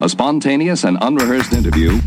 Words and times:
A 0.00 0.08
spontaneous 0.08 0.82
and 0.82 0.98
unrehearsed 1.00 1.52
interview. 1.52 2.00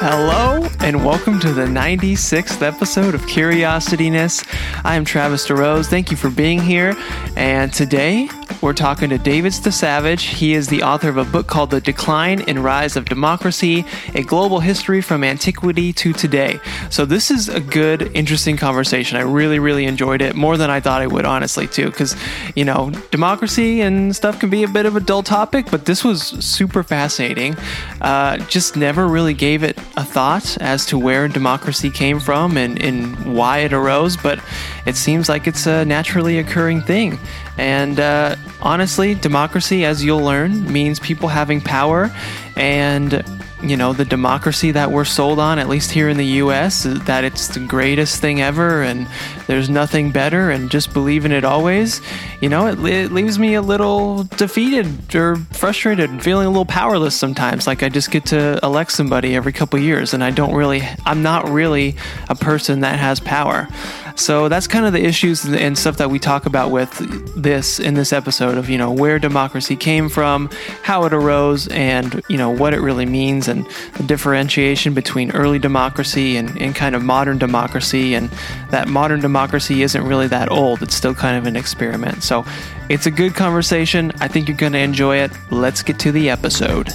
Hello, 0.00 0.51
and 0.82 1.04
welcome 1.04 1.38
to 1.38 1.52
the 1.52 1.62
96th 1.62 2.60
episode 2.60 3.14
of 3.14 3.20
Curiosityness. 3.22 4.44
I 4.84 4.96
am 4.96 5.04
Travis 5.04 5.46
DeRose. 5.46 5.86
Thank 5.86 6.10
you 6.10 6.16
for 6.16 6.28
being 6.28 6.60
here. 6.60 6.96
And 7.36 7.72
today 7.72 8.28
we're 8.60 8.72
talking 8.72 9.08
to 9.10 9.18
David 9.18 9.52
Stasavage. 9.52 10.20
He 10.20 10.54
is 10.54 10.68
the 10.68 10.82
author 10.82 11.08
of 11.08 11.16
a 11.16 11.24
book 11.24 11.46
called 11.46 11.70
The 11.70 11.80
Decline 11.80 12.42
and 12.42 12.62
Rise 12.62 12.96
of 12.96 13.04
Democracy 13.04 13.84
A 14.14 14.22
Global 14.22 14.60
History 14.60 15.00
from 15.00 15.24
Antiquity 15.24 15.92
to 15.94 16.12
Today. 16.12 16.60
So, 16.90 17.04
this 17.04 17.30
is 17.30 17.48
a 17.48 17.60
good, 17.60 18.10
interesting 18.14 18.56
conversation. 18.56 19.16
I 19.16 19.22
really, 19.22 19.58
really 19.58 19.84
enjoyed 19.84 20.20
it 20.20 20.34
more 20.34 20.56
than 20.56 20.70
I 20.70 20.80
thought 20.80 21.00
I 21.00 21.06
would, 21.06 21.24
honestly, 21.24 21.66
too, 21.66 21.86
because, 21.86 22.16
you 22.54 22.64
know, 22.64 22.90
democracy 23.10 23.80
and 23.80 24.14
stuff 24.14 24.38
can 24.38 24.50
be 24.50 24.62
a 24.62 24.68
bit 24.68 24.86
of 24.86 24.94
a 24.94 25.00
dull 25.00 25.22
topic, 25.22 25.66
but 25.70 25.86
this 25.86 26.04
was 26.04 26.22
super 26.22 26.82
fascinating. 26.82 27.56
Uh, 28.00 28.36
just 28.46 28.76
never 28.76 29.08
really 29.08 29.34
gave 29.34 29.62
it 29.62 29.78
a 29.96 30.04
thought 30.04 30.56
as 30.72 30.86
to 30.86 30.98
where 30.98 31.28
democracy 31.28 31.90
came 31.90 32.18
from 32.18 32.56
and, 32.56 32.80
and 32.80 33.36
why 33.36 33.58
it 33.58 33.74
arose, 33.74 34.16
but 34.16 34.40
it 34.86 34.96
seems 34.96 35.28
like 35.28 35.46
it's 35.46 35.66
a 35.66 35.84
naturally 35.84 36.38
occurring 36.38 36.80
thing. 36.80 37.18
And 37.58 38.00
uh, 38.00 38.36
honestly, 38.62 39.14
democracy, 39.14 39.84
as 39.84 40.02
you'll 40.02 40.24
learn, 40.24 40.72
means 40.72 40.98
people 40.98 41.28
having 41.28 41.60
power 41.60 42.10
and 42.56 43.22
you 43.62 43.76
know, 43.76 43.92
the 43.92 44.04
democracy 44.04 44.72
that 44.72 44.90
we're 44.90 45.04
sold 45.04 45.38
on, 45.38 45.58
at 45.58 45.68
least 45.68 45.90
here 45.90 46.08
in 46.08 46.16
the 46.16 46.26
US, 46.26 46.84
that 46.84 47.24
it's 47.24 47.48
the 47.48 47.60
greatest 47.60 48.20
thing 48.20 48.40
ever 48.40 48.82
and 48.82 49.06
there's 49.46 49.70
nothing 49.70 50.10
better 50.10 50.50
and 50.50 50.70
just 50.70 50.92
believe 50.92 51.24
in 51.24 51.32
it 51.32 51.44
always, 51.44 52.00
you 52.40 52.48
know, 52.48 52.66
it, 52.66 52.78
it 52.84 53.12
leaves 53.12 53.38
me 53.38 53.54
a 53.54 53.62
little 53.62 54.24
defeated 54.36 55.14
or 55.14 55.36
frustrated 55.52 56.22
feeling 56.22 56.46
a 56.46 56.50
little 56.50 56.64
powerless 56.64 57.14
sometimes. 57.14 57.66
Like 57.66 57.82
I 57.82 57.88
just 57.88 58.10
get 58.10 58.26
to 58.26 58.58
elect 58.62 58.92
somebody 58.92 59.36
every 59.36 59.52
couple 59.52 59.78
years 59.78 60.12
and 60.12 60.24
I 60.24 60.30
don't 60.30 60.54
really, 60.54 60.82
I'm 61.04 61.22
not 61.22 61.48
really 61.48 61.96
a 62.28 62.34
person 62.34 62.80
that 62.80 62.98
has 62.98 63.20
power. 63.20 63.68
So 64.14 64.48
that's 64.48 64.66
kind 64.66 64.86
of 64.86 64.92
the 64.92 65.04
issues 65.04 65.44
and 65.44 65.76
stuff 65.76 65.96
that 65.96 66.10
we 66.10 66.18
talk 66.18 66.46
about 66.46 66.70
with 66.70 66.90
this 67.34 67.78
in 67.80 67.94
this 67.94 68.12
episode 68.12 68.56
of, 68.56 68.68
you 68.68 68.78
know, 68.78 68.92
where 68.92 69.18
democracy 69.18 69.74
came 69.76 70.08
from, 70.08 70.50
how 70.82 71.04
it 71.04 71.12
arose, 71.12 71.66
and, 71.68 72.22
you 72.28 72.36
know, 72.36 72.50
what 72.50 72.74
it 72.74 72.80
really 72.80 73.06
means, 73.06 73.48
and 73.48 73.66
the 73.94 74.02
differentiation 74.04 74.94
between 74.94 75.30
early 75.32 75.58
democracy 75.58 76.36
and, 76.36 76.60
and 76.60 76.74
kind 76.74 76.94
of 76.94 77.02
modern 77.02 77.38
democracy, 77.38 78.14
and 78.14 78.30
that 78.70 78.88
modern 78.88 79.20
democracy 79.20 79.82
isn't 79.82 80.04
really 80.04 80.26
that 80.28 80.50
old. 80.50 80.82
It's 80.82 80.94
still 80.94 81.14
kind 81.14 81.36
of 81.36 81.46
an 81.46 81.56
experiment. 81.56 82.22
So 82.22 82.44
it's 82.88 83.06
a 83.06 83.10
good 83.10 83.34
conversation. 83.34 84.12
I 84.20 84.28
think 84.28 84.48
you're 84.48 84.56
going 84.56 84.72
to 84.72 84.78
enjoy 84.78 85.16
it. 85.16 85.32
Let's 85.50 85.82
get 85.82 85.98
to 86.00 86.12
the 86.12 86.30
episode. 86.30 86.90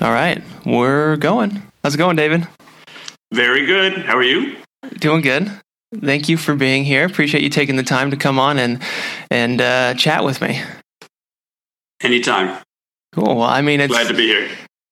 All 0.00 0.12
right, 0.12 0.42
we're 0.64 1.16
going. 1.16 1.62
How's 1.82 1.94
it 1.94 1.98
going, 1.98 2.16
David? 2.16 2.48
Very 3.32 3.66
good. 3.66 3.98
How 3.98 4.16
are 4.16 4.22
you? 4.22 4.56
Doing 4.98 5.20
good. 5.20 5.50
Thank 6.02 6.28
you 6.28 6.36
for 6.36 6.54
being 6.54 6.84
here. 6.84 7.04
Appreciate 7.04 7.42
you 7.42 7.50
taking 7.50 7.76
the 7.76 7.82
time 7.82 8.10
to 8.10 8.16
come 8.16 8.38
on 8.38 8.58
and 8.58 8.82
and 9.30 9.60
uh, 9.60 9.94
chat 9.94 10.24
with 10.24 10.40
me. 10.40 10.62
Anytime. 12.02 12.62
Cool. 13.12 13.36
Well, 13.36 13.42
I 13.42 13.60
mean, 13.60 13.80
it's 13.80 13.92
glad 13.92 14.08
to 14.08 14.14
be 14.14 14.26
here. 14.26 14.48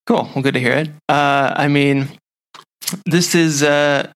Cool. 0.07 0.29
Well, 0.35 0.43
good 0.43 0.55
to 0.55 0.61
hear 0.61 0.73
it. 0.73 0.89
Uh, 1.09 1.55
I 1.57 1.69
mean, 1.69 2.09
this 3.07 3.35
is 3.35 3.63
uh, 3.63 4.11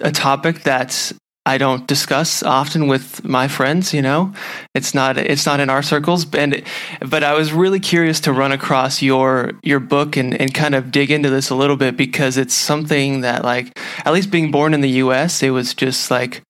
a 0.00 0.12
topic 0.12 0.62
that 0.62 1.12
I 1.44 1.58
don't 1.58 1.88
discuss 1.88 2.42
often 2.42 2.86
with 2.86 3.24
my 3.24 3.48
friends. 3.48 3.92
You 3.92 4.02
know, 4.02 4.32
it's 4.74 4.94
not 4.94 5.18
it's 5.18 5.46
not 5.46 5.60
in 5.60 5.70
our 5.70 5.82
circles. 5.82 6.26
And 6.34 6.62
but 7.00 7.24
I 7.24 7.34
was 7.34 7.52
really 7.52 7.80
curious 7.80 8.20
to 8.20 8.32
run 8.32 8.52
across 8.52 9.02
your 9.02 9.52
your 9.62 9.80
book 9.80 10.16
and 10.16 10.40
and 10.40 10.54
kind 10.54 10.74
of 10.74 10.92
dig 10.92 11.10
into 11.10 11.30
this 11.30 11.50
a 11.50 11.56
little 11.56 11.76
bit 11.76 11.96
because 11.96 12.36
it's 12.36 12.54
something 12.54 13.22
that 13.22 13.44
like 13.44 13.76
at 14.04 14.12
least 14.12 14.30
being 14.30 14.50
born 14.50 14.74
in 14.74 14.80
the 14.80 14.90
U.S. 15.04 15.42
it 15.42 15.50
was 15.50 15.74
just 15.74 16.10
like. 16.10 16.42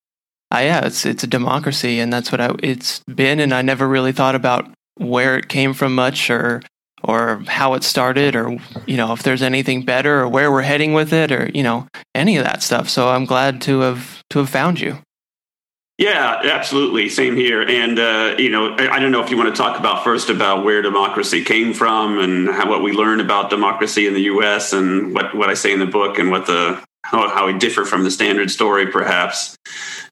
Ah, 0.55 0.61
yeah, 0.61 0.85
it's 0.85 1.07
it's 1.07 1.25
a 1.25 1.27
democracy, 1.27 1.99
and 1.99 2.13
that's 2.13 2.31
what 2.31 2.39
I, 2.39 2.55
it's 2.63 3.01
been. 3.05 3.41
And 3.41 3.55
I 3.55 3.63
never 3.63 3.89
really 3.89 4.13
thought 4.13 4.35
about 4.35 4.71
where 4.97 5.39
it 5.39 5.49
came 5.49 5.73
from 5.73 5.95
much, 5.95 6.29
or 6.29 6.61
or 7.05 7.43
how 7.47 7.75
it 7.75 7.83
started 7.83 8.37
or 8.37 8.57
you 8.87 8.97
know 8.97 9.13
if 9.13 9.23
there's 9.23 9.43
anything 9.43 9.83
better 9.85 10.21
or 10.21 10.29
where 10.29 10.51
we're 10.51 10.63
heading 10.63 10.93
with 10.93 11.13
it 11.13 11.33
or 11.33 11.51
you 11.55 11.63
know 11.63 11.87
any 12.15 12.37
of 12.37 12.45
that 12.45 12.63
stuff 12.63 12.89
so 12.89 13.09
i'm 13.09 13.25
glad 13.25 13.61
to 13.61 13.81
have 13.81 14.22
to 14.33 14.39
have 14.41 14.51
found 14.51 14.81
you. 14.81 14.99
Yeah 15.99 16.41
absolutely. 16.45 17.09
Same 17.09 17.37
here. 17.37 17.63
And 17.63 17.99
uh, 17.99 18.35
you 18.39 18.49
know 18.49 18.75
I, 18.75 18.97
I, 18.97 18.99
don't 18.99 19.13
know 19.13 19.23
if 19.23 19.31
you 19.31 19.37
want 19.37 19.55
to 19.55 19.63
talk 19.63 19.79
about 19.79 20.05
first 20.05 20.31
about 20.31 20.65
where 20.65 20.83
democracy 20.83 21.45
came 21.45 21.75
from 21.75 22.19
and 22.19 22.49
how, 22.49 22.69
what 22.69 22.83
we 22.83 22.93
learned 22.93 23.21
about 23.21 23.51
democracy 23.51 24.07
in 24.07 24.15
the 24.15 24.23
us 24.23 24.73
and 24.73 25.15
what, 25.15 25.35
what 25.35 25.49
i 25.51 25.55
say 25.55 25.73
in 25.73 25.79
the 25.79 25.87
book 25.87 26.19
and 26.19 26.31
what 26.31 26.47
the 26.47 26.83
how, 27.05 27.29
how 27.29 27.47
we 27.47 27.59
differ 27.59 27.85
from 27.85 28.05
the 28.05 28.11
standard 28.11 28.51
story 28.51 28.87
perhaps 28.87 29.57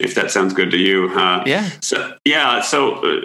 if 0.01 0.15
that 0.15 0.31
sounds 0.31 0.55
good 0.55 0.71
to 0.71 0.79
you. 0.79 1.09
Uh, 1.11 1.45
yeah. 1.47 1.71
So 1.81 2.17
yeah. 2.25 2.63
So 2.63 2.95
uh, 2.95 3.21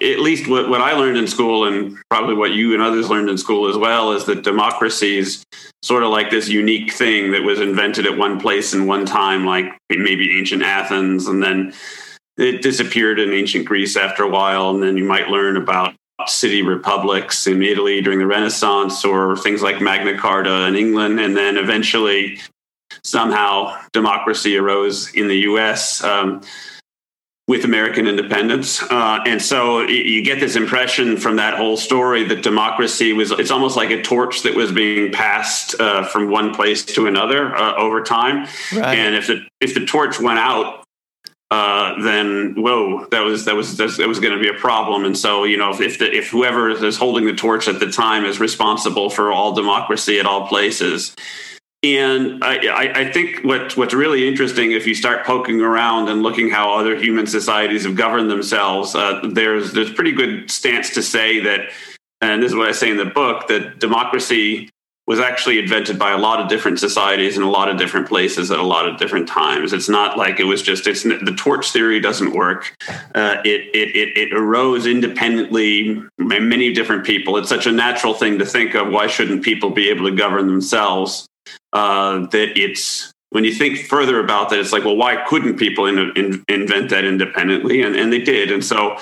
at 0.00 0.20
least 0.20 0.48
what, 0.48 0.68
what 0.68 0.80
I 0.80 0.92
learned 0.92 1.18
in 1.18 1.26
school, 1.26 1.66
and 1.66 1.96
probably 2.10 2.34
what 2.34 2.52
you 2.52 2.72
and 2.72 2.82
others 2.82 3.08
learned 3.08 3.28
in 3.28 3.38
school 3.38 3.68
as 3.68 3.76
well, 3.76 4.12
is 4.12 4.24
that 4.24 4.42
democracy 4.42 5.18
is 5.18 5.44
sort 5.82 6.02
of 6.02 6.10
like 6.10 6.30
this 6.30 6.48
unique 6.48 6.92
thing 6.92 7.32
that 7.32 7.42
was 7.42 7.60
invented 7.60 8.06
at 8.06 8.16
one 8.16 8.40
place 8.40 8.72
in 8.72 8.86
one 8.86 9.04
time, 9.04 9.44
like 9.44 9.66
maybe 9.90 10.38
ancient 10.38 10.62
Athens, 10.62 11.28
and 11.28 11.42
then 11.42 11.72
it 12.38 12.62
disappeared 12.62 13.18
in 13.18 13.32
ancient 13.32 13.66
Greece 13.66 13.96
after 13.96 14.22
a 14.22 14.28
while, 14.28 14.70
and 14.70 14.82
then 14.82 14.96
you 14.96 15.04
might 15.04 15.28
learn 15.28 15.56
about 15.56 15.94
city 16.26 16.62
republics 16.62 17.46
in 17.46 17.62
Italy 17.62 18.00
during 18.00 18.18
the 18.18 18.26
Renaissance 18.26 19.04
or 19.04 19.36
things 19.36 19.62
like 19.62 19.82
Magna 19.82 20.18
Carta 20.18 20.66
in 20.66 20.74
England. 20.74 21.20
And 21.20 21.36
then 21.36 21.58
eventually 21.58 22.40
somehow 23.06 23.80
democracy 23.92 24.56
arose 24.56 25.12
in 25.14 25.28
the 25.28 25.38
U.S. 25.50 26.02
Um, 26.02 26.42
with 27.48 27.64
American 27.64 28.08
independence. 28.08 28.82
Uh, 28.82 29.20
and 29.24 29.40
so 29.40 29.82
you 29.82 30.22
get 30.24 30.40
this 30.40 30.56
impression 30.56 31.16
from 31.16 31.36
that 31.36 31.54
whole 31.54 31.76
story 31.76 32.24
that 32.24 32.42
democracy 32.42 33.12
was, 33.12 33.30
it's 33.30 33.52
almost 33.52 33.76
like 33.76 33.90
a 33.90 34.02
torch 34.02 34.42
that 34.42 34.54
was 34.56 34.72
being 34.72 35.12
passed 35.12 35.80
uh, 35.80 36.04
from 36.04 36.28
one 36.28 36.52
place 36.52 36.84
to 36.84 37.06
another 37.06 37.54
uh, 37.54 37.76
over 37.76 38.02
time. 38.02 38.48
Right. 38.74 38.98
And 38.98 39.14
if 39.14 39.28
the, 39.28 39.46
if 39.60 39.74
the 39.74 39.86
torch 39.86 40.18
went 40.18 40.40
out, 40.40 40.82
uh, 41.52 42.02
then 42.02 42.54
whoa, 42.56 43.06
that 43.12 43.20
was 43.20 43.44
that 43.44 43.54
was 43.54 43.76
that 43.76 44.08
was 44.08 44.18
going 44.18 44.36
to 44.36 44.40
be 44.42 44.48
a 44.48 44.58
problem. 44.58 45.04
And 45.04 45.16
so 45.16 45.44
you 45.44 45.56
know, 45.56 45.70
if 45.70 46.00
the, 46.00 46.12
if 46.12 46.28
whoever 46.28 46.70
is 46.70 46.96
holding 46.96 47.24
the 47.24 47.34
torch 47.34 47.68
at 47.68 47.78
the 47.78 47.88
time 47.88 48.24
is 48.24 48.40
responsible 48.40 49.10
for 49.10 49.30
all 49.30 49.52
democracy 49.52 50.18
at 50.18 50.26
all 50.26 50.48
places, 50.48 51.14
and 51.82 52.42
I, 52.42 53.02
I, 53.02 53.12
think 53.12 53.40
what, 53.44 53.76
what's 53.76 53.94
really 53.94 54.26
interesting, 54.26 54.72
if 54.72 54.86
you 54.86 54.94
start 54.94 55.24
poking 55.24 55.60
around 55.60 56.08
and 56.08 56.22
looking 56.22 56.50
how 56.50 56.72
other 56.74 56.96
human 56.96 57.26
societies 57.26 57.84
have 57.84 57.94
governed 57.94 58.30
themselves, 58.30 58.94
uh, 58.94 59.20
there's 59.32 59.72
there's 59.72 59.92
pretty 59.92 60.12
good 60.12 60.50
stance 60.50 60.90
to 60.94 61.02
say 61.02 61.40
that, 61.40 61.70
and 62.20 62.42
this 62.42 62.52
is 62.52 62.56
what 62.56 62.68
I 62.68 62.72
say 62.72 62.90
in 62.90 62.96
the 62.96 63.04
book, 63.04 63.48
that 63.48 63.78
democracy 63.78 64.70
was 65.06 65.20
actually 65.20 65.60
invented 65.60 65.98
by 65.98 66.10
a 66.10 66.18
lot 66.18 66.40
of 66.40 66.48
different 66.48 66.80
societies 66.80 67.36
in 67.36 67.44
a 67.44 67.50
lot 67.50 67.68
of 67.70 67.78
different 67.78 68.08
places 68.08 68.50
at 68.50 68.58
a 68.58 68.62
lot 68.62 68.88
of 68.88 68.98
different 68.98 69.28
times. 69.28 69.72
It's 69.72 69.88
not 69.88 70.18
like 70.18 70.40
it 70.40 70.44
was 70.44 70.62
just 70.62 70.86
it's 70.88 71.04
the 71.04 71.34
torch 71.38 71.70
theory 71.70 72.00
doesn't 72.00 72.32
work. 72.32 72.74
Uh, 73.14 73.36
it, 73.44 73.70
it 73.72 73.94
it 73.94 74.16
it 74.16 74.32
arose 74.34 74.86
independently 74.86 76.02
by 76.18 76.40
many 76.40 76.72
different 76.72 77.04
people. 77.04 77.36
It's 77.36 77.48
such 77.48 77.66
a 77.66 77.72
natural 77.72 78.14
thing 78.14 78.38
to 78.40 78.46
think 78.46 78.74
of. 78.74 78.88
Why 78.88 79.06
shouldn't 79.06 79.44
people 79.44 79.70
be 79.70 79.88
able 79.90 80.10
to 80.10 80.16
govern 80.16 80.48
themselves? 80.48 81.28
Uh, 81.76 82.26
that 82.28 82.58
it's 82.58 83.12
when 83.30 83.44
you 83.44 83.52
think 83.52 83.80
further 83.80 84.18
about 84.18 84.48
that, 84.48 84.58
it's 84.58 84.72
like, 84.72 84.84
well, 84.84 84.96
why 84.96 85.22
couldn't 85.28 85.58
people 85.58 85.84
in, 85.84 85.98
in, 86.16 86.42
invent 86.48 86.88
that 86.88 87.04
independently? 87.04 87.82
And, 87.82 87.94
and 87.94 88.10
they 88.10 88.20
did. 88.20 88.50
And 88.50 88.64
so, 88.64 88.96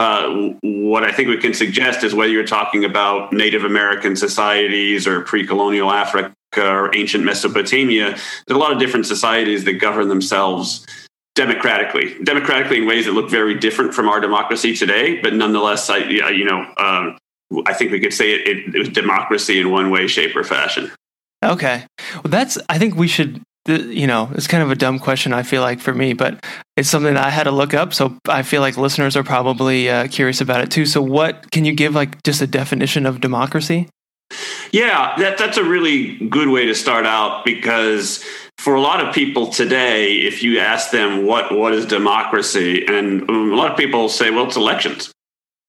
uh, 0.00 0.50
what 0.62 1.04
I 1.04 1.12
think 1.12 1.28
we 1.28 1.36
can 1.36 1.54
suggest 1.54 2.02
is 2.02 2.14
whether 2.14 2.32
you're 2.32 2.44
talking 2.44 2.84
about 2.84 3.32
Native 3.32 3.64
American 3.64 4.16
societies 4.16 5.06
or 5.06 5.20
pre 5.20 5.46
colonial 5.46 5.92
Africa 5.92 6.34
or 6.58 6.92
ancient 6.96 7.24
Mesopotamia, 7.24 8.10
there's 8.10 8.56
a 8.56 8.58
lot 8.58 8.72
of 8.72 8.80
different 8.80 9.06
societies 9.06 9.64
that 9.64 9.74
govern 9.74 10.08
themselves 10.08 10.84
democratically, 11.36 12.16
democratically 12.24 12.78
in 12.78 12.86
ways 12.86 13.04
that 13.06 13.12
look 13.12 13.30
very 13.30 13.54
different 13.54 13.94
from 13.94 14.08
our 14.08 14.20
democracy 14.20 14.74
today. 14.74 15.20
But 15.20 15.34
nonetheless, 15.34 15.88
I, 15.88 15.98
you 15.98 16.44
know, 16.44 16.66
um, 16.76 17.18
I 17.66 17.72
think 17.72 17.92
we 17.92 18.00
could 18.00 18.12
say 18.12 18.32
it, 18.32 18.48
it, 18.48 18.74
it 18.74 18.78
was 18.80 18.88
democracy 18.88 19.60
in 19.60 19.70
one 19.70 19.90
way, 19.90 20.08
shape, 20.08 20.34
or 20.34 20.42
fashion. 20.42 20.90
Okay. 21.44 21.84
Well, 22.14 22.30
that's, 22.30 22.58
I 22.68 22.78
think 22.78 22.96
we 22.96 23.08
should, 23.08 23.42
you 23.66 24.06
know, 24.06 24.30
it's 24.34 24.46
kind 24.46 24.62
of 24.62 24.70
a 24.70 24.74
dumb 24.74 24.98
question, 24.98 25.32
I 25.32 25.42
feel 25.42 25.62
like, 25.62 25.80
for 25.80 25.92
me, 25.92 26.12
but 26.12 26.44
it's 26.76 26.88
something 26.88 27.14
that 27.14 27.24
I 27.24 27.30
had 27.30 27.44
to 27.44 27.50
look 27.50 27.74
up. 27.74 27.92
So 27.94 28.16
I 28.28 28.42
feel 28.42 28.60
like 28.60 28.76
listeners 28.76 29.16
are 29.16 29.24
probably 29.24 29.88
uh, 29.90 30.08
curious 30.08 30.40
about 30.40 30.62
it 30.62 30.70
too. 30.70 30.86
So, 30.86 31.02
what 31.02 31.50
can 31.50 31.64
you 31.64 31.74
give, 31.74 31.94
like, 31.94 32.22
just 32.22 32.40
a 32.40 32.46
definition 32.46 33.06
of 33.06 33.20
democracy? 33.20 33.88
Yeah, 34.72 35.14
that, 35.18 35.38
that's 35.38 35.56
a 35.56 35.64
really 35.64 36.16
good 36.28 36.48
way 36.48 36.66
to 36.66 36.74
start 36.74 37.06
out 37.06 37.44
because 37.44 38.24
for 38.58 38.74
a 38.74 38.80
lot 38.80 39.04
of 39.06 39.14
people 39.14 39.48
today, 39.48 40.14
if 40.14 40.42
you 40.42 40.58
ask 40.58 40.90
them 40.90 41.26
what 41.26 41.54
what 41.56 41.72
is 41.72 41.86
democracy, 41.86 42.84
and 42.86 43.28
um, 43.30 43.52
a 43.52 43.54
lot 43.54 43.70
of 43.70 43.76
people 43.76 44.08
say, 44.08 44.30
well, 44.30 44.46
it's 44.46 44.56
elections. 44.56 45.12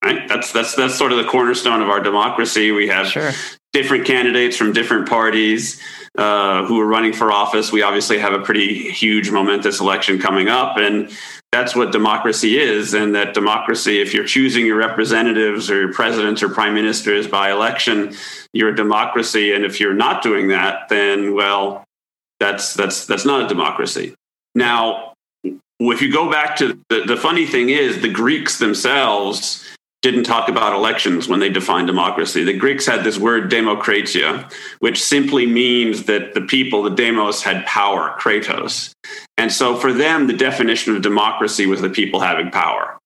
Right? 0.03 0.27
That's 0.27 0.51
that's 0.51 0.75
that's 0.75 0.95
sort 0.95 1.11
of 1.11 1.19
the 1.19 1.25
cornerstone 1.25 1.81
of 1.81 1.89
our 1.89 1.99
democracy. 1.99 2.71
We 2.71 2.87
have 2.87 3.07
Sure. 3.07 3.31
Different 3.73 4.05
candidates 4.05 4.57
from 4.57 4.73
different 4.73 5.07
parties 5.07 5.81
uh, 6.17 6.65
who 6.65 6.79
are 6.79 6.87
running 6.87 7.13
for 7.13 7.31
office. 7.31 7.71
We 7.71 7.83
obviously 7.83 8.17
have 8.17 8.33
a 8.33 8.39
pretty 8.39 8.89
huge, 8.89 9.29
momentous 9.29 9.79
election 9.79 10.19
coming 10.19 10.47
up, 10.47 10.77
and 10.77 11.11
that's 11.51 11.75
what 11.75 11.91
democracy 11.91 12.59
is. 12.59 12.93
And 12.93 13.13
that 13.15 13.33
democracy, 13.33 14.01
if 14.01 14.13
you're 14.13 14.25
choosing 14.25 14.65
your 14.65 14.77
representatives 14.77 15.69
or 15.69 15.79
your 15.79 15.93
presidents 15.93 16.41
or 16.41 16.49
prime 16.49 16.73
ministers 16.73 17.27
by 17.27 17.51
election, 17.51 18.15
you're 18.51 18.69
a 18.69 18.75
democracy. 18.75 19.53
And 19.53 19.63
if 19.63 19.79
you're 19.79 19.93
not 19.93 20.23
doing 20.23 20.47
that, 20.47 20.89
then 20.89 21.35
well, 21.35 21.83
that's 22.39 22.73
that's 22.73 23.05
that's 23.05 23.25
not 23.25 23.45
a 23.45 23.47
democracy. 23.47 24.15
Now, 24.55 25.13
if 25.79 26.01
you 26.01 26.11
go 26.11 26.31
back 26.31 26.55
to 26.57 26.79
the, 26.89 27.03
the 27.05 27.17
funny 27.17 27.45
thing 27.45 27.69
is 27.69 28.01
the 28.01 28.09
Greeks 28.09 28.57
themselves 28.57 29.63
didn't 30.09 30.23
talk 30.23 30.47
about 30.47 30.73
elections 30.73 31.27
when 31.27 31.41
they 31.41 31.49
defined 31.49 31.87
democracy. 31.87 32.43
The 32.43 32.57
Greeks 32.57 32.85
had 32.85 33.03
this 33.03 33.17
word 33.17 33.51
demokratia, 33.51 34.49
which 34.79 35.03
simply 35.03 35.45
means 35.45 36.03
that 36.03 36.33
the 36.33 36.41
people, 36.41 36.83
the 36.83 36.91
demos, 36.91 37.43
had 37.43 37.65
power, 37.65 38.15
kratos. 38.17 38.93
And 39.37 39.51
so 39.51 39.75
for 39.75 39.91
them, 39.91 40.27
the 40.27 40.33
definition 40.33 40.95
of 40.95 41.01
democracy 41.01 41.65
was 41.65 41.81
the 41.81 41.89
people 41.89 42.21
having 42.21 42.51
power. 42.51 42.97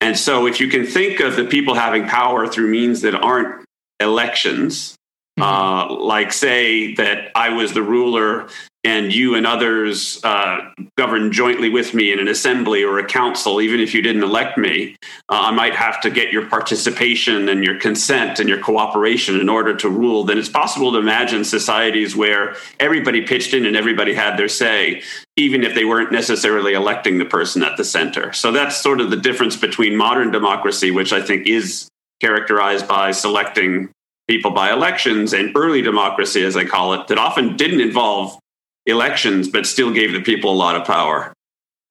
And 0.00 0.18
so 0.18 0.46
if 0.46 0.60
you 0.60 0.68
can 0.68 0.86
think 0.86 1.20
of 1.20 1.36
the 1.36 1.44
people 1.44 1.74
having 1.74 2.06
power 2.08 2.48
through 2.48 2.68
means 2.68 3.02
that 3.02 3.14
aren't 3.14 3.64
elections, 4.00 4.96
uh, 5.40 5.92
like 5.92 6.32
say 6.32 6.94
that 6.94 7.30
I 7.36 7.50
was 7.50 7.74
the 7.74 7.82
ruler 7.82 8.48
and 8.84 9.12
you 9.12 9.34
and 9.34 9.46
others 9.46 10.20
uh, 10.24 10.70
govern 10.96 11.30
jointly 11.30 11.68
with 11.68 11.92
me 11.92 12.12
in 12.12 12.18
an 12.18 12.28
assembly 12.28 12.82
or 12.82 12.98
a 12.98 13.06
council, 13.06 13.60
even 13.60 13.78
if 13.78 13.94
you 13.94 14.00
didn't 14.00 14.22
elect 14.22 14.56
me, 14.56 14.96
uh, 15.28 15.48
I 15.48 15.50
might 15.50 15.74
have 15.74 16.00
to 16.00 16.10
get 16.10 16.32
your 16.32 16.46
participation 16.46 17.50
and 17.50 17.62
your 17.62 17.78
consent 17.78 18.40
and 18.40 18.48
your 18.48 18.58
cooperation 18.58 19.38
in 19.38 19.50
order 19.50 19.76
to 19.76 19.88
rule. 19.90 20.24
Then 20.24 20.38
it's 20.38 20.48
possible 20.48 20.92
to 20.92 20.98
imagine 20.98 21.44
societies 21.44 22.16
where 22.16 22.56
everybody 22.78 23.20
pitched 23.20 23.52
in 23.52 23.66
and 23.66 23.76
everybody 23.76 24.14
had 24.14 24.38
their 24.38 24.48
say, 24.48 25.02
even 25.36 25.62
if 25.62 25.74
they 25.74 25.84
weren't 25.84 26.10
necessarily 26.10 26.72
electing 26.72 27.18
the 27.18 27.26
person 27.26 27.62
at 27.62 27.76
the 27.76 27.84
center. 27.84 28.32
So 28.32 28.50
that's 28.50 28.76
sort 28.76 29.02
of 29.02 29.10
the 29.10 29.16
difference 29.16 29.56
between 29.56 29.94
modern 29.94 30.30
democracy, 30.30 30.90
which 30.90 31.12
I 31.12 31.20
think 31.20 31.46
is 31.46 31.86
characterized 32.20 32.88
by 32.88 33.10
selecting 33.10 33.90
people 34.30 34.52
by 34.52 34.72
elections, 34.72 35.32
and 35.32 35.50
early 35.56 35.82
democracy, 35.82 36.44
as 36.44 36.56
I 36.56 36.64
call 36.64 36.94
it, 36.94 37.08
that 37.08 37.18
often 37.18 37.56
didn't 37.56 37.80
involve 37.80 38.38
elections, 38.86 39.48
but 39.48 39.66
still 39.66 39.92
gave 39.92 40.12
the 40.12 40.20
people 40.20 40.52
a 40.52 40.56
lot 40.56 40.76
of 40.76 40.86
power. 40.86 41.32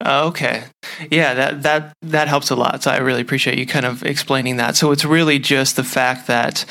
Oh, 0.04 0.28
Okay. 0.28 0.64
Yeah, 1.10 1.34
that 1.34 1.62
that 1.62 1.92
that 2.02 2.28
helps 2.28 2.50
a 2.50 2.56
lot. 2.56 2.82
So 2.82 2.90
I 2.90 2.98
really 2.98 3.20
appreciate 3.20 3.58
you 3.58 3.66
kind 3.66 3.86
of 3.86 4.02
explaining 4.02 4.56
that. 4.56 4.76
So 4.76 4.92
it's 4.92 5.04
really 5.04 5.38
just 5.38 5.76
the 5.76 5.84
fact 5.84 6.26
that 6.26 6.64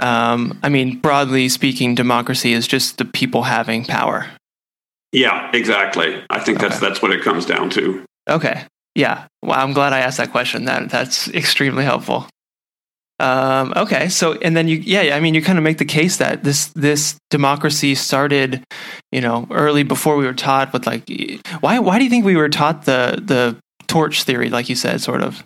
um, 0.00 0.58
I 0.62 0.68
mean, 0.68 0.98
broadly 0.98 1.48
speaking, 1.48 1.94
democracy 1.94 2.52
is 2.52 2.66
just 2.66 2.98
the 2.98 3.04
people 3.04 3.42
having 3.42 3.84
power. 3.84 4.26
Yeah, 5.12 5.50
exactly. 5.52 6.24
I 6.30 6.40
think 6.40 6.60
that's 6.60 6.80
that's 6.80 7.02
what 7.02 7.12
it 7.12 7.22
comes 7.22 7.46
down 7.46 7.70
to. 7.70 8.04
Okay. 8.28 8.64
Yeah. 8.94 9.26
Well, 9.42 9.58
I'm 9.58 9.72
glad 9.72 9.92
I 9.92 10.00
asked 10.00 10.18
that 10.18 10.30
question. 10.30 10.64
That 10.64 10.88
that's 10.90 11.28
extremely 11.34 11.84
helpful. 11.84 12.26
Um, 13.22 13.72
okay. 13.76 14.08
So, 14.08 14.32
and 14.42 14.56
then 14.56 14.66
you, 14.66 14.78
yeah, 14.78 15.14
I 15.14 15.20
mean, 15.20 15.34
you 15.34 15.42
kind 15.42 15.56
of 15.56 15.62
make 15.62 15.78
the 15.78 15.84
case 15.84 16.16
that 16.16 16.42
this 16.42 16.66
this 16.74 17.14
democracy 17.30 17.94
started, 17.94 18.64
you 19.12 19.20
know, 19.20 19.46
early 19.50 19.84
before 19.84 20.16
we 20.16 20.26
were 20.26 20.34
taught 20.34 20.72
with 20.72 20.86
like, 20.86 21.08
why 21.60 21.78
why 21.78 21.98
do 21.98 22.04
you 22.04 22.10
think 22.10 22.24
we 22.24 22.34
were 22.36 22.48
taught 22.48 22.84
the 22.84 23.22
the 23.22 23.56
torch 23.86 24.24
theory, 24.24 24.50
like 24.50 24.68
you 24.68 24.74
said, 24.74 25.00
sort 25.00 25.22
of? 25.22 25.44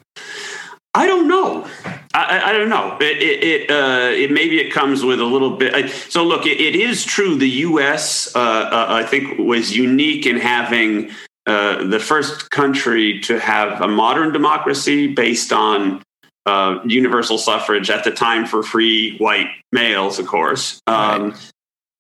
I 0.95 1.07
don't 1.07 1.29
know. 1.29 1.69
I, 2.15 2.41
I- 2.47 2.53
don't 2.55 2.71
know. 2.71 2.97
It, 2.99 3.19
it, 3.19 3.45
it, 3.45 3.71
uh, 3.71 4.09
it 4.15 4.31
maybe 4.31 4.59
it 4.59 4.73
comes 4.73 5.05
with 5.05 5.21
a 5.21 5.25
little 5.27 5.59
bit. 5.59 5.91
So 6.09 6.25
look, 6.25 6.47
it, 6.47 6.59
it 6.59 6.75
is 6.75 7.05
true. 7.05 7.37
The 7.37 7.51
U.S. 7.69 8.35
Uh, 8.35 8.39
uh, 8.41 8.87
I 8.89 9.03
think 9.05 9.39
was 9.39 9.77
unique 9.77 10.25
in 10.25 10.39
having 10.39 11.11
uh, 11.47 11.85
the 11.85 12.01
first 12.01 12.51
country 12.51 13.21
to 13.21 13.39
have 13.39 13.83
a 13.83 13.87
modern 13.89 14.33
democracy 14.33 15.09
based 15.09 15.53
on 15.53 16.03
uh, 16.47 16.81
universal 16.85 17.39
suffrage 17.39 17.91
at 17.91 18.05
the 18.05 18.11
time 18.11 18.47
for 18.47 18.63
free 18.63 19.17
white 19.19 19.49
males, 19.73 20.19
of 20.19 20.27
course. 20.27 20.81
Um, 20.87 21.35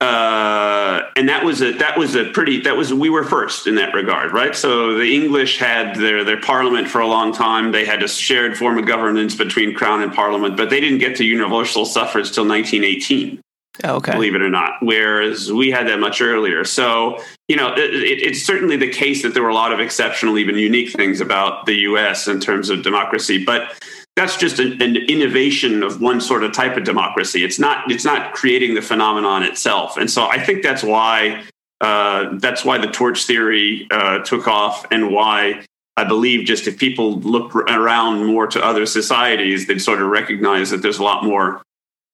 uh, 0.00 1.02
and 1.16 1.28
that 1.28 1.42
was 1.44 1.62
a 1.62 1.72
that 1.72 1.96
was 1.96 2.14
a 2.14 2.26
pretty 2.30 2.60
that 2.60 2.76
was 2.76 2.92
we 2.92 3.08
were 3.08 3.24
first 3.24 3.66
in 3.66 3.76
that 3.76 3.94
regard, 3.94 4.32
right? 4.32 4.54
So 4.54 4.94
the 4.94 5.14
English 5.14 5.58
had 5.58 5.96
their 5.96 6.22
their 6.22 6.40
parliament 6.40 6.88
for 6.88 7.00
a 7.00 7.06
long 7.06 7.32
time. 7.32 7.72
They 7.72 7.86
had 7.86 8.02
a 8.02 8.08
shared 8.08 8.58
form 8.58 8.78
of 8.78 8.86
governance 8.86 9.34
between 9.34 9.74
crown 9.74 10.02
and 10.02 10.12
parliament, 10.12 10.56
but 10.56 10.68
they 10.68 10.80
didn't 10.80 10.98
get 10.98 11.16
to 11.16 11.24
universal 11.24 11.86
suffrage 11.86 12.32
till 12.32 12.46
1918 12.46 13.40
Okay. 13.84 14.12
believe 14.12 14.34
it 14.34 14.42
or 14.42 14.48
not, 14.48 14.74
whereas 14.80 15.52
we 15.52 15.70
had 15.70 15.86
that 15.88 16.00
much 16.00 16.20
earlier. 16.20 16.64
So, 16.64 17.18
you 17.48 17.56
know, 17.56 17.74
it, 17.74 17.94
it, 17.94 18.22
it's 18.22 18.42
certainly 18.42 18.76
the 18.76 18.88
case 18.88 19.22
that 19.22 19.34
there 19.34 19.42
were 19.42 19.50
a 19.50 19.54
lot 19.54 19.72
of 19.72 19.80
exceptional, 19.80 20.38
even 20.38 20.56
unique 20.56 20.92
things 20.92 21.20
about 21.20 21.66
the 21.66 21.74
US 21.74 22.26
in 22.26 22.40
terms 22.40 22.70
of 22.70 22.82
democracy, 22.82 23.44
but 23.44 23.74
that's 24.16 24.36
just 24.36 24.58
an, 24.58 24.80
an 24.82 24.96
innovation 24.96 25.82
of 25.82 26.00
one 26.00 26.20
sort 26.20 26.42
of 26.42 26.52
type 26.52 26.76
of 26.76 26.84
democracy. 26.84 27.44
It's 27.44 27.58
not 27.58 27.90
it's 27.90 28.04
not 28.04 28.32
creating 28.32 28.74
the 28.74 28.82
phenomenon 28.82 29.42
itself. 29.42 29.96
And 29.96 30.10
so 30.10 30.26
I 30.26 30.42
think 30.42 30.62
that's 30.62 30.82
why 30.82 31.44
uh, 31.80 32.30
that's 32.38 32.64
why 32.64 32.78
the 32.78 32.86
torch 32.88 33.26
theory 33.26 33.86
uh, 33.90 34.20
took 34.20 34.48
off 34.48 34.86
and 34.90 35.10
why 35.10 35.64
I 35.98 36.04
believe 36.04 36.46
just 36.46 36.66
if 36.66 36.78
people 36.78 37.20
look 37.20 37.54
around 37.54 38.24
more 38.24 38.46
to 38.46 38.64
other 38.64 38.86
societies, 38.86 39.66
they'd 39.66 39.80
sort 39.80 40.00
of 40.00 40.08
recognize 40.08 40.70
that 40.70 40.82
there's 40.82 40.98
a 40.98 41.04
lot 41.04 41.22
more 41.22 41.62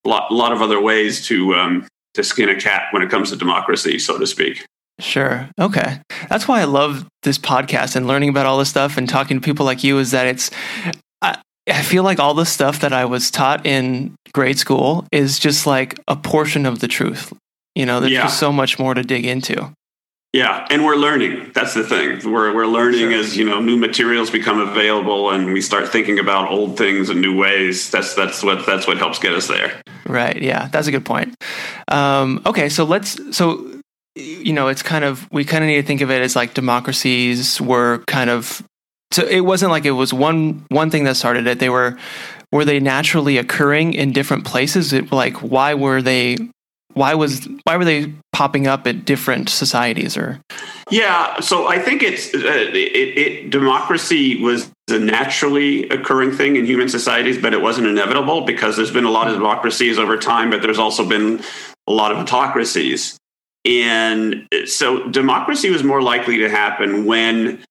a 0.04 0.08
lot, 0.08 0.32
lot 0.32 0.52
of 0.52 0.60
other 0.60 0.80
ways 0.80 1.24
to 1.26 1.54
um, 1.54 1.86
to 2.14 2.24
skin 2.24 2.48
a 2.48 2.60
cat 2.60 2.88
when 2.92 3.02
it 3.02 3.10
comes 3.10 3.30
to 3.30 3.36
democracy, 3.36 3.98
so 3.98 4.18
to 4.18 4.26
speak. 4.26 4.66
Sure. 4.98 5.48
Okay. 5.58 6.00
That's 6.28 6.46
why 6.46 6.60
I 6.60 6.64
love 6.64 7.06
this 7.22 7.38
podcast 7.38 7.96
and 7.96 8.06
learning 8.06 8.28
about 8.28 8.46
all 8.46 8.58
this 8.58 8.68
stuff 8.68 8.96
and 8.96 9.08
talking 9.08 9.40
to 9.40 9.44
people 9.44 9.64
like 9.64 9.82
you 9.82 9.98
is 9.98 10.10
that 10.10 10.26
it's, 10.26 10.50
I, 11.68 11.82
feel 11.82 12.02
like 12.02 12.18
all 12.18 12.34
the 12.34 12.46
stuff 12.46 12.80
that 12.80 12.92
I 12.92 13.04
was 13.04 13.30
taught 13.30 13.66
in 13.66 14.14
grade 14.32 14.58
school 14.58 15.06
is 15.12 15.38
just 15.38 15.66
like 15.66 15.98
a 16.08 16.16
portion 16.16 16.66
of 16.66 16.80
the 16.80 16.88
truth. 16.88 17.32
You 17.74 17.86
know, 17.86 18.00
there's 18.00 18.12
Yeah. 18.12 18.22
just 18.22 18.38
so 18.38 18.52
much 18.52 18.78
more 18.78 18.94
to 18.94 19.02
dig 19.02 19.24
into. 19.24 19.72
Yeah, 20.32 20.66
and 20.70 20.82
we're 20.84 20.96
learning. 20.96 21.50
That's 21.54 21.74
the 21.74 21.84
thing. 21.84 22.20
We're 22.24 22.54
we're 22.54 22.66
learning 22.66 23.10
Sure. 23.10 23.12
as 23.20 23.36
you 23.36 23.44
know 23.44 23.60
new 23.60 23.76
materials 23.76 24.30
become 24.30 24.60
available, 24.60 25.30
and 25.30 25.52
we 25.52 25.60
start 25.60 25.90
thinking 25.92 26.18
about 26.18 26.50
old 26.50 26.78
things 26.78 27.10
in 27.10 27.20
new 27.20 27.36
ways. 27.36 27.90
That's 27.90 28.14
that's 28.14 28.42
what 28.42 28.64
that's 28.64 28.86
what 28.86 28.96
helps 28.96 29.18
get 29.18 29.34
us 29.34 29.46
there. 29.48 29.78
Right. 30.06 30.40
Yeah. 30.40 30.68
That's 30.72 30.86
a 30.86 30.90
good 30.90 31.04
point. 31.04 31.34
Um, 31.88 32.40
okay. 32.46 32.68
So 32.70 32.84
let's, 32.84 33.18
so, 33.36 33.66
you 34.16 34.52
know, 34.52 34.68
it's 34.68 34.82
kind 34.82 35.04
of, 35.04 35.30
we 35.30 35.44
kind 35.44 35.62
of 35.62 35.68
need 35.68 35.76
to 35.80 35.86
think 35.86 36.00
of 36.00 36.10
it 36.10 36.20
as 36.22 36.34
like 36.34 36.54
democracies 36.54 37.60
were 37.60 38.02
kind 38.08 38.28
of, 38.28 38.62
so 39.12 39.26
it 39.26 39.40
wasn't 39.40 39.70
like 39.70 39.84
it 39.84 39.92
was 39.92 40.12
one, 40.12 40.64
one 40.68 40.90
thing 40.90 41.04
that 41.04 41.16
started 41.16 41.46
it. 41.46 41.58
They 41.58 41.68
were, 41.68 41.98
were 42.50 42.64
they 42.64 42.80
naturally 42.80 43.38
occurring 43.38 43.94
in 43.94 44.12
different 44.12 44.44
places? 44.44 44.92
It, 44.92 45.12
like, 45.12 45.36
why 45.42 45.74
were 45.74 46.00
they, 46.02 46.36
why 46.94 47.14
was, 47.14 47.48
why 47.64 47.76
were 47.76 47.84
they 47.84 48.12
popping 48.32 48.66
up 48.66 48.86
at 48.86 49.04
different 49.04 49.48
societies 49.48 50.16
or? 50.16 50.40
Yeah, 50.90 51.40
so 51.40 51.68
I 51.68 51.78
think 51.78 52.02
it's 52.02 52.34
uh, 52.34 52.38
it, 52.42 53.18
it, 53.18 53.50
democracy 53.50 54.42
was 54.42 54.70
a 54.90 54.98
naturally 54.98 55.88
occurring 55.88 56.32
thing 56.32 56.56
in 56.56 56.66
human 56.66 56.88
societies, 56.88 57.40
but 57.40 57.54
it 57.54 57.62
wasn't 57.62 57.86
inevitable 57.86 58.42
because 58.42 58.76
there's 58.76 58.90
been 58.90 59.04
a 59.04 59.10
lot 59.10 59.28
of 59.28 59.34
democracies 59.34 59.98
over 59.98 60.18
time, 60.18 60.50
but 60.50 60.60
there's 60.60 60.78
also 60.78 61.08
been 61.08 61.40
a 61.86 61.92
lot 61.92 62.12
of 62.12 62.18
autocracies. 62.18 63.16
And 63.64 64.48
so 64.66 65.08
democracy 65.08 65.70
was 65.70 65.82
more 65.82 66.02
likely 66.02 66.38
to 66.38 66.50
happen 66.50 67.06
when 67.06 67.62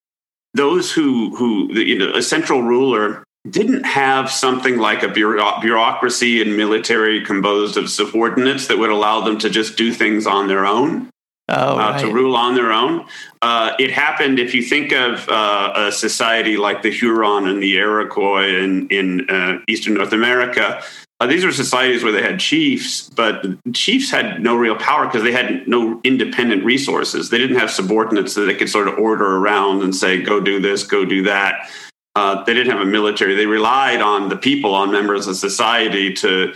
those 0.54 0.92
who 0.92 1.34
who 1.36 1.72
you 1.72 1.98
know 1.98 2.12
a 2.14 2.22
central 2.22 2.62
ruler 2.62 3.24
didn't 3.50 3.84
have 3.84 4.30
something 4.30 4.78
like 4.78 5.02
a 5.02 5.08
bureau- 5.08 5.58
bureaucracy 5.60 6.40
and 6.40 6.56
military 6.56 7.24
composed 7.24 7.76
of 7.76 7.90
subordinates 7.90 8.68
that 8.68 8.78
would 8.78 8.90
allow 8.90 9.20
them 9.20 9.36
to 9.38 9.50
just 9.50 9.76
do 9.76 9.92
things 9.92 10.26
on 10.26 10.46
their 10.46 10.64
own 10.64 11.10
Oh, 11.48 11.76
uh, 11.76 11.98
to 11.98 12.10
rule 12.10 12.36
on 12.36 12.54
their 12.54 12.72
own. 12.72 13.06
Uh, 13.42 13.72
it 13.78 13.90
happened 13.90 14.38
if 14.38 14.54
you 14.54 14.62
think 14.62 14.92
of 14.92 15.28
uh, 15.28 15.72
a 15.74 15.92
society 15.92 16.56
like 16.56 16.82
the 16.82 16.90
Huron 16.90 17.48
and 17.48 17.60
the 17.62 17.76
Iroquois 17.76 18.46
in, 18.46 18.88
in 18.88 19.28
uh, 19.28 19.58
Eastern 19.68 19.94
North 19.94 20.12
America. 20.12 20.82
Uh, 21.22 21.26
these 21.28 21.44
are 21.44 21.52
societies 21.52 22.02
where 22.02 22.10
they 22.10 22.20
had 22.20 22.40
chiefs, 22.40 23.08
but 23.10 23.46
chiefs 23.74 24.10
had 24.10 24.42
no 24.42 24.56
real 24.56 24.74
power 24.74 25.06
because 25.06 25.22
they 25.22 25.30
had 25.30 25.68
no 25.68 26.00
independent 26.02 26.64
resources. 26.64 27.30
They 27.30 27.38
didn't 27.38 27.58
have 27.58 27.70
subordinates 27.70 28.34
that 28.34 28.40
they 28.40 28.56
could 28.56 28.68
sort 28.68 28.88
of 28.88 28.98
order 28.98 29.36
around 29.36 29.84
and 29.84 29.94
say, 29.94 30.20
go 30.20 30.40
do 30.40 30.58
this, 30.60 30.82
go 30.82 31.04
do 31.04 31.22
that. 31.22 31.70
Uh, 32.16 32.42
they 32.42 32.54
didn't 32.54 32.72
have 32.72 32.80
a 32.80 32.90
military. 32.90 33.36
They 33.36 33.46
relied 33.46 34.02
on 34.02 34.30
the 34.30 34.36
people, 34.36 34.74
on 34.74 34.90
members 34.90 35.28
of 35.28 35.36
society 35.36 36.12
to 36.14 36.54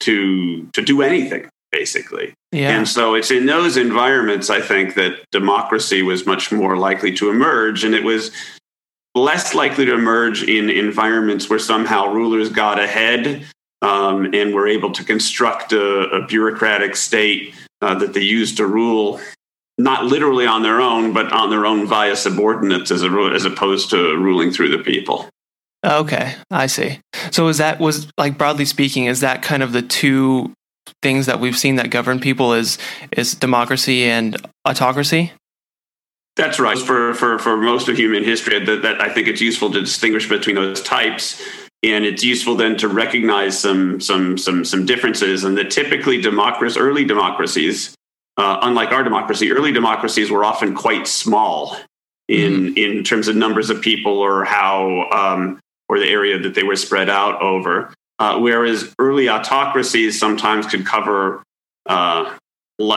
to 0.00 0.68
to 0.74 0.82
do 0.82 1.00
anything 1.00 1.48
basically. 1.70 2.34
Yeah. 2.50 2.76
And 2.76 2.86
so 2.86 3.14
it's 3.14 3.30
in 3.30 3.46
those 3.46 3.78
environments, 3.78 4.50
I 4.50 4.60
think, 4.60 4.94
that 4.96 5.24
democracy 5.30 6.02
was 6.02 6.26
much 6.26 6.52
more 6.52 6.76
likely 6.76 7.14
to 7.14 7.30
emerge. 7.30 7.82
And 7.82 7.94
it 7.94 8.04
was 8.04 8.30
less 9.14 9.54
likely 9.54 9.86
to 9.86 9.94
emerge 9.94 10.42
in 10.42 10.68
environments 10.68 11.48
where 11.48 11.58
somehow 11.58 12.12
rulers 12.12 12.50
got 12.50 12.78
ahead 12.78 13.46
um, 13.82 14.32
and 14.32 14.54
were 14.54 14.66
able 14.66 14.92
to 14.92 15.04
construct 15.04 15.72
a, 15.72 16.08
a 16.10 16.26
bureaucratic 16.26 16.96
state 16.96 17.54
uh, 17.82 17.94
that 17.96 18.14
they 18.14 18.20
used 18.20 18.56
to 18.56 18.66
rule 18.66 19.20
not 19.78 20.04
literally 20.04 20.46
on 20.46 20.62
their 20.62 20.80
own, 20.80 21.12
but 21.12 21.32
on 21.32 21.50
their 21.50 21.66
own 21.66 21.86
via 21.86 22.14
subordinates 22.14 22.90
as, 22.90 23.02
a, 23.02 23.10
as 23.34 23.44
opposed 23.44 23.90
to 23.90 24.16
ruling 24.16 24.52
through 24.52 24.68
the 24.68 24.82
people. 24.82 25.28
Okay, 25.84 26.36
I 26.50 26.66
see. 26.66 27.00
So 27.32 27.48
is 27.48 27.58
that 27.58 27.80
was 27.80 28.08
like 28.16 28.38
broadly 28.38 28.64
speaking, 28.64 29.06
is 29.06 29.20
that 29.20 29.42
kind 29.42 29.62
of 29.62 29.72
the 29.72 29.82
two 29.82 30.52
things 31.02 31.26
that 31.26 31.40
we've 31.40 31.58
seen 31.58 31.76
that 31.76 31.90
govern 31.90 32.20
people 32.20 32.52
is 32.52 32.78
is 33.16 33.34
democracy 33.34 34.04
and 34.04 34.36
autocracy? 34.64 35.32
That's 36.36 36.60
right. 36.60 36.78
For 36.78 37.14
for 37.14 37.38
for 37.40 37.56
most 37.56 37.88
of 37.88 37.96
human 37.96 38.22
history, 38.22 38.64
that, 38.64 38.82
that 38.82 39.00
I 39.00 39.08
think 39.08 39.26
it's 39.26 39.40
useful 39.40 39.72
to 39.72 39.80
distinguish 39.80 40.28
between 40.28 40.54
those 40.54 40.80
types, 40.82 41.42
and 41.82 42.04
it's 42.04 42.22
useful 42.22 42.54
then 42.54 42.76
to 42.78 42.88
recognize 42.88 43.58
some 43.58 44.00
some 44.00 44.38
some 44.38 44.64
some 44.64 44.86
differences. 44.86 45.44
And 45.44 45.56
that 45.58 45.70
typically 45.70 46.20
democracies, 46.20 46.76
early 46.76 47.04
democracies, 47.04 47.94
uh, 48.36 48.58
unlike 48.62 48.92
our 48.92 49.02
democracy, 49.02 49.50
early 49.52 49.72
democracies 49.72 50.30
were 50.30 50.44
often 50.44 50.74
quite 50.74 51.06
small 51.06 51.76
in 52.28 52.52
mm-hmm. 52.52 52.76
in 52.76 53.04
terms 53.04 53.28
of 53.28 53.36
numbers 53.36 53.70
of 53.70 53.80
people 53.80 54.18
or 54.18 54.44
how 54.44 55.08
um, 55.10 55.60
or 55.88 55.98
the 55.98 56.08
area 56.08 56.38
that 56.38 56.54
they 56.54 56.62
were 56.62 56.76
spread 56.76 57.10
out 57.10 57.40
over. 57.42 57.92
Uh, 58.18 58.38
whereas 58.38 58.94
early 59.00 59.28
autocracies 59.28 60.18
sometimes 60.18 60.66
could 60.66 60.86
cover 60.86 61.42
uh, 61.86 62.36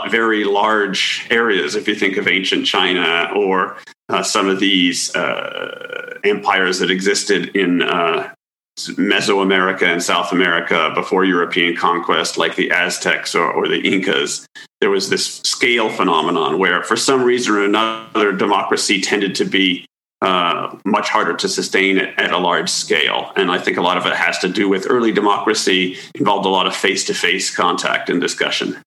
very 0.09 0.43
large 0.43 1.25
areas. 1.31 1.75
If 1.75 1.87
you 1.87 1.95
think 1.95 2.17
of 2.17 2.27
ancient 2.27 2.67
China 2.67 3.31
or 3.35 3.77
uh, 4.09 4.21
some 4.21 4.47
of 4.47 4.59
these 4.59 5.15
uh, 5.15 6.19
empires 6.23 6.79
that 6.79 6.91
existed 6.91 7.55
in 7.55 7.81
uh, 7.81 8.31
Mesoamerica 8.77 9.83
and 9.83 10.03
South 10.03 10.31
America 10.31 10.91
before 10.93 11.23
European 11.23 11.75
conquest, 11.75 12.37
like 12.37 12.55
the 12.55 12.71
Aztecs 12.71 13.33
or, 13.33 13.49
or, 13.51 13.67
the 13.67 13.79
Incas, 13.79 14.45
there 14.81 14.89
was 14.89 15.09
this 15.09 15.37
scale 15.37 15.89
phenomenon 15.89 16.59
where, 16.59 16.83
for 16.83 16.97
some 16.97 17.23
reason 17.23 17.55
or 17.55 17.63
another, 17.63 18.33
democracy 18.33 18.99
tended 18.99 19.33
to 19.35 19.45
be 19.45 19.85
uh, 20.21 20.75
much 20.85 21.09
harder 21.09 21.35
to 21.35 21.47
sustain 21.47 21.97
at, 21.97 22.19
at, 22.19 22.31
a 22.31 22.37
large 22.37 22.69
scale. 22.69 23.31
And 23.35 23.51
I 23.51 23.59
think 23.59 23.77
a 23.77 23.81
lot 23.81 23.97
of 23.97 24.05
it 24.05 24.13
has 24.13 24.39
to 24.39 24.49
do 24.49 24.67
with 24.67 24.87
early 24.89 25.11
democracy 25.11 25.97
involved 26.13 26.45
a 26.45 26.49
lot 26.49 26.67
of 26.67 26.75
face 26.75 27.05
to 27.05 27.13
face 27.13 27.55
contact 27.55 28.09
and 28.09 28.19
discussion. 28.19 28.81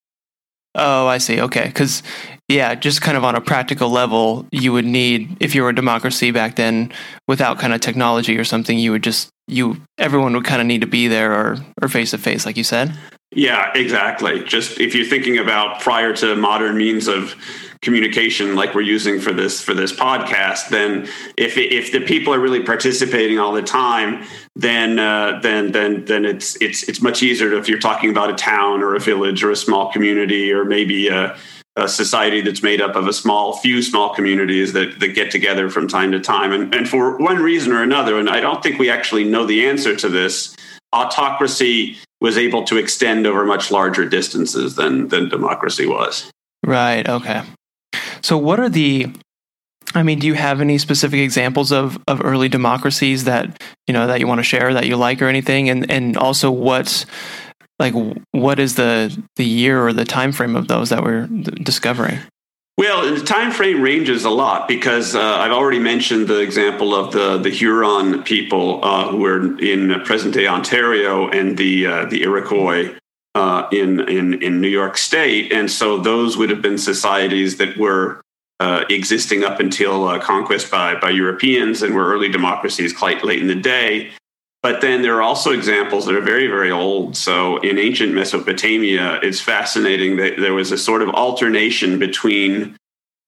Oh, 0.74 1.06
I 1.06 1.18
see. 1.18 1.40
Okay. 1.40 1.66
Because, 1.66 2.02
yeah, 2.48 2.74
just 2.74 3.02
kind 3.02 3.16
of 3.16 3.24
on 3.24 3.34
a 3.34 3.40
practical 3.40 3.88
level, 3.90 4.46
you 4.50 4.72
would 4.72 4.84
need, 4.84 5.36
if 5.40 5.54
you 5.54 5.62
were 5.62 5.70
a 5.70 5.74
democracy 5.74 6.30
back 6.30 6.56
then, 6.56 6.92
without 7.26 7.58
kind 7.58 7.72
of 7.72 7.80
technology 7.80 8.36
or 8.36 8.44
something, 8.44 8.78
you 8.78 8.92
would 8.92 9.02
just, 9.02 9.30
you, 9.48 9.80
everyone 9.96 10.34
would 10.34 10.44
kind 10.44 10.60
of 10.60 10.66
need 10.66 10.82
to 10.82 10.86
be 10.86 11.08
there 11.08 11.32
or, 11.32 11.56
or 11.82 11.88
face 11.88 12.10
to 12.12 12.18
face, 12.18 12.46
like 12.46 12.56
you 12.56 12.64
said. 12.64 12.92
Yeah, 13.30 13.72
exactly. 13.74 14.42
Just 14.44 14.80
if 14.80 14.94
you're 14.94 15.06
thinking 15.06 15.38
about 15.38 15.80
prior 15.80 16.14
to 16.16 16.34
modern 16.36 16.76
means 16.76 17.08
of 17.08 17.34
communication 17.80 18.56
like 18.56 18.74
we're 18.74 18.80
using 18.80 19.20
for 19.20 19.32
this 19.32 19.62
for 19.62 19.72
this 19.72 19.92
podcast 19.92 20.68
then 20.68 21.08
if 21.36 21.56
if 21.56 21.92
the 21.92 22.00
people 22.00 22.34
are 22.34 22.40
really 22.40 22.60
participating 22.60 23.38
all 23.38 23.52
the 23.52 23.62
time 23.62 24.24
then 24.56 24.98
uh, 24.98 25.38
then 25.42 25.70
then 25.70 26.04
then 26.06 26.24
it's 26.24 26.60
it's 26.60 26.82
it's 26.88 27.00
much 27.00 27.22
easier 27.22 27.52
if 27.52 27.68
you're 27.68 27.78
talking 27.78 28.10
about 28.10 28.30
a 28.30 28.34
town 28.34 28.82
or 28.82 28.96
a 28.96 28.98
village 28.98 29.44
or 29.44 29.52
a 29.52 29.56
small 29.56 29.92
community 29.92 30.52
or 30.52 30.64
maybe 30.64 31.06
a, 31.06 31.36
a 31.78 31.88
society 31.88 32.40
that's 32.40 32.62
made 32.62 32.80
up 32.80 32.96
of 32.96 33.06
a 33.06 33.12
small 33.12 33.56
few 33.56 33.82
small 33.82 34.14
communities 34.14 34.72
that, 34.72 35.00
that 35.00 35.08
get 35.08 35.30
together 35.30 35.70
from 35.70 35.88
time 35.88 36.12
to 36.12 36.20
time. 36.20 36.52
And, 36.52 36.74
and 36.74 36.88
for 36.88 37.16
one 37.18 37.38
reason 37.38 37.72
or 37.72 37.82
another 37.82 38.18
and 38.18 38.28
i 38.28 38.40
don't 38.40 38.62
think 38.62 38.78
we 38.78 38.90
actually 38.90 39.24
know 39.24 39.46
the 39.46 39.66
answer 39.66 39.94
to 39.96 40.08
this 40.08 40.56
autocracy 40.92 41.96
was 42.20 42.36
able 42.36 42.64
to 42.64 42.76
extend 42.76 43.26
over 43.26 43.44
much 43.44 43.70
larger 43.70 44.08
distances 44.08 44.74
than 44.74 45.08
than 45.08 45.28
democracy 45.28 45.86
was. 45.86 46.30
Right 46.64 47.08
okay. 47.08 47.42
So, 48.22 48.36
what 48.36 48.60
are 48.60 48.68
the 48.68 49.12
I 49.94 50.02
mean, 50.02 50.18
do 50.18 50.26
you 50.26 50.34
have 50.34 50.60
any 50.60 50.76
specific 50.76 51.20
examples 51.20 51.72
of, 51.72 51.98
of 52.06 52.22
early 52.22 52.48
democracies 52.48 53.24
that 53.24 53.62
you 53.86 53.94
know 53.94 54.06
that 54.06 54.20
you 54.20 54.26
want 54.26 54.38
to 54.38 54.44
share 54.44 54.74
that 54.74 54.86
you 54.86 54.96
like 54.96 55.22
or 55.22 55.26
anything, 55.26 55.70
and 55.70 55.90
and 55.90 56.16
also 56.16 56.50
what 56.50 57.04
like 57.78 57.94
what 58.32 58.58
is 58.58 58.74
the 58.74 59.16
the 59.36 59.44
year 59.44 59.86
or 59.86 59.92
the 59.92 60.04
time 60.04 60.32
frame 60.32 60.56
of 60.56 60.68
those 60.68 60.90
that 60.90 61.02
we're 61.02 61.26
discovering? 61.26 62.18
Well, 62.76 63.12
the 63.12 63.24
time 63.24 63.50
frame 63.50 63.82
ranges 63.82 64.24
a 64.24 64.30
lot 64.30 64.68
because 64.68 65.16
uh, 65.16 65.20
I've 65.20 65.50
already 65.50 65.80
mentioned 65.80 66.28
the 66.28 66.38
example 66.38 66.94
of 66.94 67.12
the 67.12 67.38
the 67.38 67.50
Huron 67.50 68.22
people 68.22 68.84
uh, 68.84 69.08
who 69.08 69.24
are 69.24 69.58
in 69.60 70.00
present 70.04 70.34
day 70.34 70.46
Ontario 70.46 71.28
and 71.28 71.56
the 71.56 71.86
uh, 71.86 72.04
the 72.06 72.22
Iroquois 72.22 72.94
uh, 73.38 73.68
in, 73.70 74.00
in, 74.08 74.42
in 74.42 74.60
New 74.60 74.68
York 74.68 74.96
State. 74.96 75.52
And 75.52 75.70
so 75.70 75.98
those 75.98 76.36
would 76.36 76.50
have 76.50 76.60
been 76.60 76.78
societies 76.78 77.58
that 77.58 77.76
were 77.76 78.20
uh, 78.58 78.84
existing 78.90 79.44
up 79.44 79.60
until 79.60 80.08
uh, 80.08 80.18
conquest 80.18 80.70
by, 80.70 80.98
by 80.98 81.10
Europeans 81.10 81.82
and 81.82 81.94
were 81.94 82.12
early 82.12 82.28
democracies 82.28 82.92
quite 82.92 83.22
late 83.22 83.40
in 83.40 83.46
the 83.46 83.54
day. 83.54 84.10
But 84.62 84.80
then 84.80 85.02
there 85.02 85.16
are 85.16 85.22
also 85.22 85.52
examples 85.52 86.06
that 86.06 86.16
are 86.16 86.20
very, 86.20 86.48
very 86.48 86.70
old. 86.70 87.16
So 87.16 87.58
in 87.58 87.78
ancient 87.78 88.12
Mesopotamia, 88.12 89.20
it's 89.22 89.40
fascinating 89.40 90.16
that 90.16 90.36
there 90.38 90.54
was 90.54 90.72
a 90.72 90.78
sort 90.78 91.00
of 91.02 91.10
alternation 91.10 91.98
between 91.98 92.76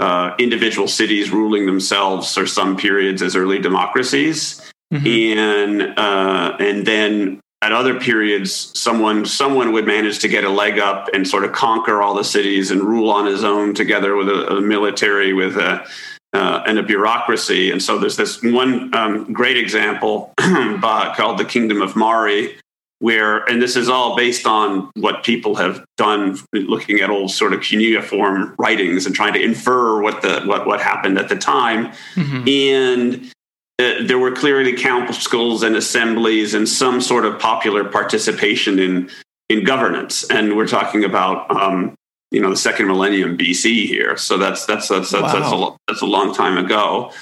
uh, 0.00 0.34
individual 0.38 0.88
cities 0.88 1.30
ruling 1.30 1.66
themselves 1.66 2.34
for 2.34 2.46
some 2.46 2.76
periods 2.76 3.22
as 3.22 3.36
early 3.36 3.60
democracies. 3.60 4.60
Mm-hmm. 4.92 5.38
And 5.38 5.98
uh, 5.98 6.56
and 6.58 6.84
then 6.84 7.40
at 7.62 7.72
other 7.72 8.00
periods 8.00 8.76
someone 8.78 9.24
someone 9.24 9.72
would 9.72 9.86
manage 9.86 10.18
to 10.20 10.28
get 10.28 10.44
a 10.44 10.48
leg 10.48 10.78
up 10.78 11.08
and 11.12 11.28
sort 11.28 11.44
of 11.44 11.52
conquer 11.52 12.02
all 12.02 12.14
the 12.14 12.24
cities 12.24 12.70
and 12.70 12.82
rule 12.82 13.10
on 13.10 13.26
his 13.26 13.44
own 13.44 13.74
together 13.74 14.16
with 14.16 14.28
a, 14.28 14.56
a 14.56 14.60
military 14.60 15.32
with 15.32 15.56
a 15.56 15.86
uh, 16.32 16.62
and 16.66 16.78
a 16.78 16.82
bureaucracy 16.82 17.70
and 17.70 17.82
so 17.82 17.98
there's 17.98 18.16
this 18.16 18.42
one 18.42 18.94
um, 18.94 19.32
great 19.32 19.56
example 19.56 20.32
by, 20.36 21.12
called 21.16 21.38
the 21.38 21.44
kingdom 21.44 21.82
of 21.82 21.96
mari 21.96 22.56
where 23.00 23.38
and 23.48 23.62
this 23.62 23.76
is 23.76 23.88
all 23.88 24.16
based 24.16 24.46
on 24.46 24.90
what 24.94 25.24
people 25.24 25.54
have 25.54 25.84
done 25.96 26.38
looking 26.52 27.00
at 27.00 27.10
old 27.10 27.30
sort 27.30 27.52
of 27.52 27.60
cuneiform 27.60 28.54
writings 28.58 29.06
and 29.06 29.14
trying 29.14 29.32
to 29.32 29.42
infer 29.42 30.00
what 30.00 30.22
the 30.22 30.40
what 30.42 30.66
what 30.66 30.80
happened 30.80 31.18
at 31.18 31.28
the 31.28 31.36
time 31.36 31.92
mm-hmm. 32.14 32.48
and 32.48 33.32
uh, 33.80 34.06
there 34.06 34.18
were 34.18 34.32
clearly 34.32 34.74
councils 34.74 35.62
and 35.62 35.74
assemblies 35.74 36.52
and 36.52 36.68
some 36.68 37.00
sort 37.00 37.24
of 37.24 37.38
popular 37.38 37.82
participation 37.82 38.78
in 38.78 39.10
in 39.50 39.64
governance. 39.64 40.24
And 40.30 40.56
we're 40.56 40.68
talking 40.68 41.04
about 41.04 41.50
um, 41.50 41.94
you 42.30 42.40
know 42.40 42.50
the 42.50 42.56
second 42.56 42.86
millennium 42.86 43.36
BC 43.36 43.86
here, 43.86 44.16
so 44.16 44.38
that's 44.38 44.66
that's 44.66 44.88
that's 44.88 45.10
that's, 45.10 45.22
wow. 45.22 45.32
that's, 45.32 45.52
a, 45.52 45.76
that's 45.88 46.02
a 46.02 46.06
long 46.06 46.34
time 46.34 46.58
ago. 46.58 47.12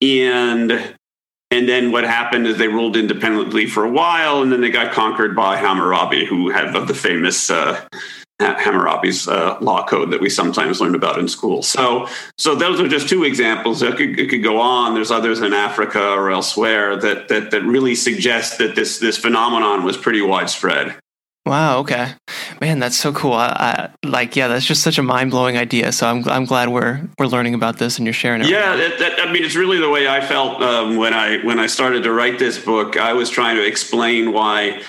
And 0.00 0.96
and 1.50 1.68
then 1.68 1.92
what 1.92 2.04
happened 2.04 2.46
is 2.46 2.58
they 2.58 2.68
ruled 2.68 2.96
independently 2.96 3.66
for 3.66 3.84
a 3.84 3.90
while, 3.90 4.42
and 4.42 4.50
then 4.50 4.60
they 4.60 4.70
got 4.70 4.92
conquered 4.92 5.36
by 5.36 5.56
Hammurabi, 5.56 6.24
who 6.26 6.50
had 6.50 6.72
the 6.72 6.94
famous. 6.94 7.50
Uh, 7.50 7.80
Hammurabi's 8.40 9.28
uh, 9.28 9.56
law 9.60 9.86
code 9.86 10.10
that 10.10 10.20
we 10.20 10.28
sometimes 10.28 10.80
learn 10.80 10.96
about 10.96 11.20
in 11.20 11.28
school. 11.28 11.62
So, 11.62 12.08
so 12.36 12.56
those 12.56 12.80
are 12.80 12.88
just 12.88 13.08
two 13.08 13.22
examples. 13.22 13.80
It 13.80 13.96
could, 13.96 14.18
it 14.18 14.28
could, 14.28 14.42
go 14.42 14.60
on. 14.60 14.94
There's 14.94 15.12
others 15.12 15.40
in 15.40 15.52
Africa 15.52 16.10
or 16.10 16.32
elsewhere 16.32 16.96
that 16.96 17.28
that 17.28 17.52
that 17.52 17.62
really 17.62 17.94
suggest 17.94 18.58
that 18.58 18.74
this 18.74 18.98
this 18.98 19.16
phenomenon 19.16 19.84
was 19.84 19.96
pretty 19.96 20.20
widespread. 20.20 20.96
Wow. 21.46 21.80
Okay, 21.80 22.14
man, 22.60 22.78
that's 22.78 22.96
so 22.96 23.12
cool. 23.12 23.34
I, 23.34 23.90
I 24.02 24.06
like, 24.06 24.34
yeah, 24.34 24.48
that's 24.48 24.64
just 24.64 24.82
such 24.82 24.96
a 24.96 25.02
mind 25.02 25.30
blowing 25.30 25.58
idea. 25.58 25.92
So 25.92 26.08
I'm 26.08 26.26
I'm 26.28 26.46
glad 26.46 26.70
we're 26.70 27.06
we're 27.18 27.26
learning 27.26 27.54
about 27.54 27.78
this 27.78 27.98
and 27.98 28.06
you're 28.06 28.14
sharing 28.14 28.40
it. 28.40 28.48
Yeah, 28.48 28.76
that, 28.76 28.98
that, 28.98 29.20
I 29.20 29.30
mean, 29.30 29.44
it's 29.44 29.54
really 29.54 29.78
the 29.78 29.90
way 29.90 30.08
I 30.08 30.20
felt 30.20 30.62
um, 30.62 30.96
when 30.96 31.12
I 31.12 31.44
when 31.44 31.58
I 31.58 31.66
started 31.66 32.02
to 32.04 32.12
write 32.12 32.38
this 32.38 32.58
book. 32.58 32.96
I 32.96 33.12
was 33.12 33.28
trying 33.28 33.56
to 33.56 33.66
explain 33.66 34.32
why 34.32 34.82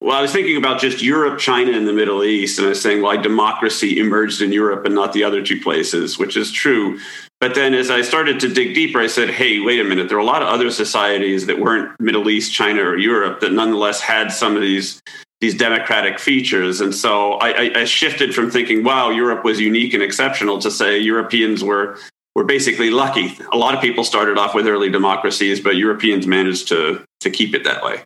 well, 0.00 0.16
I 0.16 0.22
was 0.22 0.32
thinking 0.32 0.56
about 0.56 0.80
just 0.80 1.02
Europe, 1.02 1.38
China, 1.38 1.72
and 1.72 1.86
the 1.86 1.92
Middle 1.92 2.24
East, 2.24 2.58
and 2.58 2.66
I 2.66 2.70
was 2.70 2.80
saying 2.80 3.02
why 3.02 3.16
democracy 3.16 4.00
emerged 4.00 4.40
in 4.40 4.52
Europe 4.52 4.86
and 4.86 4.94
not 4.94 5.12
the 5.12 5.22
other 5.24 5.42
two 5.42 5.60
places, 5.60 6.18
which 6.18 6.36
is 6.36 6.50
true. 6.50 6.98
But 7.40 7.54
then 7.54 7.74
as 7.74 7.90
I 7.90 8.02
started 8.02 8.40
to 8.40 8.48
dig 8.48 8.74
deeper, 8.74 9.00
I 9.00 9.06
said, 9.06 9.30
hey, 9.30 9.60
wait 9.60 9.80
a 9.80 9.84
minute. 9.84 10.08
There 10.08 10.16
are 10.16 10.20
a 10.20 10.24
lot 10.24 10.42
of 10.42 10.48
other 10.48 10.70
societies 10.70 11.46
that 11.46 11.60
weren't 11.60 11.98
Middle 12.00 12.30
East, 12.30 12.52
China, 12.52 12.82
or 12.82 12.96
Europe 12.96 13.40
that 13.40 13.52
nonetheless 13.52 14.00
had 14.00 14.32
some 14.32 14.56
of 14.56 14.62
these 14.62 15.00
these 15.40 15.56
democratic 15.56 16.18
features. 16.18 16.80
And 16.80 16.94
so 16.94 17.34
I, 17.34 17.80
I 17.80 17.84
shifted 17.84 18.34
from 18.34 18.50
thinking, 18.50 18.82
wow, 18.82 19.10
Europe 19.10 19.44
was 19.44 19.60
unique 19.60 19.94
and 19.94 20.02
exceptional 20.02 20.58
to 20.58 20.70
say 20.70 20.98
Europeans 20.98 21.62
were 21.62 21.98
were 22.34 22.44
basically 22.44 22.90
lucky. 22.90 23.36
A 23.52 23.56
lot 23.56 23.74
of 23.74 23.80
people 23.80 24.04
started 24.04 24.38
off 24.38 24.54
with 24.54 24.66
early 24.66 24.90
democracies, 24.90 25.60
but 25.60 25.76
Europeans 25.76 26.26
managed 26.26 26.68
to 26.68 27.04
to 27.20 27.30
keep 27.30 27.54
it 27.54 27.64
that 27.64 27.82
way. 27.82 28.02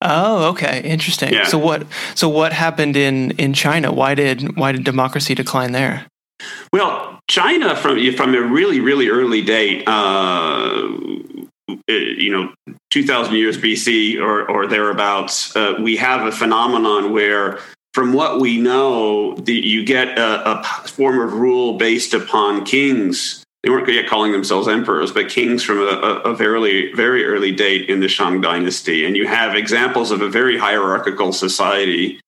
Oh, 0.00 0.50
okay, 0.50 0.82
interesting. 0.82 1.32
Yeah. 1.32 1.46
So 1.46 1.58
what 1.58 1.86
so 2.14 2.28
what 2.28 2.52
happened 2.52 2.96
in 2.96 3.32
in 3.32 3.54
China? 3.54 3.92
Why 3.92 4.14
did 4.14 4.56
why 4.56 4.72
did 4.72 4.84
democracy 4.84 5.34
decline 5.34 5.72
there? 5.72 6.06
Well, 6.72 7.20
China 7.28 7.74
from 7.76 7.98
from 8.12 8.34
a 8.34 8.42
really 8.42 8.80
really 8.80 9.08
early 9.08 9.42
date, 9.42 9.84
uh, 9.86 10.88
you 11.88 12.30
know, 12.30 12.74
two 12.90 13.04
thousand 13.04 13.34
years 13.34 13.56
BC 13.56 14.20
or 14.20 14.48
or 14.48 14.66
thereabouts, 14.66 15.54
uh, 15.56 15.74
we 15.80 15.96
have 15.96 16.26
a 16.26 16.32
phenomenon 16.32 17.12
where. 17.12 17.58
From 17.92 18.12
what 18.12 18.40
we 18.40 18.58
know, 18.58 19.36
the, 19.36 19.52
you 19.52 19.84
get 19.84 20.18
a, 20.18 20.58
a 20.58 20.64
form 20.64 21.20
of 21.20 21.34
rule 21.34 21.78
based 21.78 22.12
upon 22.12 22.64
kings 22.64 23.44
they 23.64 23.70
weren't 23.70 23.88
yet 23.88 24.08
calling 24.08 24.32
themselves 24.32 24.68
emperors, 24.68 25.10
but 25.10 25.30
kings 25.30 25.62
from 25.62 25.78
a, 25.78 26.20
a, 26.22 26.34
very, 26.34 26.92
very 26.92 27.24
early 27.24 27.50
date 27.50 27.88
in 27.88 28.00
the 28.00 28.08
Shang 28.08 28.42
dynasty. 28.42 29.06
And 29.06 29.16
you 29.16 29.26
have 29.26 29.56
examples 29.56 30.10
of 30.10 30.20
a 30.20 30.28
very 30.28 30.58
hierarchical 30.58 31.32
society 31.32 32.20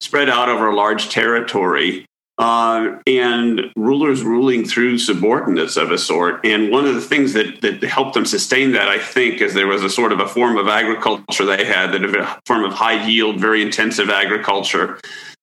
spread 0.00 0.28
out 0.28 0.48
over 0.48 0.68
a 0.68 0.76
large 0.76 1.08
territory 1.08 2.06
uh, 2.38 2.98
and 3.06 3.72
rulers 3.76 4.22
ruling 4.22 4.64
through 4.64 4.98
subordinates 4.98 5.76
of 5.76 5.90
a 5.90 5.98
sort. 5.98 6.44
And 6.44 6.70
one 6.70 6.86
of 6.86 6.94
the 6.94 7.00
things 7.00 7.32
that, 7.32 7.62
that 7.62 7.82
helped 7.82 8.14
them 8.14 8.26
sustain 8.26 8.72
that, 8.72 8.88
I 8.88 8.98
think, 8.98 9.40
is 9.40 9.54
there 9.54 9.66
was 9.66 9.82
a 9.82 9.90
sort 9.90 10.12
of 10.12 10.20
a 10.20 10.28
form 10.28 10.58
of 10.58 10.68
agriculture 10.68 11.44
they 11.44 11.64
had, 11.64 11.92
that 11.92 12.04
a 12.04 12.38
form 12.44 12.64
of 12.64 12.72
high 12.72 13.06
yield, 13.06 13.40
very 13.40 13.62
intensive 13.62 14.10
agriculture 14.10 15.00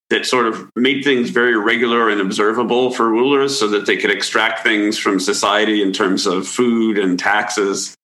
that 0.10 0.26
sort 0.28 0.46
of 0.46 0.70
made 0.76 1.04
things 1.04 1.32
very 1.32 1.58
regular 1.58 2.10
and 2.10 2.22
observable 2.22 2.92
for 2.92 3.10
rulers 3.10 3.58
so 3.58 3.68
that 3.68 3.88
they 3.88 3.98
could 3.98 4.12
extract 4.12 4.62
things 4.62 4.96
from 4.96 5.20
society 5.20 5.82
in 5.82 5.92
terms 5.92 6.28
of 6.28 6.48
food 6.48 7.00
and 7.00 7.18
taxes 7.18 7.96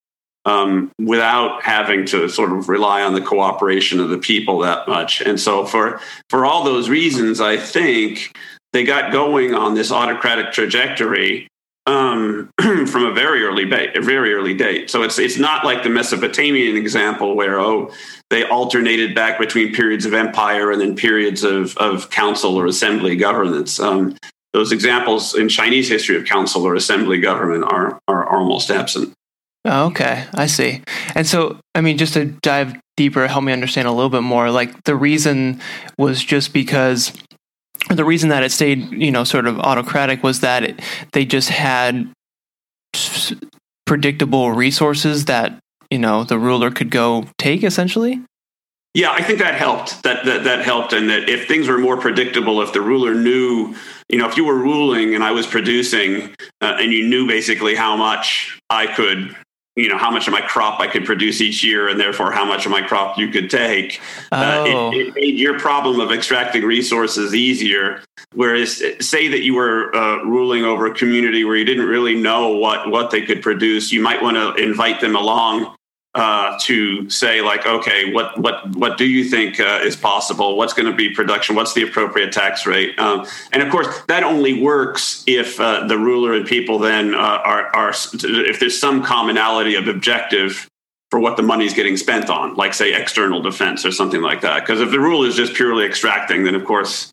um, 0.46 0.92
without 0.98 1.62
having 1.62 2.06
to 2.06 2.28
sort 2.28 2.52
of 2.52 2.70
rely 2.70 3.04
on 3.04 3.14
the 3.14 3.22
cooperation 3.22 4.00
of 4.00 4.10
the 4.10 4.18
people 4.18 4.60
that 4.60 4.88
much. 4.88 5.22
And 5.22 5.40
so 5.40 5.66
for 5.66 6.02
for 6.30 6.46
all 6.46 6.64
those 6.64 6.90
reasons, 6.90 7.40
I 7.40 7.58
think 7.58 8.36
they 8.74 8.84
got 8.84 9.12
going 9.12 9.54
on 9.54 9.74
this 9.74 9.92
autocratic 9.92 10.52
trajectory 10.52 11.48
um, 11.86 12.52
from 12.62 13.06
a 13.06 13.14
very 13.14 13.44
early 13.44 13.66
date, 13.66 13.96
a 13.96 14.02
very 14.02 14.34
early 14.34 14.54
date. 14.54 14.90
So 14.90 15.04
it's 15.04 15.18
it's 15.18 15.38
not 15.38 15.66
like 15.66 15.84
the 15.84 15.90
Mesopotamian 15.90 16.78
example 16.78 17.36
where 17.36 17.60
oh 17.60 17.92
they 18.30 18.44
alternated 18.46 19.16
back 19.16 19.40
between 19.40 19.74
periods 19.74 20.06
of 20.06 20.14
empire 20.14 20.72
and 20.72 20.80
then 20.80 20.96
periods 20.96 21.44
of, 21.44 21.76
of 21.78 22.10
council 22.12 22.56
or 22.56 22.68
assembly 22.68 23.16
governance. 23.16 23.80
Um, 23.80 24.16
those 24.54 24.72
examples 24.72 25.36
in 25.36 25.50
Chinese 25.50 25.90
history 25.90 26.16
of 26.16 26.26
council 26.26 26.66
or 26.66 26.76
assembly 26.76 27.20
government 27.20 27.64
are, 27.66 28.00
are, 28.08 28.26
are 28.26 28.38
almost 28.38 28.70
absent. 28.72 29.14
Oh, 29.66 29.88
okay, 29.88 30.26
I 30.34 30.46
see. 30.48 30.82
And 31.16 31.28
so, 31.28 31.60
I 31.76 31.82
mean, 31.82 31.98
just 31.98 32.14
to 32.14 32.26
dive 32.26 32.80
deeper, 32.98 33.28
help 33.28 33.44
me 33.44 33.54
understand 33.54 33.88
a 33.88 33.92
little 33.92 34.10
bit 34.10 34.24
more. 34.24 34.50
Like 34.52 34.84
the 34.84 34.96
reason 34.96 35.60
was 35.98 36.24
just 36.24 36.54
because 36.54 37.14
the 37.90 38.06
reason 38.06 38.30
that 38.30 38.44
it 38.44 38.52
stayed, 38.52 38.92
you 38.92 39.12
know, 39.12 39.24
sort 39.24 39.48
of 39.48 39.60
autocratic 39.60 40.24
was 40.24 40.42
that 40.42 40.64
it, 40.64 40.82
they 41.14 41.26
just 41.26 41.50
had 41.50 42.12
predictable 43.86 44.52
resources 44.52 45.26
that 45.26 45.58
you 45.90 45.98
know 45.98 46.24
the 46.24 46.38
ruler 46.38 46.70
could 46.70 46.92
go 46.92 47.26
take 47.40 47.64
essentially? 47.64 48.22
Yeah 48.94 49.12
i 49.12 49.22
think 49.24 49.40
that 49.40 49.56
helped. 49.56 50.04
That, 50.04 50.26
that 50.26 50.44
that 50.44 50.64
helped 50.64 50.94
and 50.94 51.10
that 51.10 51.28
if 51.28 51.48
things 51.48 51.68
were 51.68 51.80
more 51.80 51.98
predictable 51.98 52.62
if 52.62 52.72
the 52.72 52.82
ruler 52.82 53.16
knew 53.16 53.76
you 54.08 54.18
know 54.20 54.30
if 54.30 54.38
you 54.38 54.46
were 54.46 54.58
ruling 54.58 55.16
and 55.16 55.24
i 55.24 55.32
was 55.32 55.48
producing 55.48 56.36
uh, 56.62 56.78
and 56.80 56.92
you 56.92 57.08
knew 57.08 57.28
basically 57.28 57.76
how 57.76 57.96
much 57.96 58.60
i 58.70 58.86
could 58.86 59.36
you 59.80 59.88
know 59.88 59.98
how 59.98 60.12
much 60.12 60.28
of 60.28 60.34
my 60.34 60.42
crop 60.42 60.80
I 60.80 60.88
could 60.88 61.06
produce 61.06 61.42
each 61.42 61.64
year, 61.64 61.88
and 61.88 62.00
therefore 62.00 62.32
how 62.32 62.46
much 62.46 62.66
of 62.66 62.72
my 62.72 62.82
crop 62.82 63.18
you 63.18 63.30
could 63.30 63.50
take. 63.50 64.02
Oh. 64.32 64.38
Uh, 64.38 64.66
it, 64.66 64.74
oh. 64.76 64.92
it, 64.94 65.16
made 65.16 65.40
your 65.40 65.60
problem 65.60 66.00
of 66.00 66.12
extracting 66.12 66.64
resources 66.64 67.34
easier. 67.34 68.02
Whereas, 68.34 68.84
say 69.00 69.28
that 69.30 69.42
you 69.42 69.56
were 69.56 69.96
uh, 69.96 70.24
ruling 70.24 70.64
over 70.64 70.86
a 70.86 70.94
community 70.94 71.44
where 71.44 71.56
you 71.56 71.66
didn't 71.66 71.88
really 71.88 72.16
know 72.16 72.50
what 72.50 72.90
what 72.90 73.12
they 73.12 73.22
could 73.22 73.42
produce, 73.42 73.92
you 73.92 74.02
might 74.02 74.22
want 74.22 74.38
to 74.38 74.62
invite 74.64 75.02
them 75.02 75.16
along 75.16 75.76
uh, 76.16 76.58
to 76.62 77.10
say 77.10 77.42
like, 77.42 77.66
okay, 77.66 78.12
what 78.12 78.38
what 78.40 78.76
what 78.76 78.98
do 78.98 79.06
you 79.06 79.24
think 79.24 79.60
uh, 79.60 79.80
is 79.84 79.96
possible? 79.96 80.58
What's 80.58 80.74
going 80.74 80.90
to 80.90 80.96
be 80.96 81.10
production? 81.10 81.56
What's 81.56 81.74
the 81.74 81.84
appropriate 81.84 82.32
tax 82.32 82.66
rate? 82.66 82.98
Um, 83.00 83.28
and 83.52 83.62
of 83.62 83.70
course, 83.70 83.88
that 84.08 84.24
only 84.24 84.62
works 84.62 85.24
if 85.28 85.60
uh, 85.60 85.86
the 85.88 85.98
ruler 85.98 86.34
and 86.34 86.48
people 86.48 86.80
then 86.80 87.14
uh, 87.14 87.18
are 87.18 87.76
are 87.76 87.94
if 88.14 88.60
there's 88.60 88.80
some 88.80 89.04
commonality 89.04 89.76
of 89.76 89.88
objective 89.88 90.68
for 91.12 91.20
what 91.20 91.38
the 91.38 91.44
money 91.44 91.66
is 91.66 91.74
getting 91.74 91.98
spent 91.98 92.30
on, 92.30 92.56
like 92.56 92.74
say 92.74 92.94
external 92.94 93.42
defense 93.42 93.86
or 93.86 93.92
something 93.92 94.22
like 94.22 94.42
that. 94.42 94.62
Because 94.62 94.80
if 94.80 94.92
the 94.92 95.00
rule 95.00 95.24
is 95.24 95.36
just 95.36 95.54
purely 95.56 95.86
extracting, 95.86 96.44
then 96.44 96.56
of 96.56 96.66
course 96.66 97.12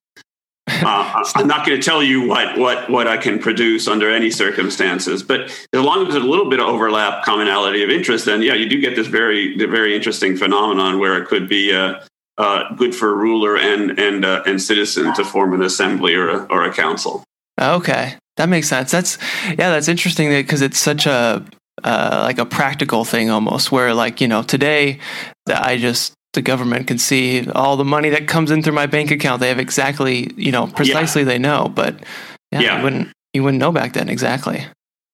uh, 0.69 1.25
I'm 1.35 1.47
not 1.47 1.67
going 1.67 1.81
to 1.81 1.85
tell 1.85 2.03
you 2.03 2.27
what, 2.27 2.59
what, 2.59 2.91
what 2.91 3.07
I 3.07 3.17
can 3.17 3.39
produce 3.39 3.87
under 3.87 4.11
any 4.11 4.31
circumstances, 4.31 5.23
but 5.23 5.43
as 5.43 5.81
long 5.81 6.07
as 6.07 6.13
there's 6.13 6.25
a 6.25 6.27
little 6.27 6.51
bit 6.51 6.61
of 6.61 6.67
overlap, 6.67 7.25
commonality 7.25 7.83
of 7.83 7.91
interest, 7.91 8.25
then 8.25 8.43
yeah, 8.43 8.55
you 8.55 8.69
do 8.69 8.81
get 8.81 8.97
this 8.97 9.07
very, 9.07 9.57
very 9.57 9.95
interesting 9.95 10.37
phenomenon 10.37 10.99
where 10.99 11.21
it 11.23 11.29
could 11.29 11.49
be 11.49 11.73
uh, 11.73 12.01
uh, 12.39 12.75
good 12.75 12.95
for 12.95 13.11
a 13.11 13.15
ruler 13.15 13.57
and 13.57 13.99
and 13.99 14.25
uh, 14.25 14.43
and 14.45 14.61
citizen 14.61 15.15
to 15.15 15.25
form 15.25 15.55
an 15.55 15.63
assembly 15.63 16.15
or 16.15 16.29
a, 16.29 16.45
or 16.47 16.65
a 16.65 16.73
council. 16.73 17.25
Okay, 17.59 18.19
that 18.37 18.49
makes 18.51 18.69
sense. 18.69 18.91
That's 18.91 19.17
yeah, 19.47 19.71
that's 19.71 19.89
interesting 19.89 20.29
because 20.29 20.61
it's 20.61 20.79
such 20.79 21.07
a 21.07 21.43
uh, 21.85 22.21
like 22.25 22.39
a 22.39 22.47
practical 22.47 23.05
thing 23.05 23.31
almost 23.31 23.71
where 23.71 23.95
like 23.95 24.21
you 24.21 24.29
know 24.29 24.43
today 24.43 24.99
that 25.45 25.63
i 25.63 25.77
just 25.77 26.15
the 26.37 26.43
government 26.43 26.87
can 26.87 26.99
see 26.99 27.51
all 27.51 27.77
the 27.77 27.85
money 27.85 28.11
that 28.11 28.29
comes 28.29 28.53
in 28.53 28.63
through 28.63 28.75
my 28.75 28.87
bank 28.87 29.11
account. 29.11 29.41
They 29.41 29.49
have 29.49 29.59
exactly, 29.59 30.31
you 30.37 30.53
know, 30.53 30.69
precisely 30.69 31.23
yeah. 31.23 31.29
they 31.29 31.39
know, 31.39 31.73
but 31.75 31.99
yeah, 32.53 32.61
yeah. 32.61 32.77
You 32.77 32.85
wouldn't 32.85 33.13
you 33.33 33.43
wouldn't 33.43 33.59
know 33.61 33.73
back 33.73 33.95
then 33.95 34.09
exactly. 34.09 34.65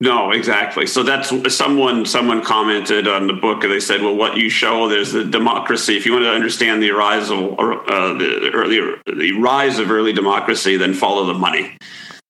No, 0.02 0.32
exactly. 0.32 0.86
So 0.86 1.04
that's 1.04 1.32
someone 1.54 2.04
someone 2.04 2.42
commented 2.42 3.06
on 3.06 3.28
the 3.28 3.34
book 3.34 3.62
and 3.62 3.72
they 3.72 3.78
said, 3.78 4.02
well, 4.02 4.16
what 4.16 4.36
you 4.36 4.50
show 4.50 4.88
there's 4.88 5.12
the 5.12 5.24
democracy. 5.24 5.96
If 5.96 6.04
you 6.04 6.12
want 6.12 6.24
to 6.24 6.32
understand 6.32 6.82
the 6.82 6.90
rise 6.90 7.30
of 7.30 7.38
uh, 7.38 8.14
the 8.14 8.50
early 8.52 8.80
the 9.06 9.32
rise 9.40 9.78
of 9.78 9.90
early 9.92 10.12
democracy, 10.12 10.76
then 10.76 10.92
follow 10.92 11.24
the 11.24 11.34
money, 11.34 11.76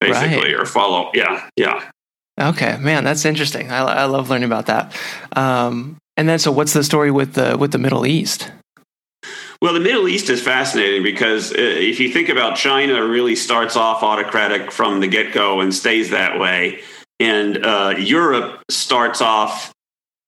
basically, 0.01 0.53
right. 0.53 0.61
or 0.61 0.67
follow. 0.67 1.11
Yeah, 1.15 1.49
yeah. 1.57 1.91
Okay, 2.39 2.77
man, 2.79 3.05
that's 3.05 3.25
interesting. 3.25 3.71
I, 3.71 3.79
I 3.79 4.05
love 4.05 4.29
learning 4.29 4.47
about 4.47 4.67
that. 4.67 4.95
Um, 5.35 5.97
and 6.17 6.29
then, 6.29 6.39
so 6.39 6.53
what's 6.53 6.75
the 6.75 6.85
story 6.85 7.11
with 7.11 7.35
the 7.35 7.57
with 7.59 7.73
the 7.73 7.79
Middle 7.79 8.05
East? 8.05 8.51
Well, 9.63 9.75
the 9.75 9.79
Middle 9.79 10.09
East 10.09 10.29
is 10.29 10.43
fascinating 10.43 11.05
because 11.05 11.53
uh, 11.53 11.55
if 11.57 12.01
you 12.01 12.13
think 12.13 12.29
about 12.29 12.57
China, 12.57 13.07
really 13.07 13.37
starts 13.37 13.77
off 13.77 14.03
autocratic 14.03 14.73
from 14.73 14.99
the 14.99 15.07
get 15.07 15.33
go 15.33 15.61
and 15.61 15.73
stays 15.73 16.11
that 16.11 16.41
way. 16.41 16.81
And 17.21 17.65
uh, 17.65 17.95
Europe 17.97 18.61
starts 18.69 19.21
off 19.21 19.73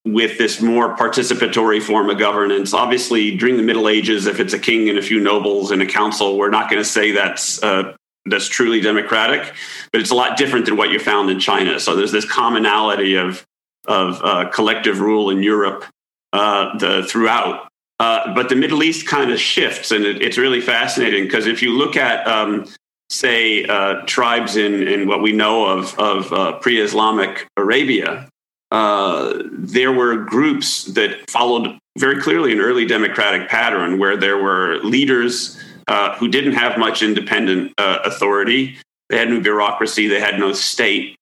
with 0.05 0.39
this 0.39 0.63
more 0.63 0.97
participatory 0.97 1.83
form 1.83 2.11
of 2.11 2.19
governance. 2.21 2.73
Obviously, 2.73 3.37
during 3.37 3.57
the 3.57 3.65
Middle 3.65 3.89
Ages, 3.89 4.27
if 4.27 4.39
it's 4.39 4.53
a 4.53 4.59
king 4.59 4.89
and 4.89 5.01
a 5.01 5.03
few 5.03 5.19
nobles 5.19 5.73
and 5.73 5.83
a 5.83 5.87
council, 5.87 6.39
we're 6.39 6.51
not 6.51 6.71
going 6.71 6.81
to 6.81 6.89
say 6.89 7.11
that's 7.11 7.61
uh, 7.61 7.93
that's 8.27 8.47
truly 8.47 8.81
democratic, 8.81 9.53
but 9.91 10.01
it's 10.01 10.13
a 10.13 10.15
lot 10.15 10.37
different 10.37 10.67
than 10.67 10.77
what 10.77 10.91
you 10.91 11.01
found 11.01 11.29
in 11.29 11.41
China. 11.41 11.81
So 11.81 11.97
there's 11.97 12.13
this 12.13 12.25
commonality 12.25 13.17
of 13.17 13.45
of 13.85 14.21
uh, 14.23 14.49
collective 14.51 15.01
rule 15.01 15.29
in 15.31 15.43
Europe 15.43 15.87
uh, 16.33 16.79
the, 16.79 17.03
throughout. 17.03 17.67
Uh, 18.01 18.35
but 18.35 18.49
the 18.49 18.57
Middle 18.57 18.83
East 18.83 19.07
kind 19.07 19.31
of 19.31 19.39
shifts, 19.39 19.91
and 19.91 20.05
it, 20.05 20.21
it's 20.21 20.37
really 20.37 20.61
fascinating 20.61 21.25
because 21.25 21.47
if 21.47 21.63
you 21.63 21.71
look 21.71 21.97
at, 21.97 22.27
um, 22.27 22.67
say, 23.09 23.65
uh, 23.65 24.03
tribes 24.07 24.57
in, 24.57 24.87
in 24.89 25.07
what 25.07 25.23
we 25.23 25.33
know 25.33 25.65
of, 25.67 25.97
of 25.99 26.33
uh, 26.33 26.53
pre 26.59 26.81
Islamic 26.81 27.47
Arabia, 27.57 28.29
uh, 28.73 29.35
there 29.53 29.93
were 29.93 30.17
groups 30.17 30.87
that 30.87 31.31
followed 31.31 31.79
very 31.97 32.21
clearly 32.21 32.53
an 32.53 32.59
early 32.59 32.85
democratic 32.85 33.49
pattern 33.49 33.99
where 33.99 34.17
there 34.17 34.39
were 34.39 34.79
leaders 34.83 35.63
uh, 35.87 36.17
who 36.17 36.27
didn't 36.27 36.55
have 36.55 36.77
much 36.77 37.03
independent 37.03 37.73
authority. 37.79 38.77
They 39.11 39.19
had 39.19 39.29
no 39.29 39.41
bureaucracy, 39.41 40.09
they 40.09 40.19
had 40.19 40.41
no 40.41 40.53
state. 40.53 41.15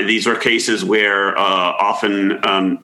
these 0.00 0.26
are 0.26 0.36
cases 0.36 0.84
where 0.84 1.38
often 1.38 2.44
um, 2.46 2.82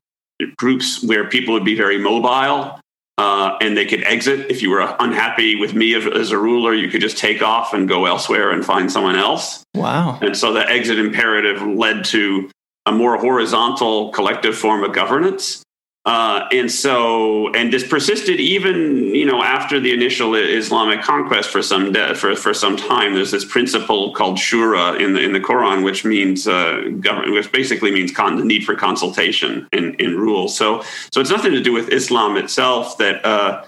groups 0.56 1.04
where 1.04 1.28
people 1.28 1.52
would 1.52 1.64
be 1.64 1.74
very 1.74 1.98
mobile 1.98 2.80
uh, 3.20 3.58
and 3.60 3.76
they 3.76 3.84
could 3.84 4.02
exit. 4.04 4.50
If 4.50 4.62
you 4.62 4.70
were 4.70 4.96
unhappy 4.98 5.54
with 5.54 5.74
me 5.74 5.94
as 5.94 6.30
a 6.30 6.38
ruler, 6.38 6.72
you 6.72 6.88
could 6.88 7.02
just 7.02 7.18
take 7.18 7.42
off 7.42 7.74
and 7.74 7.86
go 7.86 8.06
elsewhere 8.06 8.50
and 8.50 8.64
find 8.64 8.90
someone 8.90 9.14
else. 9.14 9.62
Wow. 9.74 10.18
And 10.22 10.34
so 10.34 10.54
the 10.54 10.66
exit 10.66 10.98
imperative 10.98 11.60
led 11.60 12.06
to 12.06 12.50
a 12.86 12.92
more 12.92 13.18
horizontal 13.18 14.10
collective 14.12 14.56
form 14.56 14.82
of 14.84 14.94
governance. 14.94 15.62
Uh, 16.06 16.48
and 16.50 16.72
so, 16.72 17.52
and 17.52 17.70
this 17.70 17.86
persisted 17.86 18.40
even, 18.40 19.14
you 19.14 19.26
know, 19.26 19.42
after 19.42 19.78
the 19.78 19.92
initial 19.92 20.34
Islamic 20.34 21.02
conquest 21.02 21.50
for 21.50 21.60
some 21.60 21.92
de- 21.92 22.14
for 22.14 22.34
for 22.34 22.54
some 22.54 22.76
time. 22.76 23.14
There's 23.14 23.30
this 23.30 23.44
principle 23.44 24.14
called 24.14 24.38
shura 24.38 24.98
in 24.98 25.12
the 25.12 25.20
in 25.20 25.34
the 25.34 25.40
Quran, 25.40 25.84
which 25.84 26.04
means 26.04 26.48
uh, 26.48 26.88
government, 27.00 27.34
which 27.34 27.52
basically 27.52 27.90
means 27.90 28.12
con- 28.12 28.36
the 28.36 28.44
need 28.44 28.64
for 28.64 28.74
consultation 28.74 29.68
in 29.72 29.94
in 29.96 30.16
rules. 30.16 30.56
So, 30.56 30.82
so 31.12 31.20
it's 31.20 31.30
nothing 31.30 31.52
to 31.52 31.62
do 31.62 31.72
with 31.72 31.90
Islam 31.90 32.36
itself 32.36 32.98
that. 32.98 33.24
Uh, 33.24 33.64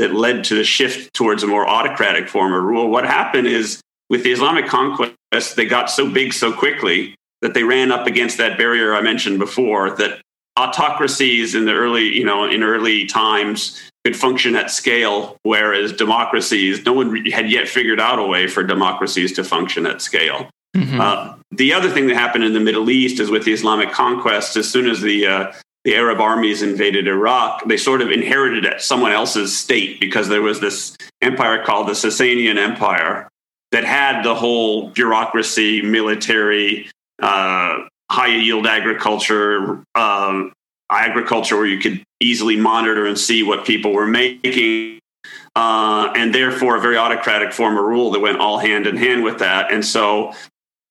that 0.00 0.12
led 0.12 0.42
to 0.42 0.56
the 0.56 0.64
shift 0.64 1.14
towards 1.14 1.44
a 1.44 1.46
more 1.46 1.64
autocratic 1.68 2.28
form 2.28 2.52
of 2.52 2.64
rule. 2.64 2.90
What 2.90 3.04
happened 3.04 3.46
is 3.46 3.80
with 4.10 4.24
the 4.24 4.32
Islamic 4.32 4.66
conquest, 4.66 5.14
they 5.54 5.66
got 5.66 5.88
so 5.88 6.10
big 6.10 6.32
so 6.32 6.52
quickly 6.52 7.14
that 7.42 7.54
they 7.54 7.62
ran 7.62 7.92
up 7.92 8.08
against 8.08 8.38
that 8.38 8.58
barrier 8.58 8.92
I 8.92 9.02
mentioned 9.02 9.38
before 9.38 9.90
that 9.96 10.20
autocracies 10.56 11.54
in 11.54 11.64
the 11.64 11.72
early, 11.72 12.16
you 12.16 12.24
know, 12.24 12.44
in 12.44 12.62
early 12.62 13.06
times 13.06 13.90
could 14.04 14.16
function 14.16 14.54
at 14.54 14.70
scale, 14.70 15.36
whereas 15.42 15.92
democracies, 15.92 16.84
no 16.84 16.92
one 16.92 17.24
had 17.26 17.50
yet 17.50 17.66
figured 17.66 18.00
out 18.00 18.18
a 18.18 18.26
way 18.26 18.46
for 18.46 18.62
democracies 18.62 19.32
to 19.32 19.42
function 19.42 19.86
at 19.86 20.02
scale. 20.02 20.48
Mm-hmm. 20.76 21.00
Uh, 21.00 21.34
the 21.52 21.72
other 21.72 21.88
thing 21.88 22.06
that 22.08 22.16
happened 22.16 22.44
in 22.44 22.52
the 22.52 22.60
Middle 22.60 22.90
East 22.90 23.20
is 23.20 23.30
with 23.30 23.44
the 23.44 23.52
Islamic 23.52 23.92
conquest, 23.92 24.56
as 24.56 24.70
soon 24.70 24.88
as 24.88 25.00
the 25.00 25.26
uh, 25.26 25.52
the 25.84 25.94
Arab 25.94 26.18
armies 26.20 26.62
invaded 26.62 27.06
Iraq, 27.06 27.66
they 27.66 27.76
sort 27.76 28.00
of 28.00 28.10
inherited 28.10 28.80
someone 28.80 29.12
else's 29.12 29.56
state 29.56 30.00
because 30.00 30.28
there 30.28 30.40
was 30.40 30.60
this 30.60 30.96
empire 31.20 31.62
called 31.62 31.88
the 31.88 31.92
Sasanian 31.92 32.56
Empire 32.56 33.28
that 33.70 33.84
had 33.84 34.22
the 34.22 34.34
whole 34.34 34.88
bureaucracy, 34.90 35.82
military, 35.82 36.90
uh, 37.22 37.80
high 38.10 38.34
yield 38.34 38.66
agriculture, 38.66 39.82
um, 39.94 40.52
agriculture 40.90 41.56
where 41.56 41.66
you 41.66 41.78
could 41.78 42.02
easily 42.20 42.56
monitor 42.56 43.06
and 43.06 43.18
see 43.18 43.42
what 43.42 43.64
people 43.64 43.92
were 43.92 44.06
making. 44.06 44.98
Uh, 45.56 46.12
and 46.16 46.34
therefore, 46.34 46.76
a 46.76 46.80
very 46.80 46.96
autocratic 46.96 47.52
form 47.52 47.76
of 47.78 47.84
rule 47.84 48.10
that 48.10 48.20
went 48.20 48.38
all 48.38 48.58
hand 48.58 48.86
in 48.86 48.96
hand 48.96 49.22
with 49.22 49.38
that. 49.38 49.72
And 49.72 49.84
so, 49.84 50.32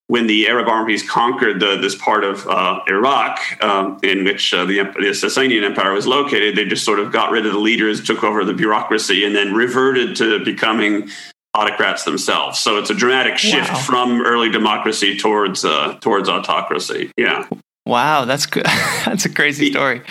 when 0.08 0.28
the 0.28 0.48
Arab 0.48 0.68
armies 0.68 1.08
conquered 1.10 1.60
the, 1.60 1.78
this 1.78 1.96
part 1.96 2.24
of 2.24 2.46
uh, 2.48 2.82
Iraq, 2.88 3.40
um, 3.64 4.00
in 4.04 4.24
which 4.24 4.54
uh, 4.54 4.66
the, 4.66 4.84
the 4.84 5.12
Sasanian 5.12 5.64
Empire 5.64 5.94
was 5.94 6.06
located, 6.06 6.56
they 6.56 6.66
just 6.66 6.84
sort 6.86 7.00
of 7.00 7.12
got 7.12 7.32
rid 7.32 7.46
of 7.46 7.54
the 7.54 7.60
leaders, 7.60 8.04
took 8.04 8.24
over 8.24 8.44
the 8.44 8.54
bureaucracy, 8.54 9.26
and 9.26 9.36
then 9.36 9.54
reverted 9.54 10.16
to 10.18 10.44
becoming 10.44 11.10
autocrats 11.54 12.04
themselves. 12.04 12.60
So 12.60 12.78
it's 12.78 12.90
a 12.90 12.96
dramatic 12.96 13.38
shift 13.38 13.72
wow. 13.72 13.80
from 13.80 14.22
early 14.26 14.50
democracy 14.50 15.18
towards 15.18 15.64
uh, 15.64 15.98
towards 16.02 16.30
autocracy. 16.30 17.12
Yeah. 17.18 17.48
Wow, 17.86 18.26
that's 18.26 18.46
good. 18.46 18.66
that's 19.06 19.26
a 19.26 19.30
crazy 19.30 19.72
story. 19.72 20.02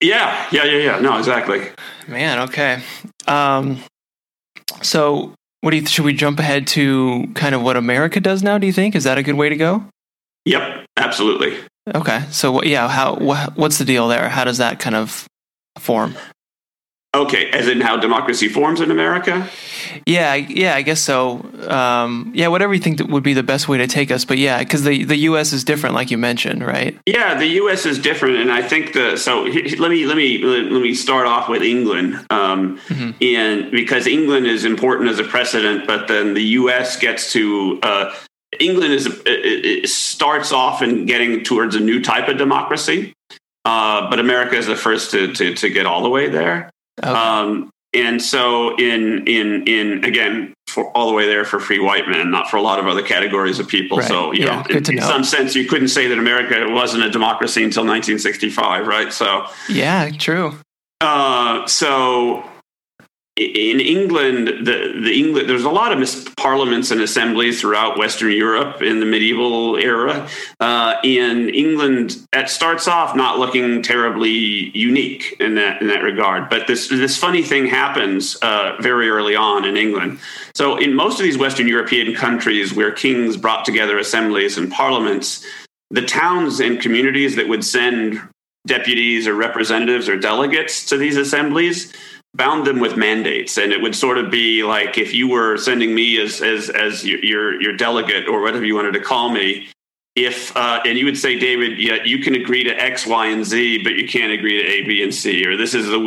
Yeah, 0.00 0.46
yeah, 0.50 0.64
yeah, 0.64 0.78
yeah. 0.78 1.00
No, 1.00 1.18
exactly. 1.18 1.68
Man, 2.08 2.40
okay. 2.40 2.82
Um, 3.26 3.82
so 4.82 5.34
what 5.60 5.72
do 5.72 5.78
you 5.78 5.86
should 5.86 6.04
we 6.04 6.14
jump 6.14 6.38
ahead 6.38 6.66
to 6.68 7.28
kind 7.34 7.54
of 7.54 7.62
what 7.62 7.76
America 7.76 8.20
does 8.20 8.42
now? 8.42 8.58
Do 8.58 8.66
you 8.66 8.72
think 8.72 8.94
is 8.94 9.04
that 9.04 9.18
a 9.18 9.22
good 9.22 9.34
way 9.34 9.48
to 9.48 9.56
go? 9.56 9.84
Yep, 10.46 10.86
absolutely. 10.96 11.58
Okay, 11.94 12.24
so 12.30 12.62
yeah, 12.62 12.88
how 12.88 13.16
what's 13.16 13.78
the 13.78 13.84
deal 13.84 14.08
there? 14.08 14.28
How 14.28 14.44
does 14.44 14.58
that 14.58 14.78
kind 14.78 14.96
of 14.96 15.26
form? 15.78 16.14
Okay, 17.12 17.50
as 17.50 17.66
in 17.66 17.80
how 17.80 17.96
democracy 17.96 18.46
forms 18.46 18.80
in 18.80 18.92
America? 18.92 19.48
Yeah, 20.06 20.34
yeah, 20.36 20.76
I 20.76 20.82
guess 20.82 21.00
so. 21.00 21.44
Um, 21.66 22.30
yeah, 22.36 22.46
whatever 22.46 22.72
you 22.72 22.78
think 22.78 22.98
that 22.98 23.08
would 23.08 23.24
be 23.24 23.34
the 23.34 23.42
best 23.42 23.68
way 23.68 23.78
to 23.78 23.88
take 23.88 24.12
us, 24.12 24.24
but 24.24 24.38
yeah, 24.38 24.60
because 24.60 24.84
the 24.84 25.02
the 25.02 25.16
U.S. 25.16 25.52
is 25.52 25.64
different, 25.64 25.96
like 25.96 26.12
you 26.12 26.18
mentioned, 26.18 26.64
right? 26.64 26.96
Yeah, 27.06 27.34
the 27.34 27.46
U.S. 27.46 27.84
is 27.84 27.98
different, 27.98 28.36
and 28.36 28.52
I 28.52 28.62
think 28.62 28.92
the 28.92 29.16
so 29.16 29.42
let 29.42 29.90
me 29.90 30.06
let 30.06 30.16
me 30.16 30.38
let 30.38 30.82
me 30.82 30.94
start 30.94 31.26
off 31.26 31.48
with 31.48 31.62
England, 31.62 32.14
um, 32.30 32.78
mm-hmm. 32.86 33.10
and 33.20 33.72
because 33.72 34.06
England 34.06 34.46
is 34.46 34.64
important 34.64 35.10
as 35.10 35.18
a 35.18 35.24
precedent, 35.24 35.88
but 35.88 36.06
then 36.06 36.34
the 36.34 36.44
U.S. 36.44 36.96
gets 36.96 37.32
to 37.32 37.80
uh, 37.82 38.14
England 38.60 38.94
is 38.94 39.20
it 39.26 39.88
starts 39.88 40.52
off 40.52 40.80
in 40.80 41.06
getting 41.06 41.42
towards 41.42 41.74
a 41.74 41.80
new 41.80 42.00
type 42.00 42.28
of 42.28 42.38
democracy, 42.38 43.14
uh, 43.64 44.08
but 44.08 44.20
America 44.20 44.54
is 44.54 44.66
the 44.66 44.76
first 44.76 45.10
to, 45.10 45.32
to 45.32 45.54
to 45.54 45.70
get 45.70 45.86
all 45.86 46.04
the 46.04 46.08
way 46.08 46.28
there. 46.28 46.70
Okay. 47.02 47.10
Um, 47.10 47.70
and 47.92 48.22
so 48.22 48.76
in 48.76 49.26
in 49.26 49.66
in 49.66 50.04
again 50.04 50.54
for 50.68 50.90
all 50.96 51.08
the 51.08 51.14
way 51.14 51.26
there 51.26 51.44
for 51.44 51.58
free 51.58 51.80
white 51.80 52.08
men, 52.08 52.30
not 52.30 52.48
for 52.48 52.56
a 52.56 52.62
lot 52.62 52.78
of 52.78 52.86
other 52.86 53.02
categories 53.02 53.58
of 53.58 53.66
people. 53.66 53.98
Right. 53.98 54.08
So 54.08 54.32
you 54.32 54.44
yeah, 54.44 54.62
know, 54.62 54.76
in, 54.76 54.98
in 54.98 55.02
some 55.02 55.24
sense, 55.24 55.56
you 55.56 55.66
couldn't 55.66 55.88
say 55.88 56.06
that 56.06 56.18
America 56.18 56.70
wasn't 56.70 57.02
a 57.02 57.10
democracy 57.10 57.64
until 57.64 57.82
1965, 57.82 58.86
right? 58.86 59.12
So 59.12 59.46
yeah, 59.68 60.10
true. 60.10 60.56
Uh, 61.00 61.66
so 61.66 62.44
in 63.40 63.80
England, 63.80 64.48
the, 64.48 65.00
the 65.02 65.12
England, 65.18 65.48
there's 65.48 65.64
a 65.64 65.70
lot 65.70 65.92
of 65.92 66.36
parliaments 66.36 66.90
and 66.90 67.00
assemblies 67.00 67.60
throughout 67.60 67.96
Western 67.96 68.32
Europe 68.32 68.82
in 68.82 69.00
the 69.00 69.06
medieval 69.06 69.76
era. 69.76 70.28
Uh, 70.60 70.96
in 71.02 71.48
England, 71.48 72.26
it 72.34 72.50
starts 72.50 72.86
off 72.86 73.16
not 73.16 73.38
looking 73.38 73.82
terribly 73.82 74.30
unique 74.76 75.36
in 75.40 75.54
that 75.54 75.80
in 75.80 75.88
that 75.88 76.02
regard. 76.02 76.50
But 76.50 76.66
this 76.66 76.88
this 76.88 77.16
funny 77.16 77.42
thing 77.42 77.66
happens 77.66 78.36
uh, 78.42 78.76
very 78.80 79.08
early 79.08 79.36
on 79.36 79.64
in 79.64 79.76
England. 79.76 80.18
So 80.54 80.76
in 80.76 80.94
most 80.94 81.18
of 81.18 81.24
these 81.24 81.38
Western 81.38 81.66
European 81.66 82.14
countries, 82.14 82.74
where 82.74 82.92
kings 82.92 83.38
brought 83.38 83.64
together 83.64 83.98
assemblies 83.98 84.58
and 84.58 84.70
parliaments, 84.70 85.46
the 85.90 86.02
towns 86.02 86.60
and 86.60 86.78
communities 86.78 87.36
that 87.36 87.48
would 87.48 87.64
send 87.64 88.20
deputies 88.66 89.26
or 89.26 89.32
representatives 89.32 90.10
or 90.10 90.18
delegates 90.18 90.84
to 90.84 90.98
these 90.98 91.16
assemblies 91.16 91.90
bound 92.34 92.66
them 92.66 92.80
with 92.80 92.96
mandates. 92.96 93.58
And 93.58 93.72
it 93.72 93.80
would 93.80 93.94
sort 93.94 94.18
of 94.18 94.30
be 94.30 94.62
like 94.62 94.98
if 94.98 95.12
you 95.12 95.28
were 95.28 95.56
sending 95.56 95.94
me 95.94 96.20
as 96.20 96.40
as 96.40 96.70
as 96.70 97.04
your 97.04 97.60
your, 97.60 97.76
delegate 97.76 98.28
or 98.28 98.42
whatever 98.42 98.64
you 98.64 98.74
wanted 98.74 98.92
to 98.92 99.00
call 99.00 99.30
me 99.30 99.68
if 100.16 100.54
uh, 100.56 100.80
and 100.84 100.98
you 100.98 101.04
would 101.04 101.16
say 101.16 101.38
david 101.38 101.78
yeah 101.78 102.02
you 102.04 102.18
can 102.18 102.34
agree 102.34 102.64
to 102.64 102.70
x 102.70 103.06
y 103.06 103.26
and 103.26 103.46
z 103.46 103.82
but 103.82 103.94
you 103.94 104.06
can't 104.06 104.32
agree 104.32 104.60
to 104.60 104.68
a 104.68 104.82
b 104.82 105.02
and 105.02 105.14
c 105.14 105.46
or 105.46 105.56
this 105.56 105.72
is 105.72 105.86
the 105.86 105.98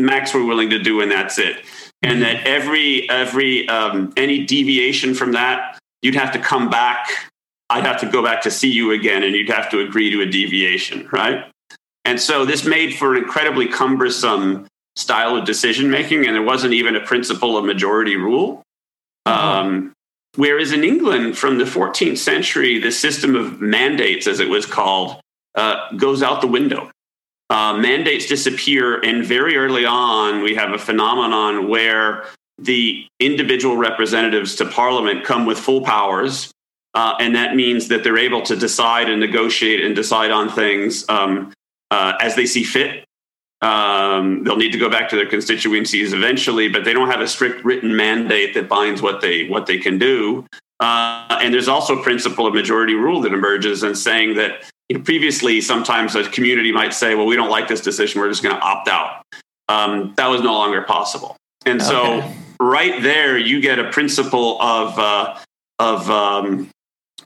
max 0.00 0.32
we're 0.32 0.44
willing 0.44 0.70
to 0.70 0.78
do 0.78 1.00
and 1.00 1.10
that's 1.12 1.38
it. 1.38 1.64
And 2.02 2.22
that 2.22 2.46
every 2.46 3.08
every 3.10 3.68
um, 3.68 4.12
any 4.16 4.46
deviation 4.46 5.14
from 5.14 5.32
that 5.32 5.78
you'd 6.02 6.14
have 6.14 6.32
to 6.32 6.38
come 6.38 6.70
back 6.70 7.08
i'd 7.68 7.84
have 7.84 8.00
to 8.00 8.06
go 8.06 8.22
back 8.22 8.42
to 8.42 8.50
see 8.50 8.70
you 8.70 8.92
again 8.92 9.22
and 9.22 9.36
you'd 9.36 9.50
have 9.50 9.70
to 9.70 9.80
agree 9.80 10.10
to 10.10 10.22
a 10.22 10.26
deviation 10.26 11.08
right? 11.12 11.44
And 12.06 12.18
so 12.18 12.46
this 12.46 12.64
made 12.64 12.94
for 12.94 13.14
an 13.14 13.22
incredibly 13.22 13.68
cumbersome 13.68 14.66
style 15.00 15.36
of 15.36 15.44
decision 15.44 15.90
making, 15.90 16.26
and 16.26 16.34
there 16.34 16.42
wasn't 16.42 16.74
even 16.74 16.96
a 16.96 17.00
principle 17.00 17.56
of 17.56 17.64
majority 17.64 18.16
rule. 18.16 18.62
Uh-huh. 19.26 19.60
Um, 19.60 19.92
whereas 20.36 20.72
in 20.72 20.84
England, 20.84 21.38
from 21.38 21.58
the 21.58 21.64
14th 21.64 22.18
century, 22.18 22.78
the 22.78 22.92
system 22.92 23.34
of 23.34 23.60
mandates, 23.60 24.26
as 24.26 24.40
it 24.40 24.48
was 24.48 24.66
called, 24.66 25.20
uh, 25.54 25.92
goes 25.96 26.22
out 26.22 26.40
the 26.40 26.46
window. 26.46 26.90
Uh, 27.48 27.76
mandates 27.76 28.26
disappear, 28.26 29.00
and 29.00 29.24
very 29.24 29.56
early 29.56 29.84
on, 29.84 30.42
we 30.42 30.54
have 30.54 30.72
a 30.72 30.78
phenomenon 30.78 31.68
where 31.68 32.26
the 32.58 33.06
individual 33.18 33.76
representatives 33.76 34.54
to 34.56 34.66
parliament 34.66 35.24
come 35.24 35.46
with 35.46 35.58
full 35.58 35.80
powers. 35.80 36.52
Uh, 36.94 37.14
and 37.20 37.34
that 37.34 37.56
means 37.56 37.88
that 37.88 38.04
they're 38.04 38.18
able 38.18 38.42
to 38.42 38.56
decide 38.56 39.08
and 39.08 39.20
negotiate 39.20 39.84
and 39.84 39.96
decide 39.96 40.30
on 40.30 40.48
things 40.48 41.08
um, 41.08 41.52
uh, 41.90 42.12
as 42.20 42.34
they 42.34 42.46
see 42.46 42.64
fit 42.64 43.04
um, 43.62 44.42
they'll 44.44 44.56
need 44.56 44.72
to 44.72 44.78
go 44.78 44.88
back 44.88 45.08
to 45.10 45.16
their 45.16 45.26
constituencies 45.26 46.12
eventually, 46.12 46.68
but 46.68 46.84
they 46.84 46.92
don't 46.92 47.10
have 47.10 47.20
a 47.20 47.28
strict 47.28 47.64
written 47.64 47.94
mandate 47.94 48.54
that 48.54 48.68
binds 48.68 49.02
what 49.02 49.20
they 49.20 49.48
what 49.48 49.66
they 49.66 49.78
can 49.78 49.98
do. 49.98 50.46
Uh, 50.80 51.38
and 51.42 51.52
there's 51.52 51.68
also 51.68 51.98
a 51.98 52.02
principle 52.02 52.46
of 52.46 52.54
majority 52.54 52.94
rule 52.94 53.20
that 53.20 53.34
emerges 53.34 53.82
and 53.82 53.96
saying 53.96 54.34
that 54.34 54.64
you 54.88 54.96
know, 54.96 55.04
previously 55.04 55.60
sometimes 55.60 56.16
a 56.16 56.28
community 56.30 56.72
might 56.72 56.94
say, 56.94 57.14
"Well, 57.14 57.26
we 57.26 57.36
don't 57.36 57.50
like 57.50 57.68
this 57.68 57.82
decision; 57.82 58.20
we're 58.20 58.30
just 58.30 58.42
going 58.42 58.54
to 58.54 58.62
opt 58.62 58.88
out." 58.88 59.22
Um, 59.68 60.14
that 60.16 60.28
was 60.28 60.40
no 60.40 60.54
longer 60.54 60.82
possible, 60.82 61.36
and 61.66 61.80
okay. 61.82 61.88
so 61.88 62.32
right 62.60 63.02
there 63.02 63.36
you 63.36 63.60
get 63.60 63.78
a 63.78 63.90
principle 63.90 64.60
of 64.62 64.98
uh, 64.98 65.38
of 65.78 66.10
um, 66.10 66.70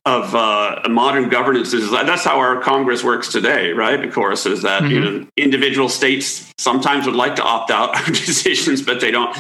of 0.05 0.35
uh, 0.35 0.83
modern 0.89 1.29
governance 1.29 1.73
is 1.73 1.91
that 1.91 2.07
that's 2.07 2.25
how 2.25 2.39
our 2.39 2.61
Congress 2.61 3.03
works 3.03 3.29
today, 3.31 3.73
right? 3.73 4.05
Of 4.05 4.13
course, 4.13 4.47
is 4.47 4.63
that 4.63 4.83
mm-hmm. 4.83 4.93
you 4.93 5.01
know 5.01 5.27
individual 5.37 5.89
states 5.89 6.53
sometimes 6.59 7.07
would 7.07 7.17
like 7.17 7.37
to 7.37 7.43
opt 7.43 7.71
out 7.71 7.99
of 7.99 8.07
decisions, 8.15 8.83
but 8.83 9.01
they 9.01 9.11
don't 9.11 9.37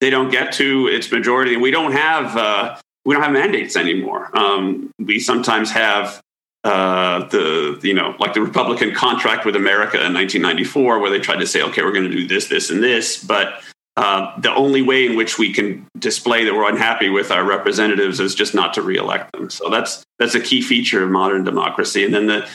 they 0.00 0.10
don't 0.10 0.30
get 0.30 0.52
to 0.54 0.88
its 0.88 1.10
majority. 1.10 1.56
We 1.56 1.70
don't 1.70 1.92
have 1.92 2.36
uh, 2.36 2.76
we 3.04 3.14
don't 3.14 3.22
have 3.22 3.32
mandates 3.32 3.76
anymore. 3.76 4.36
Um, 4.36 4.90
we 4.98 5.18
sometimes 5.18 5.70
have 5.70 6.22
uh, 6.64 7.26
the 7.28 7.78
you 7.82 7.94
know 7.94 8.14
like 8.18 8.34
the 8.34 8.40
Republican 8.40 8.94
contract 8.94 9.44
with 9.46 9.56
America 9.56 9.96
in 9.96 10.12
1994, 10.12 10.98
where 10.98 11.10
they 11.10 11.20
tried 11.20 11.40
to 11.40 11.46
say, 11.46 11.62
okay, 11.62 11.82
we're 11.82 11.92
going 11.92 12.10
to 12.10 12.16
do 12.16 12.26
this, 12.26 12.48
this, 12.48 12.70
and 12.70 12.82
this, 12.82 13.22
but 13.22 13.62
uh, 13.96 14.38
the 14.40 14.54
only 14.54 14.82
way 14.82 15.06
in 15.06 15.16
which 15.16 15.38
we 15.38 15.52
can 15.52 15.86
display 15.98 16.44
that 16.44 16.54
we're 16.54 16.68
unhappy 16.68 17.08
with 17.08 17.30
our 17.30 17.44
representatives 17.44 18.20
is 18.20 18.34
just 18.34 18.54
not 18.54 18.74
to 18.74 18.82
reelect 18.82 19.32
them. 19.32 19.48
So 19.48 19.70
that's 19.70 20.04
that's 20.18 20.34
a 20.34 20.40
key 20.40 20.60
feature 20.60 21.02
of 21.02 21.10
modern 21.10 21.44
democracy. 21.44 22.04
And 22.04 22.12
then 22.12 22.26
the 22.26 22.48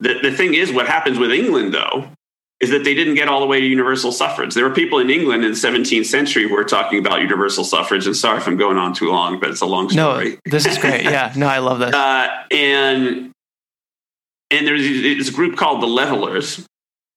the, 0.00 0.20
the 0.22 0.30
thing 0.30 0.54
is, 0.54 0.72
what 0.72 0.86
happens 0.86 1.18
with 1.18 1.32
England 1.32 1.74
though 1.74 2.08
is 2.60 2.70
that 2.70 2.84
they 2.84 2.94
didn't 2.94 3.14
get 3.14 3.28
all 3.28 3.40
the 3.40 3.46
way 3.46 3.60
to 3.60 3.66
universal 3.66 4.12
suffrage. 4.12 4.54
There 4.54 4.66
were 4.66 4.74
people 4.74 4.98
in 4.98 5.10
England 5.10 5.44
in 5.44 5.50
the 5.50 5.56
17th 5.56 6.06
century 6.06 6.48
who 6.48 6.54
were 6.54 6.64
talking 6.64 6.98
about 6.98 7.20
universal 7.20 7.64
suffrage. 7.64 8.06
And 8.06 8.16
sorry 8.16 8.38
if 8.38 8.46
I'm 8.46 8.56
going 8.56 8.78
on 8.78 8.94
too 8.94 9.10
long, 9.10 9.40
but 9.40 9.50
it's 9.50 9.60
a 9.60 9.66
long 9.66 9.90
story. 9.90 10.30
No, 10.30 10.36
this 10.46 10.64
is 10.64 10.78
great. 10.78 11.02
Yeah, 11.02 11.32
no, 11.36 11.46
I 11.46 11.58
love 11.58 11.78
this. 11.80 11.94
Uh, 12.04 12.28
and 12.50 13.32
and 14.50 14.66
there's, 14.66 14.82
there's 14.82 15.28
a 15.28 15.32
group 15.32 15.56
called 15.56 15.82
the 15.82 15.86
Levelers, 15.86 16.64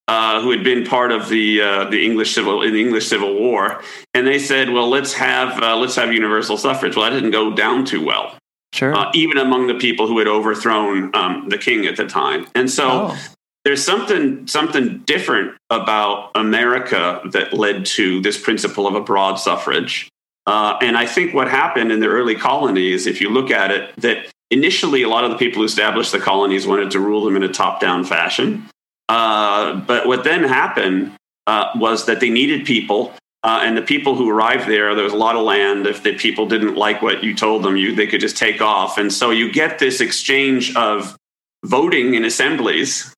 uh, 0.08 0.42
who 0.42 0.52
had 0.52 0.64
been 0.64 0.86
part 0.86 1.12
of 1.12 1.30
the 1.30 1.62
uh, 1.62 1.84
the 1.90 2.06
English 2.06 2.34
civil 2.34 2.62
in 2.62 2.74
the 2.74 2.82
English 2.82 3.08
Civil 3.08 3.34
War, 3.36 3.82
and 4.14 4.26
they 4.26 4.40
said, 4.40 4.70
"Well, 4.70 4.90
let's 4.90 5.14
have 5.14 5.62
uh, 5.62 5.76
let's 5.76 5.96
have 5.96 6.14
universal 6.14 6.58
suffrage." 6.58 6.96
Well, 6.96 7.10
that 7.10 7.16
didn't 7.16 7.32
go 7.32 7.54
down 7.54 7.84
too 7.86 8.04
well, 8.06 8.38
Sure. 8.74 8.94
uh, 8.96 9.12
even 9.14 9.38
among 9.38 9.68
the 9.68 9.76
people 9.76 10.08
who 10.08 10.18
had 10.20 10.28
overthrown 10.28 11.14
um, 11.16 11.50
the 11.50 11.58
king 11.58 11.86
at 11.86 11.98
the 11.98 12.06
time. 12.06 12.48
And 12.56 12.70
so 12.72 12.88
Oh. 13.12 13.18
there's 13.66 13.84
something 13.84 14.48
something 14.48 15.00
different 15.06 15.56
about 15.70 16.32
America 16.36 17.22
that 17.26 17.54
led 17.54 17.86
to 17.98 18.22
this 18.22 18.40
principle 18.40 18.88
of 18.88 18.96
a 18.96 19.02
broad 19.02 19.36
suffrage. 19.36 20.08
Uh, 20.46 20.78
and 20.82 20.98
I 20.98 21.06
think 21.06 21.34
what 21.34 21.50
happened 21.50 21.92
in 21.92 22.00
the 22.00 22.08
early 22.08 22.36
colonies, 22.36 23.06
if 23.06 23.20
you 23.20 23.30
look 23.30 23.52
at 23.52 23.70
it, 23.72 23.94
that 23.98 24.28
initially 24.50 25.02
a 25.04 25.10
lot 25.10 25.26
of 25.26 25.32
the 25.32 25.36
people 25.36 25.60
who 25.60 25.66
established 25.66 26.14
the 26.14 26.20
colonies 26.20 26.66
wanted 26.66 26.90
to 26.92 27.02
rule 27.02 27.26
them 27.26 27.36
in 27.36 27.44
a 27.44 27.50
top-down 27.50 28.06
fashion. 28.06 28.64
Uh, 29.10 29.76
but 29.82 30.08
what 30.08 30.24
then 30.24 30.44
happened 30.44 31.14
uh, 31.46 31.72
was 31.76 32.06
that 32.06 32.20
they 32.20 32.30
needed 32.30 32.66
people, 32.66 33.14
uh, 33.44 33.62
and 33.64 33.78
the 33.78 33.82
people 33.82 34.16
who 34.16 34.30
arrived 34.30 34.68
there, 34.68 34.94
there 34.96 35.04
was 35.04 35.14
a 35.14 35.18
lot 35.18 35.36
of 35.36 35.44
land. 35.44 35.88
If 35.88 36.04
the 36.04 36.16
people 36.16 36.48
didn't 36.48 36.76
like 36.76 37.02
what 37.02 37.24
you 37.24 37.34
told 37.34 37.64
them, 37.64 37.78
you 37.78 37.96
they 37.96 38.08
could 38.08 38.20
just 38.20 38.38
take 38.38 38.62
off. 38.62 38.98
And 38.98 39.14
so 39.14 39.32
you 39.32 39.52
get 39.52 39.80
this 39.80 40.02
exchange 40.02 40.76
of 40.76 41.16
voting 41.64 42.16
in 42.16 42.26
assemblies 42.26 43.14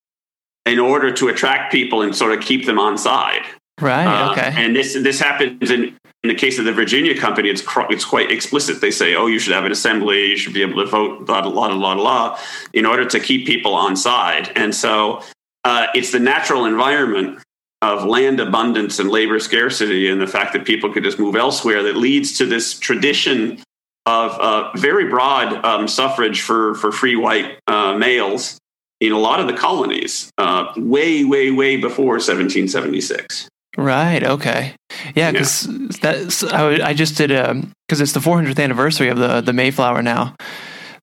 in 0.65 0.77
order 0.77 1.11
to 1.11 1.27
attract 1.29 1.71
people 1.71 2.01
and 2.01 2.15
sort 2.15 2.37
of 2.37 2.41
keep 2.41 2.65
them 2.65 2.77
on 2.77 2.97
side. 2.97 3.41
right. 3.81 4.05
Uh, 4.05 4.31
okay. 4.31 4.53
And 4.55 4.75
this 4.75 4.93
this 4.93 5.19
happens 5.19 5.71
in 5.71 5.97
in 6.21 6.27
the 6.27 6.35
case 6.35 6.59
of 6.59 6.65
the 6.65 6.73
Virginia 6.73 7.17
company. 7.17 7.49
It's 7.49 7.61
cr- 7.61 7.89
it's 7.89 8.05
quite 8.05 8.29
explicit. 8.29 8.81
They 8.81 8.91
say, 8.91 9.15
oh, 9.15 9.27
you 9.27 9.39
should 9.39 9.53
have 9.53 9.65
an 9.65 9.71
assembly. 9.71 10.27
You 10.27 10.37
should 10.37 10.53
be 10.53 10.61
able 10.61 10.83
to 10.83 10.89
vote. 10.89 11.25
Blah 11.25 11.41
blah 11.41 11.51
blah 11.51 11.75
blah 11.75 11.95
blah, 11.95 12.39
in 12.73 12.85
order 12.85 13.05
to 13.05 13.19
keep 13.19 13.47
people 13.47 13.73
on 13.73 13.95
side. 13.95 14.51
And 14.55 14.75
so 14.75 15.23
uh, 15.63 15.87
it's 15.93 16.11
the 16.11 16.19
natural 16.19 16.65
environment 16.65 17.41
of 17.81 18.03
land 18.03 18.39
abundance 18.39 18.99
and 18.99 19.09
labor 19.09 19.39
scarcity, 19.39 20.09
and 20.09 20.21
the 20.21 20.27
fact 20.27 20.53
that 20.53 20.65
people 20.65 20.91
could 20.91 21.03
just 21.03 21.19
move 21.19 21.35
elsewhere 21.35 21.83
that 21.83 21.95
leads 21.95 22.37
to 22.37 22.45
this 22.45 22.77
tradition 22.77 23.61
of 24.05 24.31
uh, 24.31 24.71
very 24.75 25.07
broad 25.07 25.63
um, 25.65 25.87
suffrage 25.87 26.41
for 26.41 26.75
for 26.75 26.91
free 26.91 27.15
white 27.15 27.59
uh, 27.67 27.93
males 27.93 28.57
in 28.99 29.13
a 29.13 29.17
lot 29.17 29.39
of 29.39 29.47
the 29.47 29.53
colonies, 29.53 30.29
uh, 30.37 30.73
way 30.75 31.23
way 31.23 31.51
way 31.51 31.77
before 31.77 32.15
1776. 32.15 33.47
Right. 33.77 34.23
Okay. 34.23 34.75
Yeah, 35.15 35.31
because 35.31 35.67
that's 36.01 36.43
I, 36.43 36.93
just 36.93 37.15
did 37.15 37.29
because 37.29 38.01
it's 38.01 38.11
the 38.11 38.19
400th 38.19 38.61
anniversary 38.61 39.07
of 39.07 39.17
the 39.17 39.41
the 39.41 39.53
Mayflower 39.53 40.01
now. 40.01 40.35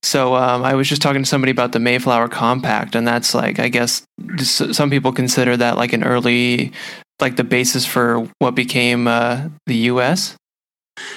So 0.07 0.35
um, 0.35 0.63
I 0.63 0.73
was 0.73 0.87
just 0.87 1.01
talking 1.01 1.21
to 1.21 1.27
somebody 1.27 1.51
about 1.51 1.73
the 1.73 1.79
Mayflower 1.79 2.29
Compact, 2.29 2.95
and 2.95 3.05
that's 3.05 3.35
like 3.35 3.59
I 3.59 3.67
guess 3.67 4.03
some 4.39 4.89
people 4.89 5.11
consider 5.11 5.57
that 5.57 5.75
like 5.75 5.91
an 5.91 6.03
early 6.03 6.71
like 7.19 7.35
the 7.35 7.43
basis 7.43 7.85
for 7.85 8.29
what 8.39 8.55
became 8.55 9.07
uh, 9.07 9.49
the 9.65 9.75
U.S. 9.91 10.37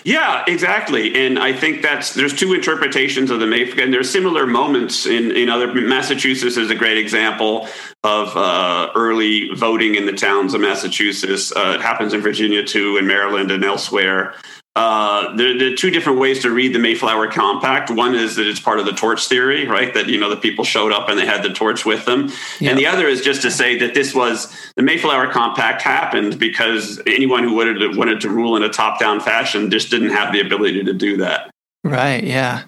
Yeah, 0.03 0.45
exactly. 0.47 1.15
And 1.15 1.39
I 1.39 1.53
think 1.53 1.83
that's 1.83 2.15
there's 2.15 2.35
two 2.35 2.53
interpretations 2.53 3.31
of 3.31 3.39
the 3.39 3.47
Mayflower, 3.47 3.85
and 3.85 3.95
there's 3.95 4.11
similar 4.11 4.45
moments 4.45 5.07
in 5.07 5.31
in 5.31 5.49
other. 5.49 5.73
Massachusetts 5.73 6.57
is 6.57 6.71
a 6.71 6.75
great 6.75 6.99
example 6.99 7.69
of 8.03 8.37
uh, 8.37 8.91
early 8.97 9.51
voting 9.55 9.95
in 9.95 10.07
the 10.07 10.13
towns 10.13 10.53
of 10.53 10.61
Massachusetts. 10.61 11.53
Uh, 11.55 11.75
it 11.77 11.81
happens 11.81 12.13
in 12.13 12.23
Virginia 12.23 12.65
too, 12.65 12.97
in 12.97 13.07
Maryland 13.07 13.53
and 13.53 13.65
elsewhere. 13.65 14.35
Uh, 14.77 15.35
there, 15.37 15.59
there 15.59 15.73
are 15.73 15.77
two 15.77 15.91
different 15.91 16.21
ways 16.21 16.41
to 16.43 16.51
read 16.51 16.73
the 16.73 16.79
Mayflower 16.79 17.27
Compact. 17.29 17.91
One 17.91 18.15
is 18.15 18.37
that 18.37 18.47
it's 18.47 18.61
part 18.61 18.79
of 18.79 18.87
the 18.87 18.93
torch 18.93 19.27
theory, 19.27 19.67
right? 19.67 19.93
That 19.93 20.09
you 20.09 20.19
know 20.19 20.31
the 20.31 20.37
people 20.37 20.65
showed 20.65 20.93
up 20.93 21.09
and 21.09 21.19
they 21.19 21.27
had 21.27 21.43
the 21.43 21.51
torch 21.53 21.85
with 21.85 22.05
them, 22.05 22.31
Yeah. 22.61 22.71
and 22.71 22.79
the 22.79 22.87
other 22.87 23.09
is 23.09 23.21
just 23.21 23.43
to 23.43 23.51
say 23.51 23.77
that 23.79 23.95
this 23.95 24.15
was 24.15 24.55
the 24.77 24.83
Mayflower 24.83 25.33
Compact 25.33 25.83
happened 25.83 26.39
because 26.39 27.01
anyone 27.07 27.43
who 27.43 27.55
wanted 27.55 27.81
to, 27.81 27.99
wanted 27.99 28.21
to 28.21 28.29
rule 28.31 28.57
in 28.57 28.63
a 28.63 28.69
top-down 28.69 29.19
fashion 29.21 29.71
just 29.71 29.91
didn't 29.91 30.11
have 30.11 30.33
the 30.33 30.41
ability 30.41 30.85
to 30.85 30.93
do 30.93 31.17
that. 31.17 31.51
Right. 31.83 32.23
Yeah. 32.23 32.63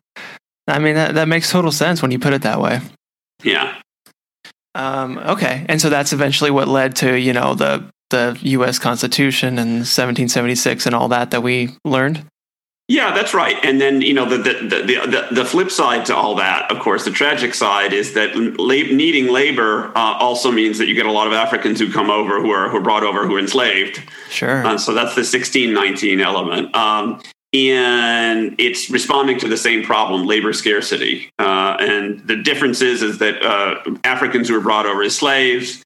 I 0.66 0.80
mean 0.80 0.96
that 0.96 1.14
that 1.14 1.28
makes 1.28 1.50
total 1.50 1.70
sense 1.72 2.02
when 2.02 2.10
you 2.10 2.18
put 2.18 2.32
it 2.32 2.42
that 2.42 2.60
way. 2.60 2.80
Yeah, 3.44 3.74
Um, 4.74 5.18
okay, 5.18 5.66
and 5.68 5.80
so 5.80 5.88
that's 5.90 6.12
eventually 6.12 6.50
what 6.50 6.66
led 6.68 6.96
to 6.96 7.18
you 7.18 7.32
know 7.32 7.54
the 7.54 7.84
the 8.12 8.38
U.S. 8.42 8.78
Constitution 8.78 9.58
and 9.58 9.82
1776 9.82 10.86
and 10.86 10.94
all 10.94 11.08
that 11.08 11.32
that 11.32 11.42
we 11.42 11.70
learned. 11.84 12.24
yeah, 12.88 13.12
that's 13.14 13.34
right. 13.34 13.56
And 13.64 13.80
then 13.80 14.02
you 14.02 14.14
know 14.14 14.26
the 14.28 14.38
the 14.38 14.52
the, 14.68 15.06
the, 15.06 15.28
the 15.32 15.44
flip 15.44 15.70
side 15.70 16.06
to 16.06 16.14
all 16.14 16.36
that, 16.36 16.70
of 16.70 16.78
course, 16.78 17.04
the 17.04 17.10
tragic 17.10 17.54
side 17.54 17.92
is 17.92 18.12
that 18.14 18.36
la- 18.36 18.94
needing 18.94 19.28
labor 19.28 19.90
uh, 19.96 20.16
also 20.18 20.52
means 20.52 20.78
that 20.78 20.86
you 20.86 20.94
get 20.94 21.06
a 21.06 21.12
lot 21.12 21.26
of 21.26 21.32
Africans 21.32 21.80
who 21.80 21.90
come 21.90 22.10
over 22.10 22.40
who 22.40 22.50
are 22.50 22.68
who 22.68 22.76
are 22.76 22.80
brought 22.82 23.02
over 23.02 23.26
who 23.26 23.36
are 23.36 23.40
enslaved. 23.40 24.02
Sure. 24.30 24.64
Uh, 24.64 24.78
so 24.78 24.94
that's 24.94 25.14
the 25.14 25.22
1619 25.22 26.20
element. 26.20 26.74
Um, 26.76 27.20
and 27.54 28.54
it's 28.58 28.88
responding 28.88 29.38
to 29.40 29.48
the 29.48 29.58
same 29.58 29.82
problem, 29.84 30.26
labor 30.26 30.54
scarcity. 30.54 31.30
Uh, 31.38 31.76
and 31.80 32.20
the 32.26 32.36
difference 32.36 32.80
is, 32.80 33.02
is 33.02 33.18
that 33.18 33.42
uh, 33.44 33.76
Africans 34.04 34.48
who 34.48 34.54
were 34.54 34.60
brought 34.60 34.86
over 34.86 35.02
as 35.02 35.14
slaves, 35.14 35.82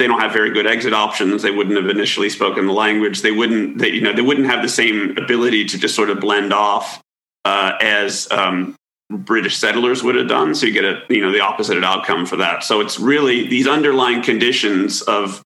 they 0.00 0.08
don't 0.08 0.18
have 0.18 0.32
very 0.32 0.50
good 0.50 0.66
exit 0.66 0.92
options. 0.92 1.42
They 1.42 1.50
wouldn't 1.50 1.76
have 1.76 1.88
initially 1.88 2.30
spoken 2.30 2.66
the 2.66 2.72
language. 2.72 3.22
They 3.22 3.30
wouldn't, 3.30 3.78
they, 3.78 3.90
you 3.90 4.00
know, 4.00 4.12
they 4.12 4.22
wouldn't 4.22 4.46
have 4.46 4.62
the 4.62 4.68
same 4.68 5.16
ability 5.16 5.66
to 5.66 5.78
just 5.78 5.94
sort 5.94 6.10
of 6.10 6.18
blend 6.18 6.52
off 6.52 7.00
uh, 7.44 7.74
as 7.80 8.26
um, 8.32 8.74
British 9.10 9.58
settlers 9.58 10.02
would 10.02 10.14
have 10.14 10.26
done. 10.26 10.54
So 10.54 10.66
you 10.66 10.72
get 10.72 10.84
a, 10.84 11.02
you 11.08 11.20
know, 11.20 11.30
the 11.30 11.40
opposite 11.40 11.84
outcome 11.84 12.24
for 12.24 12.36
that. 12.36 12.64
So 12.64 12.80
it's 12.80 12.98
really 12.98 13.46
these 13.46 13.68
underlying 13.68 14.22
conditions 14.22 15.02
of 15.02 15.42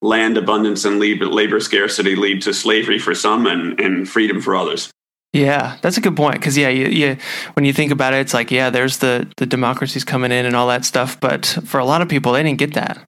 land 0.00 0.38
abundance 0.38 0.84
and 0.84 0.98
labor, 0.98 1.60
scarcity 1.60 2.16
lead 2.16 2.42
to 2.42 2.54
slavery 2.54 2.98
for 2.98 3.14
some 3.14 3.46
and, 3.46 3.78
and 3.78 4.08
freedom 4.08 4.40
for 4.40 4.56
others. 4.56 4.90
Yeah, 5.34 5.76
that's 5.82 5.98
a 5.98 6.00
good 6.00 6.16
point. 6.16 6.36
Because 6.36 6.56
yeah, 6.56 6.70
you, 6.70 6.86
you, 6.86 7.16
when 7.52 7.66
you 7.66 7.74
think 7.74 7.92
about 7.92 8.14
it, 8.14 8.20
it's 8.20 8.32
like 8.32 8.50
yeah, 8.50 8.70
there's 8.70 8.98
the 8.98 9.30
the 9.36 9.44
democracies 9.44 10.02
coming 10.02 10.32
in 10.32 10.46
and 10.46 10.56
all 10.56 10.68
that 10.68 10.86
stuff. 10.86 11.20
But 11.20 11.44
for 11.64 11.78
a 11.78 11.84
lot 11.84 12.00
of 12.00 12.08
people, 12.08 12.32
they 12.32 12.42
didn't 12.42 12.58
get 12.58 12.72
that. 12.74 13.04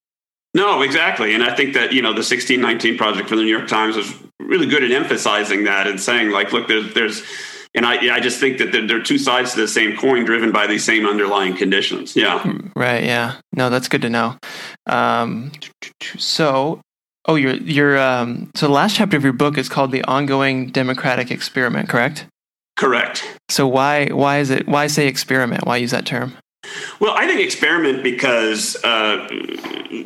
No, 0.54 0.82
exactly. 0.82 1.34
And 1.34 1.44
I 1.44 1.54
think 1.54 1.74
that, 1.74 1.92
you 1.92 2.02
know, 2.02 2.10
the 2.10 2.24
1619 2.24 2.98
project 2.98 3.28
for 3.28 3.36
the 3.36 3.42
New 3.42 3.56
York 3.56 3.68
Times 3.68 3.96
was 3.96 4.12
really 4.40 4.66
good 4.66 4.82
at 4.82 4.90
emphasizing 4.90 5.64
that 5.64 5.86
and 5.86 6.00
saying, 6.00 6.30
like, 6.30 6.52
look, 6.52 6.66
there's, 6.66 6.92
there's, 6.92 7.22
and 7.74 7.86
I, 7.86 8.16
I 8.16 8.20
just 8.20 8.40
think 8.40 8.58
that 8.58 8.72
there, 8.72 8.84
there 8.84 8.96
are 8.98 9.02
two 9.02 9.18
sides 9.18 9.54
to 9.54 9.60
the 9.60 9.68
same 9.68 9.96
coin 9.96 10.24
driven 10.24 10.50
by 10.50 10.66
these 10.66 10.84
same 10.84 11.06
underlying 11.06 11.56
conditions. 11.56 12.16
Yeah. 12.16 12.44
Right. 12.74 13.04
Yeah. 13.04 13.36
No, 13.52 13.70
that's 13.70 13.86
good 13.86 14.02
to 14.02 14.10
know. 14.10 14.36
Um, 14.86 15.52
so, 16.16 16.80
oh, 17.26 17.36
your 17.36 17.54
your 17.54 17.96
um, 17.98 18.50
so 18.56 18.66
the 18.66 18.72
last 18.72 18.96
chapter 18.96 19.16
of 19.16 19.22
your 19.22 19.32
book 19.32 19.56
is 19.56 19.68
called 19.68 19.92
"The 19.92 20.02
Ongoing 20.04 20.70
Democratic 20.70 21.30
Experiment," 21.30 21.88
correct? 21.88 22.26
Correct. 22.76 23.24
So 23.48 23.68
why 23.68 24.06
why 24.06 24.38
is 24.38 24.50
it 24.50 24.66
why 24.66 24.88
say 24.88 25.06
experiment? 25.06 25.66
Why 25.66 25.76
use 25.76 25.92
that 25.92 26.06
term? 26.06 26.32
Well, 27.00 27.14
I 27.16 27.26
think 27.26 27.40
experiment 27.40 28.02
because 28.02 28.76
uh, 28.84 29.26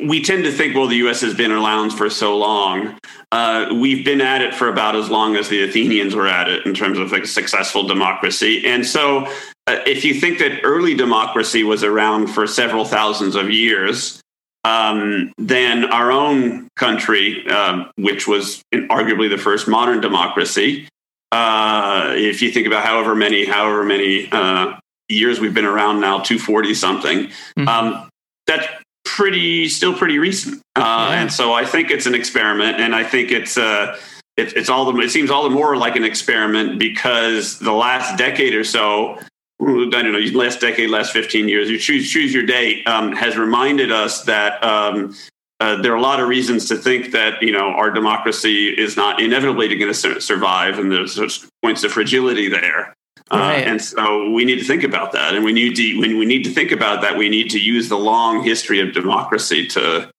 we 0.07 0.21
tend 0.23 0.45
to 0.45 0.51
think, 0.51 0.75
well, 0.75 0.87
the 0.87 0.95
U.S. 0.97 1.19
has 1.21 1.33
been 1.33 1.51
around 1.51 1.91
for 1.91 2.09
so 2.09 2.37
long. 2.37 2.97
Uh, 3.33 3.73
we've 3.75 4.05
been 4.05 4.21
at 4.21 4.41
it 4.41 4.55
for 4.55 4.69
about 4.69 4.95
as 4.95 5.09
long 5.09 5.35
as 5.35 5.49
the 5.49 5.61
Athenians 5.61 6.15
were 6.15 6.27
at 6.27 6.47
it 6.47 6.65
in 6.65 6.73
terms 6.73 6.97
of 6.97 7.11
like 7.11 7.25
successful 7.25 7.85
democracy. 7.85 8.65
And 8.65 8.85
so, 8.85 9.25
uh, 9.67 9.79
if 9.85 10.05
you 10.05 10.13
think 10.13 10.39
that 10.39 10.61
early 10.63 10.95
democracy 10.95 11.63
was 11.63 11.83
around 11.83 12.27
for 12.27 12.47
several 12.47 12.85
thousands 12.85 13.35
of 13.35 13.49
years, 13.49 14.21
um, 14.63 15.33
then 15.37 15.91
our 15.91 16.13
own 16.13 16.69
country, 16.77 17.45
um, 17.49 17.91
which 17.97 18.25
was 18.25 18.63
arguably 18.73 19.29
the 19.29 19.37
first 19.37 19.67
modern 19.67 19.99
democracy, 19.99 20.87
uh, 21.33 22.13
if 22.15 22.41
you 22.41 22.51
think 22.51 22.67
about 22.67 22.85
however 22.85 23.15
many, 23.15 23.43
however 23.43 23.83
many 23.83 24.29
uh, 24.31 24.79
years 25.09 25.39
we've 25.39 25.53
been 25.53 25.65
around 25.65 25.99
now, 25.99 26.19
240 26.19 26.73
something, 26.73 27.31
Mhm. 27.57 27.67
um, 27.67 28.09
that's 28.47 28.67
pretty, 29.03 29.67
still 29.69 29.93
pretty 29.93 30.17
recent. 30.19 30.61
Uh, 30.75 30.81
Yeah. 31.11 31.21
And 31.21 31.31
so 31.31 31.53
I 31.53 31.65
think 31.65 31.91
it's 31.91 32.05
an 32.05 32.15
experiment, 32.15 32.79
and 32.79 32.95
I 32.95 33.03
think 33.03 33.31
it's 33.31 33.57
uh, 33.57 33.97
it, 34.37 34.53
it's 34.57 34.69
all 34.69 34.91
the 34.91 34.99
it 35.01 35.11
seems 35.11 35.29
all 35.31 35.43
the 35.43 35.49
more 35.49 35.77
like 35.77 35.95
an 35.95 36.03
experiment 36.03 36.77
because 36.79 37.57
the 37.59 37.71
last 37.71 38.17
decade 38.17 38.53
or 38.53 38.63
so. 38.65 39.17
I 39.61 39.65
don't 39.65 40.11
know. 40.11 40.19
Last 40.37 40.59
decade, 40.59 40.89
last 40.89 41.13
fifteen 41.13 41.47
years, 41.47 41.69
you 41.69 41.77
choose 41.79 42.11
choose 42.11 42.33
your 42.33 42.45
date. 42.45 42.85
Um, 42.87 43.13
has 43.13 43.37
reminded 43.37 43.89
us 43.89 44.23
that 44.23 44.61
um, 44.61 45.15
uh, 45.61 45.81
there 45.81 45.93
are 45.93 45.95
a 45.95 46.01
lot 46.01 46.19
of 46.19 46.27
reasons 46.27 46.65
to 46.67 46.75
think 46.75 47.11
that 47.13 47.41
you 47.41 47.53
know 47.53 47.67
our 47.69 47.89
democracy 47.89 48.67
is 48.67 48.97
not 48.97 49.21
inevitably 49.21 49.69
going 49.69 49.87
to 49.87 49.93
sur- 49.93 50.19
survive, 50.19 50.77
and 50.77 50.91
there's, 50.91 51.15
there's 51.15 51.47
points 51.63 51.85
of 51.85 51.93
fragility 51.93 52.49
there. 52.49 52.93
Uh, 53.31 53.53
and 53.57 53.81
so 53.81 54.29
we 54.31 54.45
need 54.45 54.59
to 54.59 54.65
think 54.65 54.83
about 54.83 55.11
that, 55.13 55.33
and 55.33 55.43
we 55.43 55.51
need 55.51 55.75
to 55.75 55.99
when 55.99 56.17
we 56.17 56.25
need 56.25 56.43
to 56.43 56.51
think 56.51 56.71
about 56.71 57.01
that, 57.01 57.17
we 57.17 57.27
need 57.27 57.49
to 57.49 57.59
use 57.59 57.89
the 57.89 57.97
long 57.97 58.43
history 58.43 58.79
of 58.79 58.93
democracy 58.93 59.67
to 59.67 60.09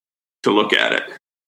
to 0.43 0.51
look 0.51 0.73
at 0.73 0.93
it. 0.93 1.03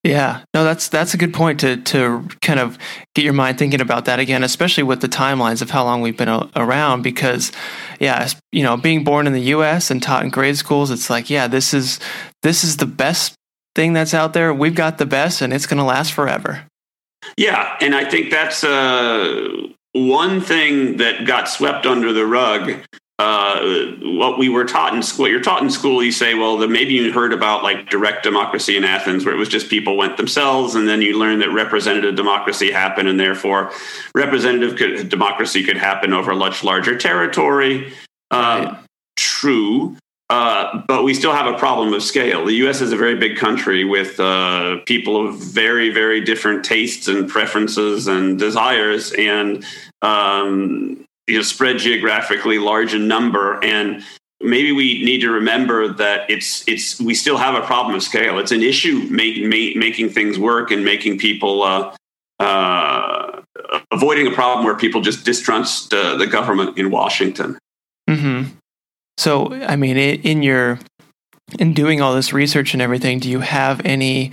Yeah, 0.04 0.44
no, 0.54 0.62
that's 0.62 0.88
that's 0.88 1.12
a 1.14 1.16
good 1.16 1.34
point 1.34 1.58
to 1.60 1.76
to 1.76 2.28
kind 2.40 2.60
of 2.60 2.78
get 3.16 3.24
your 3.24 3.34
mind 3.34 3.58
thinking 3.58 3.80
about 3.80 4.04
that 4.04 4.20
again, 4.20 4.44
especially 4.44 4.84
with 4.84 5.00
the 5.00 5.08
timelines 5.08 5.60
of 5.60 5.70
how 5.70 5.82
long 5.82 6.00
we've 6.00 6.16
been 6.16 6.28
a- 6.28 6.48
around. 6.54 7.02
Because, 7.02 7.50
yeah, 7.98 8.28
you 8.52 8.62
know, 8.62 8.76
being 8.76 9.02
born 9.02 9.26
in 9.26 9.32
the 9.32 9.40
U.S. 9.40 9.90
and 9.90 10.00
taught 10.00 10.22
in 10.22 10.30
grade 10.30 10.56
schools, 10.56 10.92
it's 10.92 11.10
like, 11.10 11.28
yeah, 11.28 11.48
this 11.48 11.74
is 11.74 11.98
this 12.44 12.62
is 12.62 12.76
the 12.76 12.86
best 12.86 13.34
thing 13.74 13.92
that's 13.92 14.14
out 14.14 14.32
there. 14.32 14.54
We've 14.54 14.74
got 14.74 14.98
the 14.98 15.06
best, 15.06 15.42
and 15.42 15.52
it's 15.52 15.66
going 15.66 15.78
to 15.78 15.84
last 15.84 16.12
forever. 16.12 16.64
Yeah, 17.36 17.76
and 17.80 17.94
I 17.94 18.08
think 18.08 18.30
that's 18.30 18.62
uh, 18.62 19.66
one 19.92 20.40
thing 20.40 20.98
that 20.98 21.26
got 21.26 21.48
swept 21.48 21.86
under 21.86 22.12
the 22.12 22.26
rug. 22.26 22.84
Uh, 23.20 23.96
what 24.00 24.38
we 24.38 24.48
were 24.48 24.64
taught 24.64 24.94
in 24.94 25.02
school, 25.02 25.26
you're 25.26 25.40
taught 25.40 25.60
in 25.60 25.68
school, 25.68 26.04
you 26.04 26.12
say, 26.12 26.34
well, 26.34 26.56
the, 26.56 26.68
maybe 26.68 26.92
you 26.94 27.12
heard 27.12 27.32
about 27.32 27.64
like 27.64 27.90
direct 27.90 28.22
democracy 28.22 28.76
in 28.76 28.84
Athens, 28.84 29.24
where 29.24 29.34
it 29.34 29.38
was 29.38 29.48
just 29.48 29.68
people 29.68 29.96
went 29.96 30.16
themselves, 30.16 30.76
and 30.76 30.86
then 30.86 31.02
you 31.02 31.18
learn 31.18 31.40
that 31.40 31.52
representative 31.52 32.14
democracy 32.14 32.70
happened, 32.70 33.08
and 33.08 33.18
therefore 33.18 33.72
representative 34.14 34.76
could, 34.76 35.08
democracy 35.08 35.64
could 35.64 35.76
happen 35.76 36.12
over 36.12 36.30
a 36.30 36.36
much 36.36 36.62
larger 36.62 36.96
territory. 36.96 37.92
Uh, 38.30 38.66
right. 38.68 38.84
True. 39.16 39.96
Uh, 40.30 40.82
but 40.86 41.04
we 41.04 41.14
still 41.14 41.32
have 41.32 41.46
a 41.46 41.56
problem 41.58 41.94
of 41.94 42.02
scale. 42.02 42.44
The 42.44 42.54
U.S. 42.54 42.82
is 42.82 42.92
a 42.92 42.96
very 42.96 43.16
big 43.16 43.38
country 43.38 43.84
with 43.84 44.20
uh, 44.20 44.76
people 44.84 45.26
of 45.26 45.36
very, 45.36 45.88
very 45.88 46.20
different 46.20 46.64
tastes 46.64 47.08
and 47.08 47.28
preferences 47.28 48.06
and 48.06 48.38
desires, 48.38 49.12
and 49.12 49.64
um, 50.02 51.06
you 51.26 51.36
know, 51.36 51.42
spread 51.42 51.78
geographically 51.78 52.58
large 52.58 52.92
in 52.92 53.08
number. 53.08 53.62
And 53.64 54.04
maybe 54.42 54.70
we 54.70 55.02
need 55.02 55.20
to 55.22 55.30
remember 55.30 55.88
that 55.94 56.30
it's 56.30 56.62
it's 56.68 57.00
we 57.00 57.14
still 57.14 57.38
have 57.38 57.54
a 57.54 57.66
problem 57.66 57.94
of 57.94 58.02
scale. 58.02 58.38
It's 58.38 58.52
an 58.52 58.62
issue 58.62 59.06
making 59.10 59.48
making 59.48 60.10
things 60.10 60.38
work 60.38 60.70
and 60.70 60.84
making 60.84 61.18
people. 61.18 61.62
Uh, 61.62 61.94
uh, 62.40 63.42
avoiding 63.90 64.26
a 64.28 64.30
problem 64.30 64.64
where 64.64 64.76
people 64.76 65.00
just 65.00 65.24
distrust 65.24 65.92
uh, 65.92 66.16
the 66.16 66.26
government 66.26 66.78
in 66.78 66.88
Washington. 66.88 67.58
Mm-hmm. 68.08 68.50
So, 69.18 69.52
I 69.64 69.76
mean, 69.76 69.96
in 69.96 70.42
your 70.42 70.78
in 71.58 71.72
doing 71.72 72.00
all 72.00 72.14
this 72.14 72.32
research 72.32 72.72
and 72.74 72.82
everything, 72.82 73.18
do 73.18 73.28
you 73.28 73.40
have 73.40 73.80
any 73.84 74.32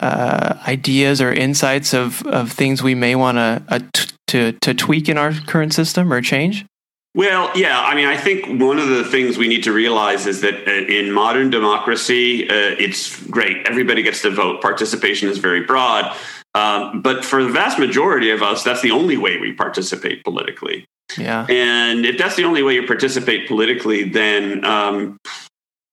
uh, 0.00 0.56
ideas 0.68 1.20
or 1.20 1.32
insights 1.32 1.94
of, 1.94 2.24
of 2.26 2.52
things 2.52 2.82
we 2.82 2.94
may 2.94 3.14
want 3.14 3.38
uh, 3.38 3.80
to 4.28 4.52
to 4.52 4.74
tweak 4.74 5.08
in 5.08 5.18
our 5.18 5.32
current 5.32 5.74
system 5.74 6.12
or 6.12 6.20
change? 6.20 6.64
Well, 7.12 7.50
yeah. 7.56 7.80
I 7.80 7.96
mean, 7.96 8.06
I 8.06 8.16
think 8.16 8.60
one 8.60 8.78
of 8.78 8.88
the 8.88 9.02
things 9.02 9.36
we 9.36 9.48
need 9.48 9.64
to 9.64 9.72
realize 9.72 10.26
is 10.28 10.42
that 10.42 10.68
uh, 10.68 10.70
in 10.70 11.10
modern 11.10 11.50
democracy, 11.50 12.48
uh, 12.48 12.76
it's 12.78 13.20
great. 13.26 13.66
Everybody 13.66 14.02
gets 14.02 14.22
to 14.22 14.30
vote. 14.30 14.62
Participation 14.62 15.28
is 15.28 15.38
very 15.38 15.62
broad. 15.62 16.14
Um, 16.54 17.02
but 17.02 17.24
for 17.24 17.42
the 17.42 17.50
vast 17.50 17.80
majority 17.80 18.30
of 18.30 18.42
us, 18.42 18.62
that's 18.62 18.80
the 18.80 18.92
only 18.92 19.16
way 19.16 19.38
we 19.38 19.52
participate 19.52 20.22
politically. 20.22 20.86
Yeah. 21.16 21.46
And 21.48 22.06
if 22.06 22.18
that's 22.18 22.36
the 22.36 22.44
only 22.44 22.62
way 22.62 22.74
you 22.74 22.86
participate 22.86 23.48
politically, 23.48 24.08
then 24.08 24.64
um, 24.64 25.18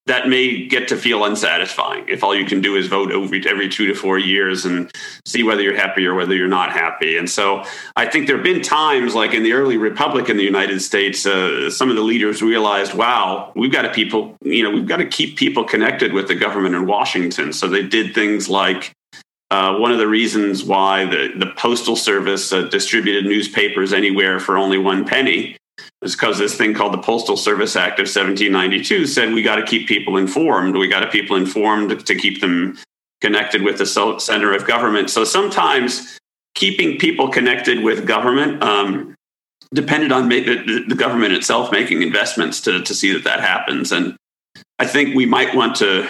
that 0.07 0.29
may 0.29 0.65
get 0.65 0.87
to 0.87 0.95
feel 0.95 1.25
unsatisfying 1.25 2.07
if 2.07 2.23
all 2.23 2.33
you 2.33 2.45
can 2.45 2.61
do 2.61 2.75
is 2.75 2.87
vote 2.87 3.11
every, 3.11 3.45
every 3.45 3.67
two 3.67 3.87
to 3.87 3.93
four 3.93 4.17
years 4.17 4.65
and 4.65 4.89
see 5.25 5.43
whether 5.43 5.61
you're 5.61 5.75
happy 5.75 6.05
or 6.05 6.15
whether 6.15 6.33
you're 6.33 6.47
not 6.47 6.71
happy. 6.71 7.17
And 7.17 7.29
so 7.29 7.63
I 7.95 8.05
think 8.05 8.27
there 8.27 8.37
have 8.37 8.43
been 8.43 8.61
times, 8.61 9.13
like 9.15 9.33
in 9.33 9.43
the 9.43 9.51
early 9.51 9.75
republic 9.75 10.29
in 10.29 10.37
the 10.37 10.43
United 10.43 10.81
States, 10.81 11.25
uh, 11.25 11.69
some 11.69 11.89
of 11.89 11.97
the 11.97 12.01
leaders 12.01 12.41
realized, 12.41 12.93
wow, 12.93 13.51
we've 13.55 13.71
got 13.71 13.81
to 13.81 13.91
people, 13.91 14.37
you 14.43 14.63
know, 14.63 14.71
we've 14.71 14.87
got 14.87 14.97
to 14.97 15.05
keep 15.05 15.37
people 15.37 15.65
connected 15.65 16.13
with 16.13 16.29
the 16.29 16.35
government 16.35 16.73
in 16.73 16.85
Washington. 16.85 17.51
So 17.51 17.67
they 17.67 17.83
did 17.83 18.15
things 18.15 18.49
like 18.49 18.93
uh, 19.49 19.77
one 19.77 19.91
of 19.91 19.97
the 19.97 20.07
reasons 20.07 20.63
why 20.63 21.05
the, 21.05 21.31
the 21.35 21.53
Postal 21.55 21.95
Service 21.95 22.51
uh, 22.51 22.63
distributed 22.63 23.25
newspapers 23.25 23.93
anywhere 23.93 24.39
for 24.39 24.57
only 24.57 24.77
one 24.77 25.05
penny 25.05 25.55
is 26.01 26.15
because 26.15 26.37
this 26.37 26.55
thing 26.55 26.73
called 26.73 26.93
the 26.93 26.97
Postal 26.97 27.37
Service 27.37 27.75
Act 27.75 27.99
of 27.99 28.03
1792 28.03 29.07
said 29.07 29.33
we 29.33 29.41
got 29.41 29.55
to 29.55 29.65
keep 29.65 29.87
people 29.87 30.17
informed. 30.17 30.75
We 30.75 30.87
got 30.87 30.99
to 30.99 31.07
people 31.07 31.37
informed 31.37 32.05
to 32.05 32.15
keep 32.15 32.41
them 32.41 32.77
connected 33.21 33.63
with 33.63 33.77
the 33.77 33.85
center 34.19 34.53
of 34.53 34.67
government. 34.67 35.09
So 35.09 35.23
sometimes 35.23 36.19
keeping 36.53 36.97
people 36.97 37.29
connected 37.29 37.83
with 37.83 38.05
government 38.05 38.61
um, 38.61 39.15
depended 39.73 40.11
on 40.11 40.29
the, 40.29 40.83
the 40.87 40.95
government 40.95 41.33
itself 41.33 41.71
making 41.71 42.01
investments 42.01 42.61
to, 42.61 42.81
to 42.83 42.93
see 42.93 43.13
that 43.13 43.23
that 43.23 43.39
happens. 43.39 43.91
And 43.91 44.15
I 44.79 44.85
think 44.85 45.15
we 45.15 45.25
might 45.25 45.55
want 45.55 45.75
to 45.77 46.09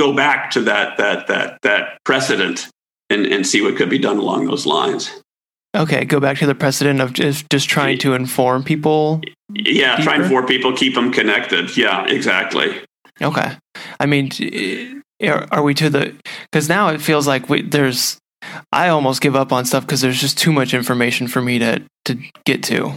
go 0.00 0.14
back 0.14 0.50
to 0.52 0.62
that 0.62 0.96
that 0.96 1.26
that 1.26 1.58
that 1.62 1.98
precedent 2.04 2.68
and, 3.10 3.26
and 3.26 3.46
see 3.46 3.60
what 3.60 3.76
could 3.76 3.90
be 3.90 3.98
done 3.98 4.16
along 4.16 4.46
those 4.46 4.64
lines. 4.64 5.10
Okay, 5.76 6.04
go 6.04 6.18
back 6.18 6.38
to 6.38 6.46
the 6.46 6.54
precedent 6.54 7.00
of 7.00 7.12
just 7.12 7.48
just 7.50 7.68
trying 7.68 7.98
to 7.98 8.14
inform 8.14 8.64
people. 8.64 9.20
Yeah, 9.50 9.96
deeper? 9.96 10.02
try 10.02 10.14
and 10.14 10.22
inform 10.24 10.46
people, 10.46 10.72
keep 10.72 10.94
them 10.94 11.12
connected. 11.12 11.76
Yeah, 11.76 12.06
exactly. 12.06 12.80
Okay, 13.22 13.52
I 14.00 14.06
mean, 14.06 14.30
are, 15.22 15.46
are 15.52 15.62
we 15.62 15.74
to 15.74 15.90
the? 15.90 16.14
Because 16.50 16.68
now 16.68 16.88
it 16.88 17.00
feels 17.00 17.26
like 17.26 17.48
we, 17.48 17.62
there's. 17.62 18.18
I 18.72 18.88
almost 18.88 19.20
give 19.20 19.36
up 19.36 19.52
on 19.52 19.66
stuff 19.66 19.84
because 19.84 20.00
there's 20.00 20.18
just 20.18 20.38
too 20.38 20.50
much 20.50 20.72
information 20.72 21.28
for 21.28 21.42
me 21.42 21.58
to 21.58 21.82
to 22.06 22.18
get 22.46 22.62
to. 22.64 22.94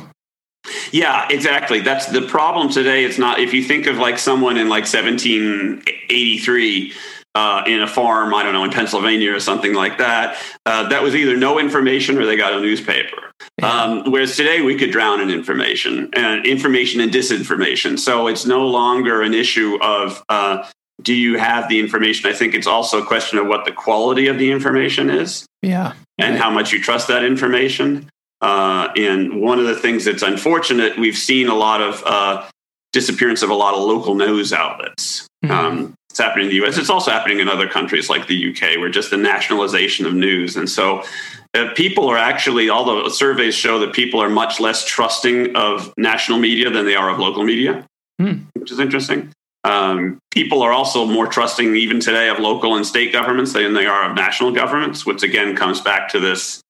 Yeah, 0.94 1.28
exactly. 1.30 1.82
That's 1.82 2.06
the 2.06 2.22
problem 2.22 2.70
today. 2.70 3.04
It's 3.04 3.18
not 3.18 3.40
if 3.40 3.52
you 3.52 3.64
think 3.64 3.88
of 3.88 3.98
like 3.98 4.20
someone 4.20 4.58
in 4.58 4.70
like 4.70 4.84
1783 4.84 6.94
uh, 7.34 7.64
in 7.66 7.82
a 7.82 7.88
farm, 7.88 8.36
I 8.36 8.44
don't 8.44 8.54
know, 8.54 8.64
in 8.64 8.70
Pennsylvania 8.70 9.34
or 9.34 9.40
something 9.40 9.74
like 9.74 9.98
that. 9.98 10.38
Uh, 10.68 10.88
that 10.90 11.02
was 11.02 11.16
either 11.16 11.36
no 11.36 11.58
information 11.58 12.20
or 12.20 12.28
they 12.28 12.36
got 12.36 12.54
a 12.54 12.62
newspaper. 12.62 13.32
Yeah. 13.60 13.72
Um, 13.72 14.12
whereas 14.12 14.36
today 14.36 14.62
we 14.62 14.78
could 14.78 14.92
drown 14.92 15.20
in 15.20 15.32
information 15.32 16.12
and 16.14 16.46
information 16.46 17.02
and 17.02 17.12
disinformation. 17.12 17.98
So 17.98 18.28
it's 18.28 18.46
no 18.46 18.68
longer 18.68 19.24
an 19.24 19.34
issue 19.34 19.80
of 19.82 20.24
uh, 20.30 20.70
do 21.02 21.16
you 21.16 21.40
have 21.40 21.70
the 21.70 21.80
information? 21.80 22.30
I 22.30 22.34
think 22.34 22.54
it's 22.54 22.68
also 22.68 23.02
a 23.02 23.06
question 23.06 23.40
of 23.40 23.48
what 23.48 23.66
the 23.66 23.72
quality 23.72 24.28
of 24.28 24.38
the 24.38 24.52
information 24.52 25.10
is. 25.10 25.48
Yeah. 25.64 25.94
And 26.20 26.38
how 26.38 26.52
much 26.52 26.72
you 26.72 26.80
trust 26.80 27.08
that 27.08 27.24
information. 27.24 28.12
Uh, 28.44 28.92
and 28.98 29.40
one 29.42 29.58
of 29.58 29.66
the 29.66 29.76
things 29.76 30.04
that's 30.04 30.22
unfortunate, 30.22 31.00
we've 31.00 31.18
seen 31.18 31.48
a 31.48 31.56
lot 31.56 31.82
of 31.82 32.04
uh, 32.06 32.46
disappearance 32.92 33.42
of 33.42 33.50
a 33.50 33.54
lot 33.54 33.74
of 33.74 33.80
local 33.80 34.16
news 34.16 34.52
outlets. 34.52 35.26
Mm-hmm. 35.46 35.52
Um, 35.52 35.94
it's 36.10 36.20
happening 36.20 36.48
in 36.48 36.50
the 36.50 36.66
US. 36.66 36.78
It's 36.78 36.90
also 36.90 37.10
happening 37.10 37.40
in 37.40 37.48
other 37.48 37.70
countries 37.70 38.10
like 38.10 38.28
the 38.28 38.52
UK, 38.52 38.78
where 38.80 38.90
just 38.90 39.12
the 39.12 39.18
nationalization 39.18 40.06
of 40.06 40.14
news. 40.14 40.58
And 40.58 40.70
so 40.70 41.04
uh, 41.54 41.70
people 41.74 42.10
are 42.10 42.18
actually, 42.18 42.70
although 42.70 43.08
surveys 43.08 43.56
show 43.56 43.80
that 43.80 43.94
people 43.94 44.22
are 44.22 44.30
much 44.30 44.60
less 44.60 44.86
trusting 44.86 45.56
of 45.56 45.94
national 45.98 46.38
media 46.38 46.70
than 46.70 46.86
they 46.86 46.96
are 46.96 47.10
of 47.10 47.20
local 47.20 47.46
media, 47.46 47.86
mm. 48.22 48.44
which 48.56 48.72
is 48.72 48.80
interesting. 48.80 49.32
Um, 49.64 50.20
people 50.32 50.62
are 50.62 50.74
also 50.74 51.06
more 51.06 51.28
trusting 51.28 51.78
even 51.78 52.02
today 52.02 52.28
of 52.28 52.40
local 52.40 52.76
and 52.76 52.86
state 52.86 53.14
governments 53.14 53.54
than 53.54 53.74
they 53.74 53.86
are 53.86 54.10
of 54.10 54.18
national 54.18 54.52
governments, 54.52 55.06
which 55.06 55.24
again 55.24 55.56
comes 55.56 55.80
back 55.80 56.10
to 56.10 56.20
this 56.20 56.62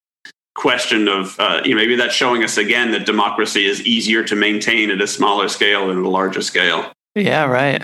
question 0.55 1.07
of 1.07 1.39
uh, 1.39 1.61
you 1.63 1.71
know 1.71 1.77
maybe 1.77 1.95
that's 1.95 2.13
showing 2.13 2.43
us 2.43 2.57
again 2.57 2.91
that 2.91 3.05
democracy 3.05 3.65
is 3.65 3.81
easier 3.81 4.23
to 4.23 4.35
maintain 4.35 4.91
at 4.91 5.01
a 5.01 5.07
smaller 5.07 5.47
scale 5.47 5.87
than 5.87 5.97
at 5.97 6.03
a 6.03 6.09
larger 6.09 6.41
scale. 6.41 6.91
Yeah, 7.15 7.45
right. 7.45 7.83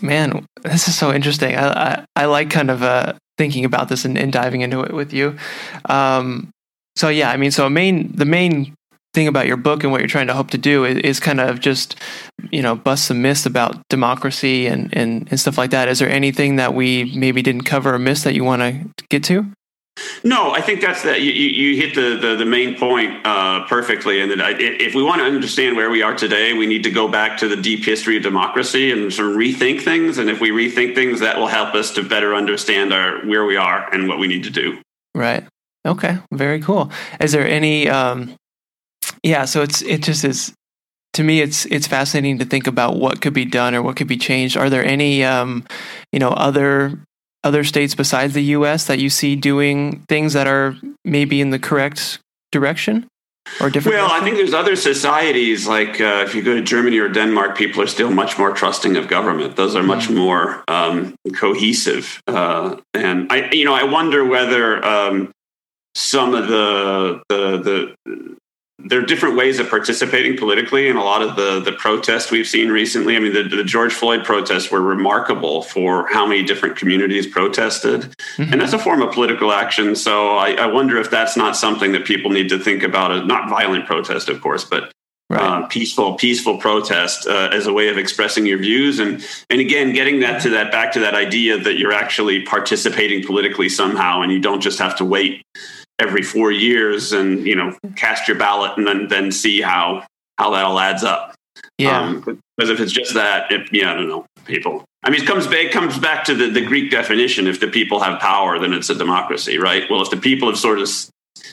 Man, 0.00 0.46
this 0.62 0.88
is 0.88 0.96
so 0.96 1.12
interesting. 1.12 1.56
I 1.56 1.68
I, 1.68 2.04
I 2.16 2.24
like 2.26 2.50
kind 2.50 2.70
of 2.70 2.82
uh, 2.82 3.14
thinking 3.36 3.64
about 3.64 3.88
this 3.88 4.04
and, 4.04 4.18
and, 4.18 4.32
diving 4.32 4.60
into 4.60 4.82
it 4.82 4.92
with 4.92 5.12
you. 5.12 5.36
Um, 5.86 6.50
so 6.96 7.08
yeah, 7.08 7.30
I 7.30 7.36
mean, 7.36 7.52
so 7.52 7.68
main 7.70 8.12
the 8.14 8.24
main 8.24 8.74
thing 9.14 9.28
about 9.28 9.46
your 9.46 9.56
book 9.56 9.82
and 9.82 9.90
what 9.90 10.00
you're 10.00 10.08
trying 10.08 10.26
to 10.26 10.34
hope 10.34 10.50
to 10.50 10.58
do 10.58 10.84
is, 10.84 10.98
is 10.98 11.20
kind 11.20 11.40
of 11.40 11.60
just 11.60 11.96
you 12.50 12.60
know 12.60 12.74
bust 12.74 13.06
some 13.06 13.22
myths 13.22 13.46
about 13.46 13.80
democracy 13.88 14.66
and, 14.66 14.94
and 14.96 15.28
and 15.30 15.40
stuff 15.40 15.56
like 15.56 15.70
that. 15.70 15.88
Is 15.88 16.00
there 16.00 16.10
anything 16.10 16.56
that 16.56 16.74
we 16.74 17.12
maybe 17.16 17.40
didn't 17.40 17.62
cover 17.62 17.94
or 17.94 17.98
miss 17.98 18.24
that 18.24 18.34
you 18.34 18.44
want 18.44 18.62
to 18.62 19.06
get 19.08 19.24
to? 19.24 19.46
No, 20.24 20.52
I 20.52 20.60
think 20.60 20.80
that's 20.80 21.02
that. 21.02 21.20
You, 21.20 21.32
you 21.32 21.76
hit 21.76 21.94
the, 21.94 22.16
the, 22.16 22.36
the 22.36 22.44
main 22.44 22.78
point 22.78 23.24
uh, 23.24 23.66
perfectly. 23.66 24.20
And 24.20 24.30
that 24.32 24.60
if 24.60 24.94
we 24.94 25.02
want 25.02 25.20
to 25.20 25.24
understand 25.24 25.76
where 25.76 25.90
we 25.90 26.02
are 26.02 26.14
today, 26.14 26.52
we 26.52 26.66
need 26.66 26.82
to 26.84 26.90
go 26.90 27.08
back 27.08 27.38
to 27.38 27.48
the 27.48 27.56
deep 27.56 27.84
history 27.84 28.16
of 28.16 28.22
democracy 28.22 28.90
and 28.90 29.12
sort 29.12 29.30
of 29.30 29.36
rethink 29.36 29.82
things. 29.82 30.18
And 30.18 30.28
if 30.28 30.40
we 30.40 30.50
rethink 30.50 30.94
things, 30.94 31.20
that 31.20 31.38
will 31.38 31.46
help 31.46 31.74
us 31.74 31.92
to 31.92 32.02
better 32.02 32.34
understand 32.34 32.92
our 32.92 33.24
where 33.26 33.44
we 33.44 33.56
are 33.56 33.92
and 33.92 34.08
what 34.08 34.18
we 34.18 34.26
need 34.26 34.44
to 34.44 34.50
do. 34.50 34.80
Right. 35.14 35.44
Okay. 35.86 36.18
Very 36.32 36.60
cool. 36.60 36.90
Is 37.20 37.32
there 37.32 37.46
any? 37.46 37.88
Um, 37.88 38.34
yeah. 39.22 39.44
So 39.44 39.62
it's 39.62 39.82
it 39.82 40.02
just 40.02 40.24
is 40.24 40.52
to 41.14 41.24
me 41.24 41.40
it's 41.40 41.64
it's 41.66 41.86
fascinating 41.86 42.38
to 42.38 42.44
think 42.44 42.66
about 42.66 42.96
what 42.96 43.20
could 43.20 43.32
be 43.32 43.44
done 43.44 43.74
or 43.74 43.82
what 43.82 43.96
could 43.96 44.06
be 44.06 44.16
changed 44.16 44.56
are 44.56 44.70
there 44.70 44.84
any 44.84 45.24
um, 45.24 45.66
you 46.12 46.18
know 46.18 46.30
other 46.30 46.98
other 47.44 47.64
states 47.64 47.94
besides 47.94 48.34
the 48.34 48.42
U.S. 48.44 48.86
that 48.86 48.98
you 48.98 49.10
see 49.10 49.36
doing 49.36 50.04
things 50.08 50.32
that 50.32 50.46
are 50.46 50.76
maybe 51.04 51.40
in 51.40 51.50
the 51.50 51.58
correct 51.58 52.18
direction 52.52 53.06
or 53.60 53.70
different? 53.70 53.96
Well? 53.96 54.10
I 54.10 54.20
think 54.20 54.36
there's 54.36 54.54
other 54.54 54.76
societies 54.76 55.66
like 55.66 56.00
uh, 56.00 56.24
if 56.26 56.34
you 56.34 56.42
go 56.42 56.54
to 56.54 56.62
Germany 56.62 56.98
or 56.98 57.08
Denmark, 57.08 57.56
people 57.56 57.82
are 57.82 57.86
still 57.86 58.10
much 58.10 58.38
more 58.38 58.52
trusting 58.52 58.96
of 58.96 59.08
government. 59.08 59.56
Those 59.56 59.76
are 59.76 59.82
much 59.82 60.04
mm-hmm. 60.04 60.16
more 60.16 60.64
um, 60.68 61.14
cohesive, 61.34 62.20
uh, 62.26 62.76
and 62.94 63.32
I, 63.32 63.50
you 63.52 63.64
know, 63.64 63.74
I 63.74 63.84
wonder 63.84 64.24
whether 64.24 64.84
um, 64.84 65.32
some 65.94 66.34
of 66.34 66.48
the 66.48 67.22
the 67.28 67.94
the 68.06 68.36
there 68.80 69.00
are 69.00 69.04
different 69.04 69.36
ways 69.36 69.58
of 69.58 69.68
participating 69.68 70.36
politically, 70.36 70.88
and 70.88 70.98
a 70.98 71.02
lot 71.02 71.20
of 71.20 71.34
the 71.34 71.60
the 71.60 71.72
protests 71.72 72.30
we've 72.30 72.46
seen 72.46 72.70
recently. 72.70 73.16
I 73.16 73.18
mean, 73.18 73.32
the, 73.32 73.42
the 73.42 73.64
George 73.64 73.92
Floyd 73.92 74.24
protests 74.24 74.70
were 74.70 74.80
remarkable 74.80 75.62
for 75.62 76.06
how 76.08 76.26
many 76.26 76.44
different 76.44 76.76
communities 76.76 77.26
protested, 77.26 78.02
mm-hmm. 78.02 78.52
and 78.52 78.60
that's 78.60 78.72
a 78.72 78.78
form 78.78 79.02
of 79.02 79.12
political 79.12 79.52
action. 79.52 79.96
So 79.96 80.36
I, 80.36 80.52
I, 80.52 80.66
wonder 80.66 80.96
if 80.98 81.10
that's 81.10 81.36
not 81.36 81.56
something 81.56 81.90
that 81.92 82.04
people 82.04 82.30
need 82.30 82.48
to 82.50 82.58
think 82.58 82.84
about. 82.84 83.10
A 83.10 83.24
not 83.24 83.50
violent 83.50 83.86
protest, 83.86 84.28
of 84.28 84.40
course, 84.40 84.64
but 84.64 84.92
Right. 85.30 85.42
Uh, 85.42 85.66
peaceful, 85.66 86.14
peaceful 86.14 86.56
protest 86.56 87.26
uh, 87.26 87.50
as 87.52 87.66
a 87.66 87.72
way 87.74 87.88
of 87.88 87.98
expressing 87.98 88.46
your 88.46 88.56
views, 88.56 88.98
and 88.98 89.22
and 89.50 89.60
again, 89.60 89.92
getting 89.92 90.20
that 90.20 90.40
to 90.40 90.48
that 90.50 90.72
back 90.72 90.90
to 90.92 91.00
that 91.00 91.14
idea 91.14 91.58
that 91.58 91.76
you're 91.76 91.92
actually 91.92 92.44
participating 92.46 93.22
politically 93.22 93.68
somehow, 93.68 94.22
and 94.22 94.32
you 94.32 94.40
don't 94.40 94.62
just 94.62 94.78
have 94.78 94.96
to 94.96 95.04
wait 95.04 95.44
every 95.98 96.22
four 96.22 96.50
years 96.52 97.12
and 97.12 97.46
you 97.46 97.56
know 97.56 97.76
cast 97.96 98.28
your 98.28 98.36
ballot 98.36 98.76
and 98.76 98.86
then 98.86 99.08
then 99.08 99.32
see 99.32 99.60
how 99.60 100.04
how 100.38 100.50
that 100.50 100.64
all 100.64 100.78
adds 100.78 101.04
up. 101.04 101.34
Yeah, 101.78 102.00
um, 102.00 102.20
because 102.20 102.70
if 102.70 102.80
it's 102.80 102.92
just 102.92 103.14
that, 103.14 103.50
it, 103.50 103.68
yeah, 103.72 103.92
I 103.92 103.94
don't 103.94 104.08
know, 104.08 104.26
people. 104.44 104.84
I 105.02 105.10
mean, 105.10 105.22
it 105.22 105.26
comes 105.26 105.46
back 105.46 105.70
comes 105.70 105.98
back 105.98 106.24
to 106.24 106.34
the, 106.34 106.50
the 106.50 106.64
Greek 106.64 106.90
definition. 106.90 107.46
If 107.46 107.60
the 107.60 107.68
people 107.68 108.00
have 108.00 108.20
power, 108.20 108.58
then 108.58 108.72
it's 108.72 108.90
a 108.90 108.94
democracy, 108.94 109.58
right? 109.58 109.88
Well, 109.90 110.02
if 110.02 110.10
the 110.10 110.16
people 110.16 110.48
have 110.48 110.58
sort 110.58 110.78
of 110.78 110.88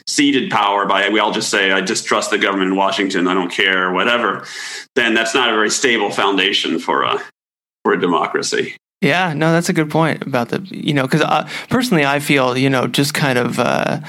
ceded 0.07 0.51
power 0.51 0.85
by 0.85 1.09
we 1.09 1.19
all 1.19 1.31
just 1.31 1.49
say 1.49 1.71
I 1.71 1.81
distrust 1.81 2.31
the 2.31 2.37
government 2.37 2.71
in 2.71 2.77
Washington, 2.77 3.27
I 3.27 3.33
don't 3.33 3.51
care, 3.51 3.91
whatever, 3.91 4.45
then 4.95 5.13
that's 5.13 5.35
not 5.35 5.49
a 5.49 5.53
very 5.53 5.69
stable 5.69 6.09
foundation 6.09 6.79
for 6.79 7.03
a 7.03 7.19
for 7.83 7.93
a 7.93 7.99
democracy. 7.99 8.77
Yeah, 9.01 9.33
no, 9.33 9.51
that's 9.51 9.69
a 9.69 9.73
good 9.73 9.89
point 9.89 10.23
about 10.23 10.49
the 10.49 10.61
you 10.71 10.93
know 10.93 11.03
because 11.03 11.21
personally 11.69 12.05
I 12.05 12.19
feel 12.19 12.57
you 12.57 12.69
know 12.69 12.87
just 12.87 13.13
kind 13.13 13.37
of 13.37 13.59
uh, 13.59 13.99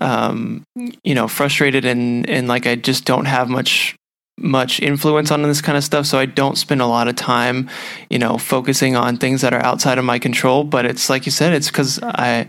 um, 0.00 0.62
you 1.02 1.14
know 1.14 1.28
frustrated 1.28 1.84
and 1.84 2.28
and 2.28 2.48
like 2.48 2.66
I 2.66 2.76
just 2.76 3.04
don't 3.04 3.24
have 3.24 3.48
much 3.48 3.96
much 4.38 4.80
influence 4.80 5.30
on 5.30 5.42
this 5.42 5.60
kind 5.60 5.78
of 5.78 5.84
stuff 5.84 6.04
so 6.06 6.18
i 6.18 6.26
don't 6.26 6.58
spend 6.58 6.80
a 6.82 6.86
lot 6.86 7.06
of 7.06 7.14
time 7.14 7.70
you 8.10 8.18
know 8.18 8.36
focusing 8.36 8.96
on 8.96 9.16
things 9.16 9.42
that 9.42 9.54
are 9.54 9.62
outside 9.62 9.96
of 9.96 10.04
my 10.04 10.18
control 10.18 10.64
but 10.64 10.84
it's 10.84 11.08
like 11.08 11.24
you 11.24 11.30
said 11.30 11.52
it's 11.52 11.68
because 11.68 12.00
i 12.02 12.44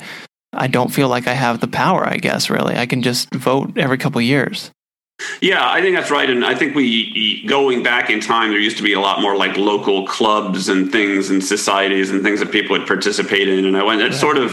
i 0.54 0.66
don't 0.66 0.92
feel 0.92 1.08
like 1.10 1.28
i 1.28 1.34
have 1.34 1.60
the 1.60 1.68
power 1.68 2.04
i 2.08 2.18
guess 2.18 2.50
really. 2.50 2.76
I 2.76 2.88
can 2.88 3.04
just 3.04 3.32
vote 3.36 3.78
every 3.78 4.00
couple 4.00 4.20
years 4.20 4.72
yeah, 5.42 5.70
I 5.70 5.82
think 5.82 5.96
that's 5.96 6.12
right. 6.12 6.30
And 6.30 6.46
I 6.46 6.56
think 6.56 6.76
we, 6.76 7.46
going 7.48 7.84
back 7.84 8.10
in 8.10 8.20
time, 8.20 8.50
there 8.50 8.60
used 8.60 8.78
to 8.78 8.84
be 8.84 8.94
a 8.94 9.00
lot 9.00 9.22
more 9.22 9.36
like 9.36 9.58
local 9.58 10.06
clubs 10.06 10.70
and 10.70 10.92
things 10.92 11.30
and 11.30 11.44
societies 11.44 12.10
and 12.10 12.22
things 12.24 12.40
that 12.40 12.52
people 12.52 12.78
would 12.78 12.88
participate 12.88 13.48
in. 13.48 13.66
And 13.66 13.78
I 13.78 13.84
went, 13.84 14.02
it's 14.02 14.20
sort 14.20 14.38
of, 14.38 14.52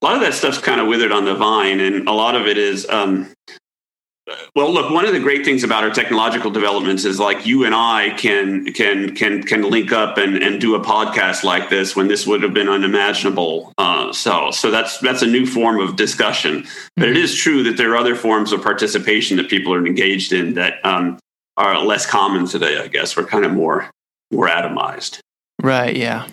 a 0.00 0.04
lot 0.04 0.14
of 0.14 0.20
that 0.22 0.34
stuff's 0.34 0.58
kind 0.58 0.80
of 0.80 0.88
withered 0.88 1.12
on 1.12 1.24
the 1.24 1.34
vine. 1.34 1.80
And 1.80 2.08
a 2.08 2.12
lot 2.12 2.34
of 2.34 2.46
it 2.46 2.58
is, 2.58 2.88
um, 2.88 3.32
well, 4.54 4.70
look, 4.70 4.90
one 4.90 5.06
of 5.06 5.14
the 5.14 5.20
great 5.20 5.46
things 5.46 5.64
about 5.64 5.82
our 5.82 5.90
technological 5.90 6.50
developments 6.50 7.06
is 7.06 7.18
like 7.18 7.46
you 7.46 7.64
and 7.64 7.74
I 7.74 8.10
can 8.10 8.66
can 8.74 9.14
can 9.14 9.42
can 9.42 9.62
link 9.62 9.92
up 9.92 10.18
and, 10.18 10.36
and 10.36 10.60
do 10.60 10.74
a 10.74 10.80
podcast 10.80 11.42
like 11.42 11.70
this 11.70 11.96
when 11.96 12.06
this 12.06 12.26
would 12.26 12.42
have 12.42 12.52
been 12.52 12.68
unimaginable. 12.68 13.72
Uh, 13.78 14.12
so 14.12 14.50
so 14.50 14.70
that's 14.70 14.98
that's 14.98 15.22
a 15.22 15.26
new 15.26 15.46
form 15.46 15.80
of 15.80 15.96
discussion. 15.96 16.66
But 16.96 17.08
it 17.08 17.14
mm-hmm. 17.14 17.24
is 17.24 17.34
true 17.34 17.62
that 17.62 17.78
there 17.78 17.92
are 17.92 17.96
other 17.96 18.14
forms 18.14 18.52
of 18.52 18.62
participation 18.62 19.38
that 19.38 19.48
people 19.48 19.72
are 19.72 19.86
engaged 19.86 20.34
in 20.34 20.52
that 20.54 20.84
um, 20.84 21.18
are 21.56 21.78
less 21.78 22.04
common 22.04 22.46
today. 22.46 22.78
I 22.78 22.88
guess 22.88 23.16
we're 23.16 23.24
kind 23.24 23.46
of 23.46 23.52
more 23.52 23.90
more 24.30 24.48
atomized. 24.48 25.20
Right. 25.62 25.96
Yeah. 25.96 26.28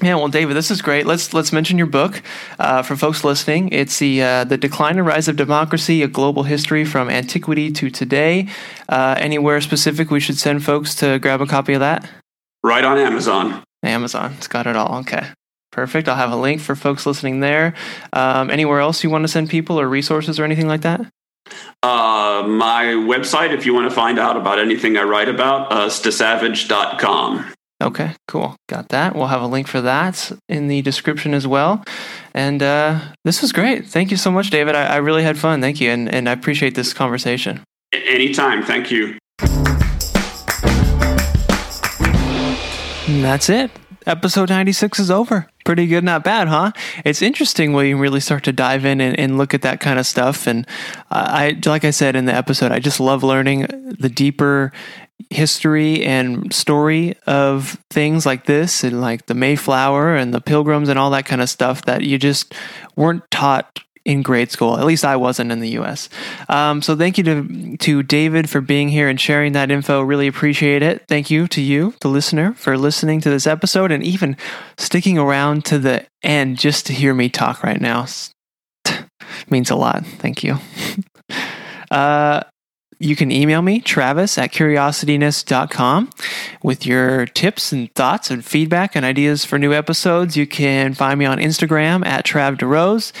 Yeah, 0.00 0.14
well, 0.14 0.28
David, 0.28 0.54
this 0.54 0.70
is 0.70 0.80
great. 0.80 1.06
Let's 1.06 1.34
let's 1.34 1.52
mention 1.52 1.76
your 1.76 1.88
book 1.88 2.22
uh, 2.60 2.82
for 2.82 2.94
folks 2.94 3.24
listening. 3.24 3.70
It's 3.72 3.98
the 3.98 4.22
uh, 4.22 4.44
the 4.44 4.56
Decline 4.56 4.96
and 4.96 5.04
Rise 5.04 5.26
of 5.26 5.34
Democracy: 5.34 6.04
A 6.04 6.08
Global 6.08 6.44
History 6.44 6.84
from 6.84 7.10
Antiquity 7.10 7.72
to 7.72 7.90
Today. 7.90 8.46
Uh, 8.88 9.16
anywhere 9.18 9.60
specific 9.60 10.12
we 10.12 10.20
should 10.20 10.38
send 10.38 10.64
folks 10.64 10.94
to 10.96 11.18
grab 11.18 11.40
a 11.40 11.46
copy 11.46 11.72
of 11.72 11.80
that? 11.80 12.08
Right 12.62 12.84
on 12.84 12.96
Amazon. 12.96 13.64
Amazon, 13.82 14.34
it's 14.38 14.46
got 14.46 14.68
it 14.68 14.76
all. 14.76 15.00
Okay, 15.00 15.26
perfect. 15.72 16.08
I'll 16.08 16.14
have 16.14 16.30
a 16.30 16.36
link 16.36 16.60
for 16.60 16.76
folks 16.76 17.04
listening 17.04 17.40
there. 17.40 17.74
Um, 18.12 18.50
anywhere 18.50 18.78
else 18.78 19.02
you 19.02 19.10
want 19.10 19.24
to 19.24 19.28
send 19.28 19.50
people 19.50 19.80
or 19.80 19.88
resources 19.88 20.38
or 20.38 20.44
anything 20.44 20.68
like 20.68 20.82
that? 20.82 21.00
Uh, 21.82 22.44
my 22.46 22.84
website, 22.84 23.52
if 23.52 23.66
you 23.66 23.74
want 23.74 23.88
to 23.88 23.94
find 23.94 24.20
out 24.20 24.36
about 24.36 24.60
anything 24.60 24.96
I 24.96 25.02
write 25.02 25.28
about, 25.28 25.72
uh, 25.72 25.88
stasavage.com. 25.88 27.52
Okay, 27.80 28.14
cool. 28.26 28.56
Got 28.68 28.88
that. 28.88 29.14
We'll 29.14 29.28
have 29.28 29.40
a 29.40 29.46
link 29.46 29.68
for 29.68 29.80
that 29.82 30.32
in 30.48 30.66
the 30.66 30.82
description 30.82 31.32
as 31.32 31.46
well. 31.46 31.84
And 32.34 32.60
uh, 32.60 32.98
this 33.24 33.40
was 33.40 33.52
great. 33.52 33.86
Thank 33.86 34.10
you 34.10 34.16
so 34.16 34.32
much, 34.32 34.50
David. 34.50 34.74
I, 34.74 34.94
I 34.94 34.96
really 34.96 35.22
had 35.22 35.38
fun. 35.38 35.60
Thank 35.60 35.80
you. 35.80 35.90
And, 35.90 36.12
and 36.12 36.28
I 36.28 36.32
appreciate 36.32 36.74
this 36.74 36.92
conversation. 36.92 37.62
Anytime. 37.92 38.64
Thank 38.64 38.90
you. 38.90 39.16
And 43.06 43.24
that's 43.24 43.48
it. 43.48 43.70
Episode 44.06 44.48
96 44.48 44.98
is 44.98 45.10
over. 45.10 45.48
Pretty 45.64 45.86
good, 45.86 46.02
not 46.02 46.24
bad, 46.24 46.48
huh? 46.48 46.72
It's 47.04 47.22
interesting 47.22 47.74
when 47.74 47.86
you 47.86 47.98
really 47.98 48.20
start 48.20 48.42
to 48.44 48.52
dive 48.52 48.84
in 48.84 49.00
and, 49.00 49.18
and 49.18 49.38
look 49.38 49.54
at 49.54 49.62
that 49.62 49.80
kind 49.80 49.98
of 49.98 50.06
stuff. 50.06 50.46
And 50.46 50.66
I, 51.10 51.58
like 51.64 51.84
I 51.84 51.90
said 51.90 52.16
in 52.16 52.24
the 52.24 52.34
episode, 52.34 52.72
I 52.72 52.80
just 52.80 53.00
love 53.00 53.22
learning 53.22 53.66
the 53.98 54.08
deeper 54.08 54.72
history 55.30 56.04
and 56.04 56.52
story 56.52 57.16
of 57.26 57.78
things 57.90 58.24
like 58.24 58.46
this 58.46 58.84
and 58.84 59.00
like 59.00 59.26
the 59.26 59.34
Mayflower 59.34 60.16
and 60.16 60.32
the 60.32 60.40
Pilgrims 60.40 60.88
and 60.88 60.98
all 60.98 61.10
that 61.10 61.26
kind 61.26 61.42
of 61.42 61.50
stuff 61.50 61.82
that 61.82 62.02
you 62.02 62.18
just 62.18 62.54
weren't 62.96 63.28
taught 63.30 63.80
in 64.04 64.22
grade 64.22 64.50
school. 64.50 64.78
At 64.78 64.86
least 64.86 65.04
I 65.04 65.16
wasn't 65.16 65.52
in 65.52 65.60
the 65.60 65.68
U.S. 65.70 66.08
Um, 66.48 66.80
so 66.80 66.96
thank 66.96 67.18
you 67.18 67.24
to 67.24 67.76
to 67.76 68.02
David 68.02 68.48
for 68.48 68.62
being 68.62 68.88
here 68.88 69.08
and 69.08 69.20
sharing 69.20 69.52
that 69.52 69.70
info. 69.70 70.00
Really 70.00 70.26
appreciate 70.26 70.82
it. 70.82 71.04
Thank 71.08 71.30
you 71.30 71.46
to 71.48 71.60
you, 71.60 71.94
the 72.00 72.08
listener, 72.08 72.54
for 72.54 72.78
listening 72.78 73.20
to 73.20 73.30
this 73.30 73.46
episode 73.46 73.92
and 73.92 74.02
even 74.02 74.36
sticking 74.78 75.18
around 75.18 75.66
to 75.66 75.78
the 75.78 76.06
end 76.22 76.58
just 76.58 76.86
to 76.86 76.94
hear 76.94 77.12
me 77.12 77.28
talk 77.28 77.62
right 77.62 77.80
now. 77.80 78.06
means 79.50 79.70
a 79.70 79.76
lot. 79.76 80.06
Thank 80.06 80.42
you. 80.42 80.58
Uh, 81.90 82.42
you 82.98 83.14
can 83.14 83.30
email 83.30 83.62
me, 83.62 83.80
Travis 83.80 84.38
at 84.38 84.52
curiosityness.com, 84.52 86.10
with 86.62 86.84
your 86.84 87.26
tips 87.26 87.72
and 87.72 87.92
thoughts 87.94 88.30
and 88.30 88.44
feedback 88.44 88.96
and 88.96 89.04
ideas 89.04 89.44
for 89.44 89.58
new 89.58 89.72
episodes. 89.72 90.36
You 90.36 90.46
can 90.46 90.94
find 90.94 91.18
me 91.18 91.24
on 91.24 91.38
Instagram 91.38 92.04
at 92.04 92.24
Trav 92.24 92.56
DeRose. 92.56 93.12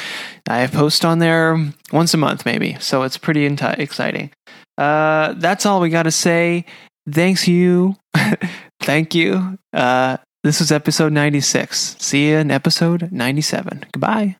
I 0.48 0.66
post 0.66 1.04
on 1.04 1.18
there 1.18 1.72
once 1.92 2.14
a 2.14 2.16
month, 2.16 2.44
maybe. 2.44 2.76
So 2.80 3.02
it's 3.02 3.18
pretty 3.18 3.44
exciting. 3.44 4.30
Uh, 4.76 5.34
that's 5.36 5.66
all 5.66 5.80
we 5.80 5.90
got 5.90 6.04
to 6.04 6.12
say. 6.12 6.64
Thanks, 7.10 7.46
you. 7.46 7.96
Thank 8.80 9.14
you. 9.14 9.58
Uh, 9.72 10.18
this 10.44 10.60
was 10.60 10.72
episode 10.72 11.12
96. 11.12 11.96
See 11.98 12.30
you 12.30 12.36
in 12.36 12.50
episode 12.50 13.10
97. 13.12 13.86
Goodbye. 13.92 14.36